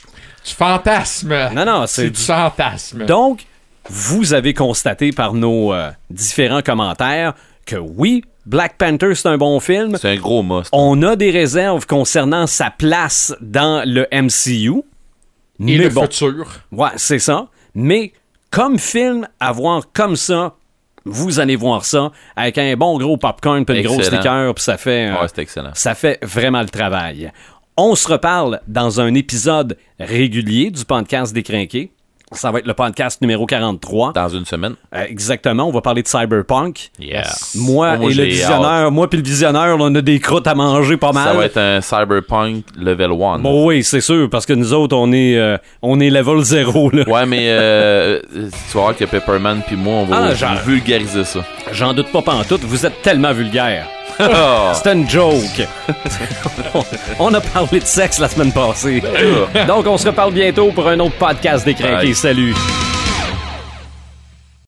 Du 0.46 0.54
fantasme. 0.54 1.34
Non, 1.54 1.64
non, 1.64 1.86
C'est 1.86 2.02
c'est 2.04 2.10
du 2.10 2.20
fantasme. 2.20 3.06
Donc, 3.06 3.44
vous 3.90 4.32
avez 4.34 4.54
constaté 4.54 5.12
par 5.12 5.34
nos 5.34 5.72
euh, 5.72 5.90
différents 6.10 6.62
commentaires 6.62 7.34
que 7.66 7.76
oui, 7.76 8.24
Black 8.46 8.76
Panther, 8.78 9.14
c'est 9.14 9.28
un 9.28 9.36
bon 9.36 9.60
film. 9.60 9.96
C'est 10.00 10.08
un 10.10 10.16
gros 10.16 10.42
must. 10.42 10.70
On 10.72 11.02
a 11.02 11.16
des 11.16 11.30
réserves 11.30 11.86
concernant 11.86 12.46
sa 12.46 12.70
place 12.70 13.34
dans 13.42 13.86
le 13.86 14.06
MCU. 14.10 14.78
Et 14.78 14.82
mais 15.58 15.76
le 15.76 15.88
bon, 15.90 16.02
futur. 16.02 16.46
ouais, 16.72 16.88
c'est 16.96 17.18
ça. 17.18 17.48
Mais 17.74 18.12
comme 18.50 18.78
film, 18.78 19.26
à 19.40 19.52
voir 19.52 19.82
comme 19.92 20.16
ça, 20.16 20.54
vous 21.04 21.40
allez 21.40 21.56
voir 21.56 21.84
ça 21.84 22.10
avec 22.36 22.58
un 22.58 22.76
bon 22.76 22.98
gros 22.98 23.16
popcorn 23.16 23.64
puis 23.64 23.76
une 23.78 23.82
grosse 23.84 23.98
Excellent. 23.98 24.18
liqueur, 24.18 24.54
puis 24.54 24.64
ça 24.64 24.76
fait, 24.76 25.08
euh, 25.08 25.20
Ouais, 25.20 25.26
c'est 25.28 25.42
excellent. 25.42 25.70
ça 25.74 25.94
fait 25.94 26.18
vraiment 26.22 26.60
le 26.60 26.68
travail. 26.68 27.32
On 27.76 27.94
se 27.94 28.08
reparle 28.08 28.60
dans 28.66 29.00
un 29.00 29.14
épisode 29.14 29.76
régulier 30.00 30.70
du 30.70 30.84
podcast 30.84 31.32
Décrinqué. 31.32 31.92
Ça 32.32 32.50
va 32.50 32.58
être 32.58 32.66
le 32.66 32.74
podcast 32.74 33.20
numéro 33.22 33.46
43. 33.46 34.12
Dans 34.12 34.28
une 34.28 34.44
semaine. 34.44 34.74
Euh, 34.94 35.04
exactement, 35.08 35.66
on 35.66 35.72
va 35.72 35.80
parler 35.80 36.02
de 36.02 36.08
Cyberpunk. 36.08 36.90
Yeah. 36.98 37.22
Moi 37.54 37.96
Moi, 37.96 38.10
et 38.10 38.14
le 38.14 38.24
visionnaire, 38.24 38.90
moi 38.90 39.08
puis 39.08 39.18
le 39.18 39.24
visionnaire, 39.24 39.76
on 39.78 39.94
a 39.94 40.00
des 40.02 40.20
croûtes 40.20 40.46
à 40.46 40.54
manger 40.54 40.96
pas 40.98 41.12
mal. 41.12 41.28
Ça 41.28 41.34
va 41.34 41.44
être 41.46 41.56
un 41.56 41.80
Cyberpunk 41.80 42.64
level 42.78 43.12
1. 43.12 43.38
Bon 43.38 43.66
oui, 43.66 43.82
c'est 43.82 44.02
sûr, 44.02 44.28
parce 44.28 44.44
que 44.44 44.52
nous 44.52 44.74
autres, 44.74 44.94
on 44.94 45.10
est, 45.12 45.36
euh, 45.38 45.56
on 45.80 46.00
est 46.00 46.10
level 46.10 46.40
0. 46.42 46.90
Là. 46.90 47.08
Ouais, 47.08 47.24
mais 47.26 47.46
euh, 47.48 48.20
tu 48.32 48.74
vas 48.74 48.80
voir 48.80 48.96
que 48.96 49.04
Pepperman 49.06 49.62
puis 49.66 49.76
moi, 49.76 49.94
on 49.94 50.04
va 50.04 50.16
Ah, 50.18 50.34
genre- 50.34 50.56
vulgariser 50.66 51.24
ça. 51.24 51.40
J'en 51.72 51.94
doute 51.94 52.12
pas 52.12 52.20
pantoute, 52.22 52.60
vous 52.62 52.84
êtes 52.84 53.00
tellement 53.02 53.32
vulgaire. 53.32 53.86
Ah. 54.20 54.72
C'est 54.74 54.92
une 54.92 55.08
joke. 55.08 55.66
on 57.18 57.32
a 57.34 57.40
parlé 57.40 57.80
de 57.80 57.84
sexe 57.86 58.18
la 58.18 58.28
semaine 58.28 58.52
passée. 58.52 59.02
Donc, 59.66 59.86
on 59.86 59.96
se 59.96 60.06
reparle 60.06 60.32
bientôt 60.32 60.72
pour 60.72 60.88
un 60.88 60.98
autre 61.00 61.16
podcast. 61.16 61.64
Bye. 61.64 62.14
Salut. 62.14 62.54